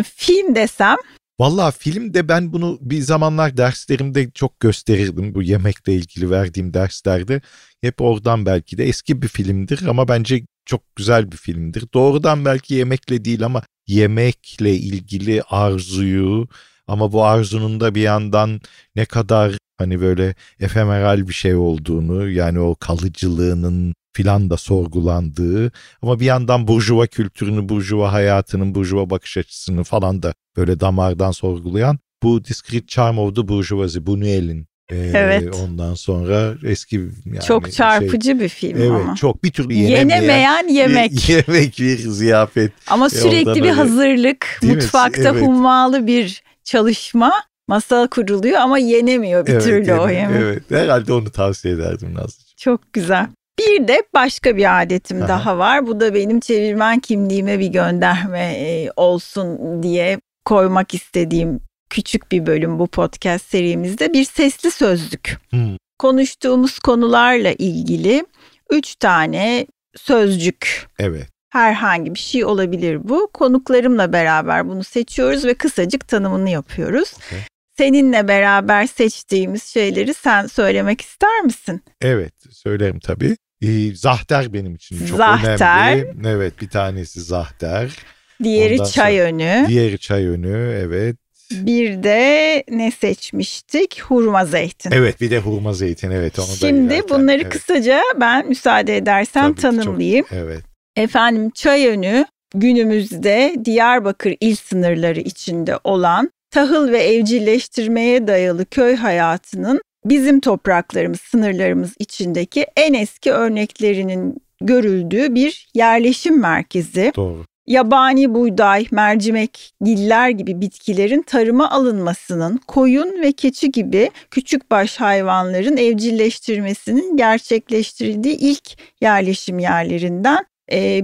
film 0.02 0.54
desem? 0.54 0.96
Valla 1.40 1.70
filmde 1.70 2.28
ben 2.28 2.52
bunu 2.52 2.78
bir 2.80 3.00
zamanlar 3.00 3.56
derslerimde 3.56 4.30
çok 4.30 4.60
gösterirdim. 4.60 5.34
Bu 5.34 5.42
yemekle 5.42 5.94
ilgili 5.94 6.30
verdiğim 6.30 6.74
derslerde. 6.74 7.40
Hep 7.80 8.00
oradan 8.00 8.46
belki 8.46 8.78
de 8.78 8.84
eski 8.84 9.22
bir 9.22 9.28
filmdir 9.28 9.86
ama 9.86 10.08
bence 10.08 10.42
çok 10.66 10.96
güzel 10.96 11.32
bir 11.32 11.36
filmdir. 11.36 11.84
Doğrudan 11.94 12.44
belki 12.44 12.74
yemekle 12.74 13.24
değil 13.24 13.44
ama 13.44 13.62
yemekle 13.86 14.74
ilgili 14.74 15.42
arzuyu 15.42 16.48
ama 16.86 17.12
bu 17.12 17.24
arzunun 17.24 17.80
da 17.80 17.94
bir 17.94 18.02
yandan 18.02 18.60
ne 18.96 19.04
kadar 19.04 19.58
hani 19.78 20.00
böyle 20.00 20.34
efemeral 20.60 21.28
bir 21.28 21.32
şey 21.32 21.54
olduğunu 21.54 22.30
yani 22.30 22.60
o 22.60 22.74
kalıcılığının 22.74 23.94
filan 24.12 24.50
da 24.50 24.56
sorgulandığı 24.56 25.72
ama 26.02 26.20
bir 26.20 26.24
yandan 26.24 26.68
burjuva 26.68 27.06
kültürünü, 27.06 27.68
burjuva 27.68 28.12
hayatının, 28.12 28.74
burjuva 28.74 29.10
bakış 29.10 29.36
açısını 29.36 29.84
falan 29.84 30.22
da 30.22 30.34
böyle 30.56 30.80
damardan 30.80 31.30
sorgulayan 31.30 31.98
bu 32.22 32.44
Discrete 32.44 32.86
Charm 32.86 33.18
of 33.18 33.36
the 33.36 33.48
Bourgeoisie, 33.48 34.02
Buñuel'in 34.02 34.66
ee, 34.90 35.12
evet. 35.14 35.54
Ondan 35.64 35.94
sonra 35.94 36.54
eski 36.64 36.96
yani 37.24 37.44
çok 37.46 37.72
çarpıcı 37.72 38.30
şey, 38.30 38.40
bir 38.40 38.48
film 38.48 38.76
evet, 38.76 38.90
ama. 38.90 39.14
çok 39.14 39.44
bir 39.44 39.50
türlü 39.50 39.74
yenemeyen, 39.74 40.08
yenemeyen 40.08 40.68
yemek. 40.68 41.12
Bir, 41.12 41.28
yemek 41.48 41.78
bir 41.78 41.98
ziyafet. 41.98 42.72
Ama 42.86 43.10
sürekli 43.10 43.54
bir 43.54 43.60
öyle, 43.60 43.72
hazırlık, 43.72 44.60
mutfakta 44.62 45.30
evet. 45.30 45.42
hummalı 45.42 46.06
bir 46.06 46.42
çalışma 46.64 47.32
masal 47.68 48.06
kuruluyor 48.06 48.58
ama 48.58 48.78
yenemiyor 48.78 49.46
bir 49.46 49.52
evet, 49.52 49.62
türlü 49.62 49.74
yenemiyor. 49.74 50.06
o 50.06 50.08
yemek. 50.08 50.42
Evet 50.42 50.62
herhalde 50.70 51.12
onu 51.12 51.30
tavsiye 51.30 51.74
ederdim 51.74 52.14
Nazlıcığım. 52.14 52.54
Çok 52.56 52.92
güzel. 52.92 53.26
Bir 53.58 53.88
de 53.88 54.02
başka 54.14 54.56
bir 54.56 54.82
adetim 54.82 55.22
Aha. 55.22 55.28
daha 55.28 55.58
var. 55.58 55.86
Bu 55.86 56.00
da 56.00 56.14
benim 56.14 56.40
çevirmen 56.40 57.00
kimliğime 57.00 57.58
bir 57.58 57.66
gönderme 57.66 58.52
e, 58.54 58.90
olsun 58.96 59.82
diye 59.82 60.20
koymak 60.44 60.94
istediğim 60.94 61.60
küçük 61.90 62.32
bir 62.32 62.46
bölüm 62.46 62.78
bu 62.78 62.86
podcast 62.86 63.46
serimizde. 63.46 64.12
Bir 64.12 64.24
sesli 64.24 64.70
sözlük. 64.70 65.38
Hmm. 65.50 65.76
Konuştuğumuz 65.98 66.78
konularla 66.78 67.52
ilgili 67.52 68.26
üç 68.70 68.96
tane 68.96 69.66
sözcük. 69.96 70.88
Evet 70.98 71.34
herhangi 71.54 72.14
bir 72.14 72.18
şey 72.18 72.44
olabilir 72.44 73.08
bu. 73.08 73.30
Konuklarımla 73.32 74.12
beraber 74.12 74.68
bunu 74.68 74.84
seçiyoruz 74.84 75.44
ve 75.44 75.54
kısacık 75.54 76.08
tanımını 76.08 76.50
yapıyoruz. 76.50 77.14
Okay. 77.26 77.40
Seninle 77.76 78.28
beraber 78.28 78.86
seçtiğimiz 78.86 79.64
şeyleri 79.64 80.14
sen 80.14 80.46
söylemek 80.46 81.00
ister 81.00 81.40
misin? 81.40 81.82
Evet 82.00 82.34
söylerim 82.50 82.98
tabii. 83.00 83.36
Ee, 83.62 83.94
zahter 83.94 84.52
benim 84.52 84.74
için 84.74 85.06
çok 85.06 85.18
zahter. 85.18 85.92
önemli. 85.92 86.28
Evet 86.28 86.60
bir 86.60 86.68
tanesi 86.68 87.20
zahter. 87.20 87.96
Diğeri 88.42 88.74
Ondan 88.74 88.84
çay 88.84 89.16
sonra, 89.16 89.28
önü. 89.28 89.64
Diğeri 89.68 89.98
çay 89.98 90.26
önü 90.26 90.78
evet. 90.80 91.16
Bir 91.50 92.02
de 92.02 92.64
ne 92.68 92.90
seçmiştik? 92.90 94.02
Hurma 94.02 94.44
zeytin. 94.44 94.90
Evet 94.92 95.20
bir 95.20 95.30
de 95.30 95.38
hurma 95.38 95.72
zeytin 95.72 96.10
evet. 96.10 96.38
Onu 96.38 96.46
Şimdi 96.46 96.98
da 96.98 97.08
bunları 97.08 97.42
evet. 97.42 97.52
kısaca 97.52 98.02
ben 98.20 98.48
müsaade 98.48 98.96
edersem 98.96 99.54
Tabii 99.54 99.60
tanımlayayım. 99.60 100.26
Çok, 100.28 100.38
evet. 100.38 100.62
Efendim 100.96 101.50
çay 101.50 101.86
önü 101.86 102.26
günümüzde 102.54 103.54
Diyarbakır 103.64 104.36
il 104.40 104.56
sınırları 104.56 105.20
içinde 105.20 105.78
olan 105.84 106.30
tahıl 106.54 106.92
ve 106.92 106.98
evcilleştirmeye 106.98 108.26
dayalı 108.26 108.64
köy 108.64 108.96
hayatının 108.96 109.80
bizim 110.04 110.40
topraklarımız, 110.40 111.20
sınırlarımız 111.20 111.94
içindeki 111.98 112.66
en 112.76 112.94
eski 112.94 113.32
örneklerinin 113.32 114.36
görüldüğü 114.60 115.34
bir 115.34 115.68
yerleşim 115.74 116.40
merkezi. 116.40 117.12
Doğru. 117.16 117.44
Yabani 117.66 118.34
buğday, 118.34 118.86
mercimek, 118.90 119.72
giller 119.84 120.28
gibi 120.28 120.60
bitkilerin 120.60 121.22
tarıma 121.22 121.70
alınmasının, 121.70 122.60
koyun 122.66 123.22
ve 123.22 123.32
keçi 123.32 123.72
gibi 123.72 124.10
küçük 124.30 124.70
baş 124.70 124.96
hayvanların 124.96 125.76
evcilleştirmesinin 125.76 127.16
gerçekleştirildiği 127.16 128.36
ilk 128.36 128.78
yerleşim 129.00 129.58
yerlerinden 129.58 130.46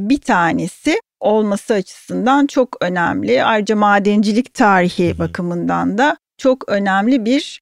bir 0.01 0.19
tanesi 0.19 1.01
olması 1.21 1.75
açısından 1.75 2.47
çok 2.47 2.77
önemli. 2.81 3.45
Ayrıca 3.45 3.77
madencilik 3.77 4.55
tarihi 4.55 5.19
bakımından 5.19 5.99
da 5.99 6.17
çok 6.39 6.69
önemli 6.69 7.25
bir 7.25 7.61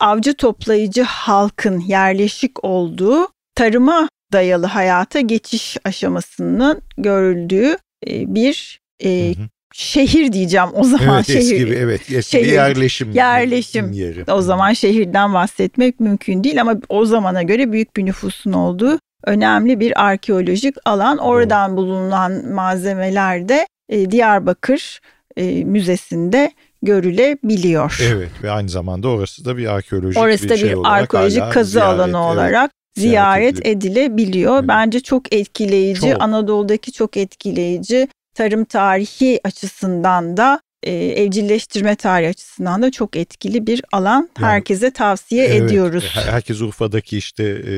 avcı 0.00 0.34
toplayıcı 0.34 1.02
halkın 1.02 1.80
yerleşik 1.80 2.64
olduğu 2.64 3.28
tarıma 3.54 4.08
dayalı 4.32 4.66
hayata 4.66 5.20
geçiş 5.20 5.76
aşamasının 5.84 6.82
görüldüğü 6.98 7.76
bir 8.06 8.80
e, 9.04 9.34
şehir 9.72 10.32
diyeceğim 10.32 10.68
o 10.74 10.84
zaman 10.84 11.16
evet, 11.16 11.26
şehir. 11.26 11.38
Eski 11.38 11.66
bir, 11.66 11.76
evet 11.76 12.00
eski 12.10 12.30
şehir, 12.30 12.44
bir 12.46 12.52
yerleşim, 12.52 13.10
yerleşim 13.12 13.92
yeri. 13.92 14.32
O 14.32 14.40
zaman 14.42 14.72
şehirden 14.72 15.34
bahsetmek 15.34 16.00
mümkün 16.00 16.44
değil 16.44 16.60
ama 16.60 16.76
o 16.88 17.04
zamana 17.04 17.42
göre 17.42 17.72
büyük 17.72 17.96
bir 17.96 18.06
nüfusun 18.06 18.52
olduğu 18.52 18.98
önemli 19.24 19.80
bir 19.80 20.04
arkeolojik 20.04 20.76
alan. 20.84 21.18
Oradan 21.18 21.76
bulunan 21.76 22.48
malzemeler 22.48 23.48
de 23.48 23.66
e, 23.88 24.10
Diyarbakır 24.10 25.00
e, 25.36 25.64
Müzesi'nde 25.64 26.52
görülebiliyor. 26.82 27.98
Evet 28.02 28.30
ve 28.42 28.50
aynı 28.50 28.68
zamanda 28.68 29.08
orası 29.08 29.44
da 29.44 29.56
bir 29.56 29.66
arkeolojik 29.66 30.22
orası 30.22 30.44
bir 30.44 30.48
da 30.48 30.56
şey 30.56 30.68
bir 30.68 30.74
olarak 30.74 31.02
arkeolojik 31.02 31.52
kazı 31.52 31.70
ziyaret, 31.70 31.94
alanı 31.94 32.26
evet. 32.26 32.36
olarak 32.36 32.70
ziyaret, 32.96 33.56
ziyaret 33.56 33.66
edilebiliyor. 33.66 34.58
Evet. 34.58 34.68
Bence 34.68 35.00
çok 35.00 35.34
etkileyici, 35.34 36.10
çok. 36.10 36.22
Anadolu'daki 36.22 36.92
çok 36.92 37.16
etkileyici 37.16 38.08
tarım 38.34 38.64
tarihi 38.64 39.40
açısından 39.44 40.36
da 40.36 40.60
e, 40.82 40.92
evcilleştirme 40.92 41.94
tarihi 41.94 42.28
açısından 42.28 42.82
da 42.82 42.90
çok 42.90 43.16
etkili 43.16 43.66
bir 43.66 43.82
alan. 43.92 44.28
Yani, 44.40 44.50
Herkese 44.50 44.90
tavsiye 44.90 45.44
evet, 45.44 45.62
ediyoruz. 45.62 46.12
Herkes 46.14 46.60
Urfa'daki 46.60 47.18
işte 47.18 47.44
e, 47.44 47.72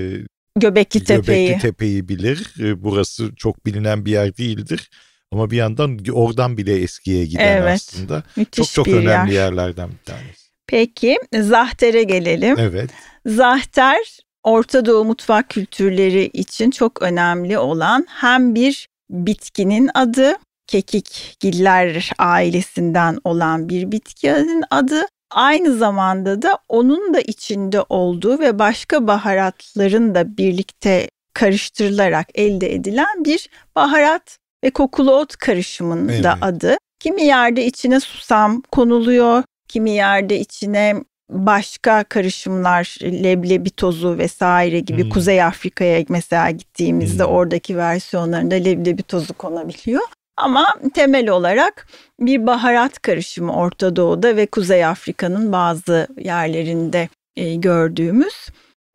Göbekli 0.57 1.05
Tepe'yi. 1.05 1.47
Göbekli 1.47 1.63
Tepe'yi 1.63 2.09
bilir. 2.09 2.55
E, 2.61 2.83
burası 2.83 3.35
çok 3.37 3.67
bilinen 3.67 4.05
bir 4.05 4.11
yer 4.11 4.37
değildir. 4.37 4.91
Ama 5.33 5.51
bir 5.51 5.57
yandan 5.57 5.99
oradan 6.13 6.57
bile 6.57 6.81
eskiye 6.81 7.27
giden 7.27 7.63
evet, 7.63 7.75
aslında. 7.75 8.23
Çok 8.53 8.69
çok 8.69 8.87
bir 8.87 8.95
önemli 8.95 9.35
yer. 9.35 9.43
yerlerden 9.43 9.91
bir 9.91 10.05
tanesi. 10.05 10.51
Peki 10.67 11.19
Zahter'e 11.41 12.03
gelelim. 12.03 12.59
Evet. 12.59 12.91
Zahter 13.27 14.21
Orta 14.43 14.87
Doğu 14.87 15.05
mutfak 15.05 15.51
kültürleri 15.51 16.31
için 16.33 16.71
çok 16.71 17.03
önemli 17.03 17.59
olan 17.59 18.07
hem 18.09 18.55
bir 18.55 18.89
bitkinin 19.11 19.91
adı, 19.95 20.37
kekikgiller 20.67 22.11
ailesinden 22.19 23.19
olan 23.25 23.69
bir 23.69 23.93
bitkinin 23.93 24.65
adı, 24.71 25.07
aynı 25.31 25.77
zamanda 25.77 26.43
da 26.43 26.59
onun 26.69 27.15
da 27.15 27.21
içinde 27.21 27.83
olduğu 27.89 28.39
ve 28.39 28.59
başka 28.59 29.07
baharatların 29.07 30.15
da 30.15 30.37
birlikte 30.37 31.09
karıştırılarak 31.35 32.27
elde 32.35 32.75
edilen 32.75 33.25
bir 33.25 33.51
baharat 33.77 34.39
ve 34.65 34.71
kokulu 34.71 35.13
ot 35.13 35.37
karışımının 35.37 36.09
evet. 36.09 36.25
da 36.25 36.39
adı. 36.41 36.77
Kimi 37.01 37.23
yerde 37.23 37.67
içine 37.67 38.01
susam 38.01 38.63
konuluyor, 38.73 39.43
kimi 39.69 39.91
yerde 39.91 40.41
içine 40.41 40.97
başka 41.31 42.05
karışımlar 42.05 42.99
leblebi 43.03 43.71
tozu 43.71 44.19
vesaire 44.19 44.81
gibi 44.81 45.03
hmm. 45.03 45.11
Kuzey 45.11 45.43
Afrika'ya 45.43 46.05
mesela 46.09 46.51
gittiğimizde 46.51 47.25
hmm. 47.25 47.31
oradaki 47.31 47.77
versiyonlarında 47.77 48.55
leblebi 48.55 49.03
tozu 49.03 49.35
konabiliyor. 49.35 50.03
Ama 50.41 50.67
temel 50.95 51.29
olarak 51.29 51.87
bir 52.21 52.47
baharat 52.47 53.03
karışımı 53.03 53.57
Orta 53.57 53.97
Doğu'da 53.97 54.37
ve 54.37 54.47
Kuzey 54.47 54.85
Afrika'nın 54.85 55.53
bazı 55.53 56.09
yerlerinde 56.19 57.09
e, 57.37 57.55
gördüğümüz. 57.55 58.35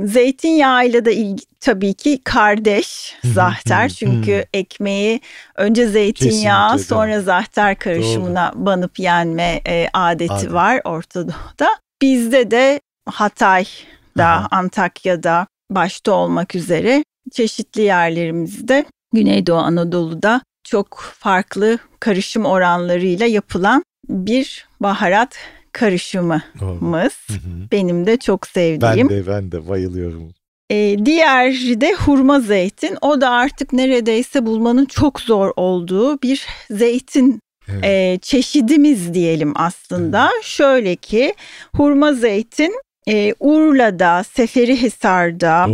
Zeytinyağıyla 0.02 1.06
da 1.06 1.12
ilgi, 1.12 1.44
tabii 1.60 1.94
ki 1.94 2.22
kardeş 2.24 3.16
zahter 3.24 3.90
çünkü 3.90 4.46
ekmeği 4.54 5.22
önce 5.56 5.88
zeytinyağı 5.88 6.72
Kesinlikle, 6.72 6.96
sonra 6.96 7.16
doğru. 7.16 7.24
zahter 7.24 7.76
karışımına 7.80 8.52
doğru. 8.56 8.66
banıp 8.66 9.00
yenme 9.00 9.62
e, 9.68 9.88
adeti 9.94 10.34
Adet. 10.34 10.54
var 10.54 10.82
Orta 10.84 11.28
Doğu'da. 11.28 11.68
Bizde 12.02 12.52
de 12.52 12.80
Hatay'da, 13.10 14.26
Aha. 14.26 14.48
Antakya'da 14.52 15.48
başta 15.72 16.12
olmak 16.12 16.56
üzere 16.56 17.04
çeşitli 17.32 17.82
yerlerimizde 17.82 18.86
Güneydoğu 19.14 19.58
Anadolu'da 19.58 20.42
çok 20.66 21.00
farklı 21.20 21.78
karışım 22.00 22.46
oranlarıyla 22.46 23.26
yapılan 23.26 23.84
bir 24.10 24.68
baharat 24.80 25.38
karışımımız. 25.72 27.28
Benim 27.72 28.08
de 28.08 28.18
çok 28.18 28.48
sevdiğim. 28.48 29.10
Ben 29.10 29.18
de 29.18 29.28
ben 29.28 29.52
de 29.52 29.70
bayılıyorum. 29.70 30.34
Ee, 30.72 30.98
diğer 31.06 31.54
de 31.54 31.94
hurma 31.94 32.40
zeytin. 32.40 32.98
O 33.02 33.22
da 33.22 33.30
artık 33.30 33.74
neredeyse 33.74 34.46
bulmanın 34.46 34.86
çok 34.86 35.22
zor 35.22 35.54
olduğu 35.56 36.22
bir 36.22 36.48
zeytin 36.72 37.40
evet. 37.70 37.86
e, 37.86 38.20
çeşidimiz 38.22 39.14
diyelim 39.14 39.54
aslında. 39.56 40.30
Evet. 40.34 40.44
Şöyle 40.44 40.96
ki 40.96 41.34
hurma 41.76 42.14
zeytin 42.14 42.76
e, 43.08 43.34
Urla'da, 43.40 44.24
Seferihisar'da, 44.24 45.68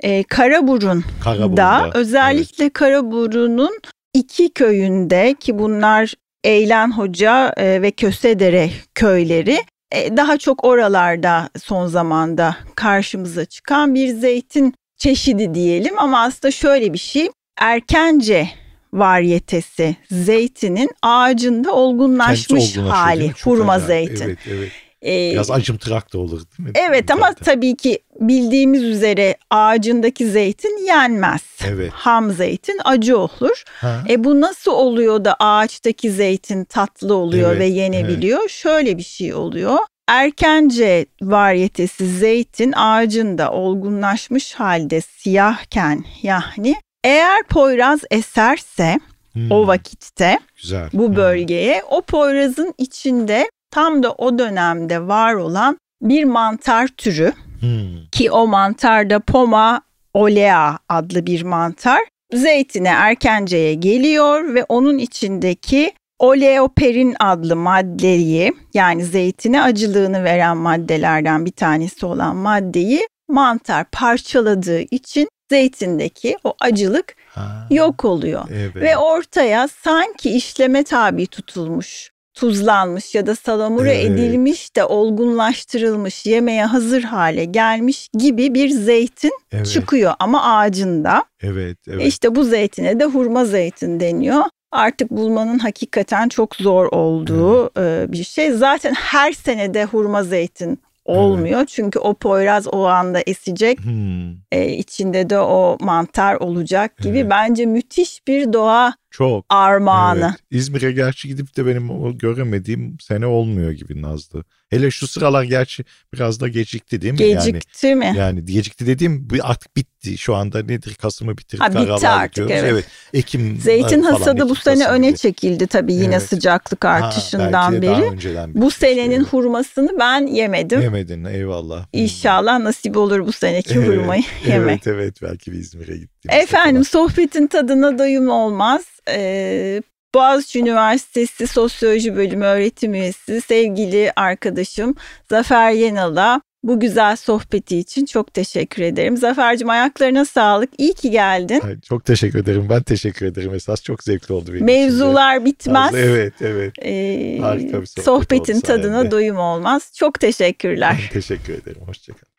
e, 0.00 0.22
Karaburun'da, 0.22 1.04
Karaburun'da 1.24 1.90
özellikle 1.94 2.64
evet. 2.64 2.72
Karaburun'un 2.72 3.80
iki 4.18 4.48
köyünde 4.48 5.34
ki 5.40 5.58
bunlar 5.58 6.14
Eğlen 6.44 6.92
Hoca 6.92 7.54
e, 7.56 7.82
ve 7.82 7.90
Kösedere 7.90 8.70
köyleri 8.94 9.58
e, 9.92 10.16
daha 10.16 10.38
çok 10.38 10.64
oralarda 10.64 11.48
son 11.62 11.86
zamanda 11.86 12.56
karşımıza 12.74 13.44
çıkan 13.44 13.94
bir 13.94 14.08
zeytin 14.08 14.74
çeşidi 14.96 15.54
diyelim 15.54 15.98
ama 15.98 16.22
aslında 16.22 16.50
şöyle 16.50 16.92
bir 16.92 16.98
şey 16.98 17.28
erkence 17.60 18.48
varyetesi 18.92 19.96
zeytinin 20.10 20.90
ağacında 21.02 21.72
olgunlaşmış 21.72 22.76
hali 22.76 23.32
hurma 23.44 23.78
zeytin. 23.78 24.24
Evet, 24.24 24.38
evet. 24.50 24.72
Ee, 25.04 25.30
Biraz 25.32 25.50
acımtırak 25.50 26.12
da 26.12 26.18
olur 26.18 26.40
değil 26.40 26.68
mi? 26.68 26.72
Evet 26.74 27.10
ama 27.10 27.28
Zaten. 27.28 27.44
tabii 27.44 27.76
ki 27.76 27.98
bildiğimiz 28.20 28.82
üzere 28.82 29.36
ağacındaki 29.50 30.26
zeytin 30.26 30.86
yenmez. 30.86 31.42
Evet. 31.66 31.90
Ham 31.92 32.32
zeytin 32.32 32.80
acı 32.84 33.18
olur. 33.18 33.62
Ha. 33.80 34.04
E 34.08 34.24
bu 34.24 34.40
nasıl 34.40 34.72
oluyor 34.72 35.24
da 35.24 35.36
ağaçtaki 35.38 36.10
zeytin 36.10 36.64
tatlı 36.64 37.14
oluyor 37.14 37.50
evet, 37.50 37.60
ve 37.60 37.66
yenebiliyor? 37.66 38.40
Evet. 38.40 38.50
Şöyle 38.50 38.98
bir 38.98 39.02
şey 39.02 39.34
oluyor. 39.34 39.78
Erkence 40.08 41.06
varyetesi 41.22 42.06
zeytin 42.06 42.72
ağacında 42.72 43.52
olgunlaşmış 43.52 44.54
halde 44.54 45.00
siyahken 45.00 46.04
yani 46.22 46.74
eğer 47.04 47.42
Poyraz 47.42 48.00
eserse 48.10 48.98
hmm. 49.32 49.50
o 49.50 49.66
vakitte 49.66 50.38
Güzel. 50.62 50.88
bu 50.92 51.16
bölgeye 51.16 51.80
hmm. 51.80 51.88
o 51.90 52.02
Poyraz'ın 52.02 52.74
içinde 52.78 53.50
tam 53.70 54.02
da 54.02 54.12
o 54.12 54.38
dönemde 54.38 55.06
var 55.06 55.34
olan 55.34 55.78
bir 56.02 56.24
mantar 56.24 56.88
türü 56.88 57.32
hmm. 57.60 58.06
ki 58.12 58.30
o 58.30 58.46
mantar 58.46 59.10
da 59.10 59.20
Poma 59.20 59.80
olea 60.14 60.78
adlı 60.88 61.26
bir 61.26 61.42
mantar 61.42 62.00
zeytine 62.34 62.88
erkenceye 62.88 63.74
geliyor 63.74 64.54
ve 64.54 64.64
onun 64.68 64.98
içindeki 64.98 65.92
oleoperin 66.18 67.16
adlı 67.20 67.56
maddeyi 67.56 68.52
yani 68.74 69.04
zeytine 69.04 69.62
acılığını 69.62 70.24
veren 70.24 70.56
maddelerden 70.56 71.46
bir 71.46 71.50
tanesi 71.50 72.06
olan 72.06 72.36
maddeyi 72.36 73.08
mantar 73.28 73.84
parçaladığı 73.92 74.80
için 74.80 75.28
zeytindeki 75.50 76.36
o 76.44 76.54
acılık 76.60 77.16
ha, 77.28 77.66
yok 77.70 78.04
oluyor. 78.04 78.44
Evet. 78.50 78.76
Ve 78.76 78.96
ortaya 78.96 79.68
sanki 79.68 80.30
işleme 80.30 80.84
tabi 80.84 81.26
tutulmuş, 81.26 82.10
tuzlanmış 82.38 83.14
ya 83.14 83.26
da 83.26 83.34
salamura 83.34 83.92
evet. 83.92 84.10
edilmiş 84.10 84.76
de 84.76 84.84
olgunlaştırılmış, 84.84 86.26
yemeğe 86.26 86.64
hazır 86.64 87.02
hale 87.02 87.44
gelmiş 87.44 88.08
gibi 88.18 88.54
bir 88.54 88.68
zeytin 88.68 89.32
evet. 89.52 89.66
çıkıyor 89.66 90.12
ama 90.18 90.42
ağacında. 90.42 91.24
Evet, 91.42 91.78
evet. 91.88 92.06
İşte 92.06 92.34
bu 92.34 92.44
zeytine 92.44 93.00
de 93.00 93.04
hurma 93.04 93.44
zeytin 93.44 94.00
deniyor. 94.00 94.42
Artık 94.72 95.10
bulmanın 95.10 95.58
hakikaten 95.58 96.28
çok 96.28 96.56
zor 96.56 96.86
olduğu 96.86 97.70
evet. 97.76 98.12
bir 98.12 98.24
şey. 98.24 98.50
Zaten 98.52 98.94
her 98.94 99.32
senede 99.32 99.84
hurma 99.84 100.22
zeytin 100.22 100.78
olmuyor. 101.04 101.58
Evet. 101.58 101.68
Çünkü 101.68 101.98
o 101.98 102.14
poyraz 102.14 102.66
o 102.66 102.84
anda 102.84 103.20
esecek. 103.26 103.84
Hmm. 103.84 104.30
E, 104.52 104.68
içinde 104.68 105.30
de 105.30 105.38
o 105.38 105.76
mantar 105.80 106.34
olacak 106.34 106.96
gibi. 106.98 107.18
Evet. 107.18 107.30
Bence 107.30 107.66
müthiş 107.66 108.26
bir 108.26 108.52
doğa 108.52 108.94
Çok. 109.18 109.46
armağanı. 109.48 110.20
Evet. 110.20 110.40
İzmir'e 110.50 110.92
gerçi 110.92 111.28
gidip 111.28 111.56
de 111.56 111.66
benim 111.66 111.90
o 111.90 112.18
göremediğim 112.18 112.96
sene 113.00 113.26
olmuyor 113.26 113.70
gibi 113.70 114.02
Nazlı. 114.02 114.44
Hele 114.70 114.90
şu 114.90 115.06
sıralar 115.06 115.44
gerçi 115.44 115.84
biraz 116.14 116.40
da 116.40 116.48
gecikti 116.48 117.00
değil 117.00 117.12
mi? 117.12 117.18
Gecikti 117.18 117.86
yani, 117.86 117.98
mi? 117.98 118.14
Yani 118.16 118.44
gecikti 118.44 118.86
dediğim 118.86 119.28
artık 119.42 119.76
bitti. 119.76 120.18
Şu 120.18 120.34
anda 120.34 120.62
nedir 120.62 120.94
Kasım'ı 120.94 121.38
bitirdik. 121.38 121.64
Ha, 121.64 121.70
bitti 121.70 122.08
artık 122.08 122.50
evet. 122.50 122.64
evet. 122.66 122.84
Ekim 123.14 123.60
Zeytin 123.60 124.02
hasadı 124.02 124.48
bu 124.48 124.54
sene 124.54 124.84
Kasım 124.84 124.94
öne 124.94 125.16
çekildi 125.16 125.66
tabii 125.66 125.94
yine 125.94 126.14
evet. 126.14 126.22
sıcaklık 126.22 126.84
artışından 126.84 127.72
ha, 127.72 127.82
beri. 127.82 128.54
Bu 128.54 128.70
senenin 128.70 129.22
şey. 129.22 129.30
hurmasını 129.30 129.98
ben 130.00 130.26
yemedim. 130.26 130.80
Yemedin 130.80 131.24
eyvallah. 131.24 131.86
İnşallah 131.92 132.58
nasip 132.58 132.96
olur 132.96 133.26
bu 133.26 133.32
seneki 133.32 133.74
hurmayı 133.74 134.22
evet, 134.42 134.48
yemek. 134.48 134.86
Evet 134.86 134.86
evet 134.86 135.22
belki 135.22 135.52
bir 135.52 135.58
İzmir'e 135.58 135.96
gittim. 135.96 136.17
Efendim 136.28 136.84
sohbetin 136.84 137.46
tadına 137.46 137.98
doyum 137.98 138.28
olmaz. 138.28 138.84
Ee, 139.08 139.82
Boğaziçi 140.14 140.58
Üniversitesi 140.60 141.46
Sosyoloji 141.46 142.16
Bölümü 142.16 142.44
öğretim 142.44 142.94
üyesi 142.94 143.40
sevgili 143.40 144.12
arkadaşım 144.16 144.94
Zafer 145.30 145.70
Yenal'a 145.70 146.40
bu 146.62 146.80
güzel 146.80 147.16
sohbeti 147.16 147.78
için 147.78 148.06
çok 148.06 148.34
teşekkür 148.34 148.82
ederim. 148.82 149.16
Zafer'cim 149.16 149.70
ayaklarına 149.70 150.24
sağlık. 150.24 150.70
İyi 150.78 150.94
ki 150.94 151.10
geldin. 151.10 151.60
Ay, 151.64 151.80
çok 151.80 152.04
teşekkür 152.04 152.38
ederim. 152.38 152.66
Ben 152.70 152.82
teşekkür 152.82 153.26
ederim. 153.26 153.54
Esas 153.54 153.82
çok 153.82 154.02
zevkli 154.02 154.34
oldu 154.34 154.52
benim 154.52 154.64
Mevzular 154.64 155.36
için 155.36 155.46
bitmez. 155.46 155.94
evet, 155.94 156.34
evet. 156.40 156.72
Ee, 156.82 157.38
Harika 157.40 157.80
bir 157.80 157.86
sohbet 157.86 158.04
Sohbetin 158.04 158.60
tadına 158.60 159.10
doyum 159.10 159.38
olmaz. 159.38 159.92
Çok 159.96 160.20
teşekkürler. 160.20 161.10
teşekkür 161.12 161.52
ederim. 161.52 161.80
Hoşçakalın. 161.86 162.37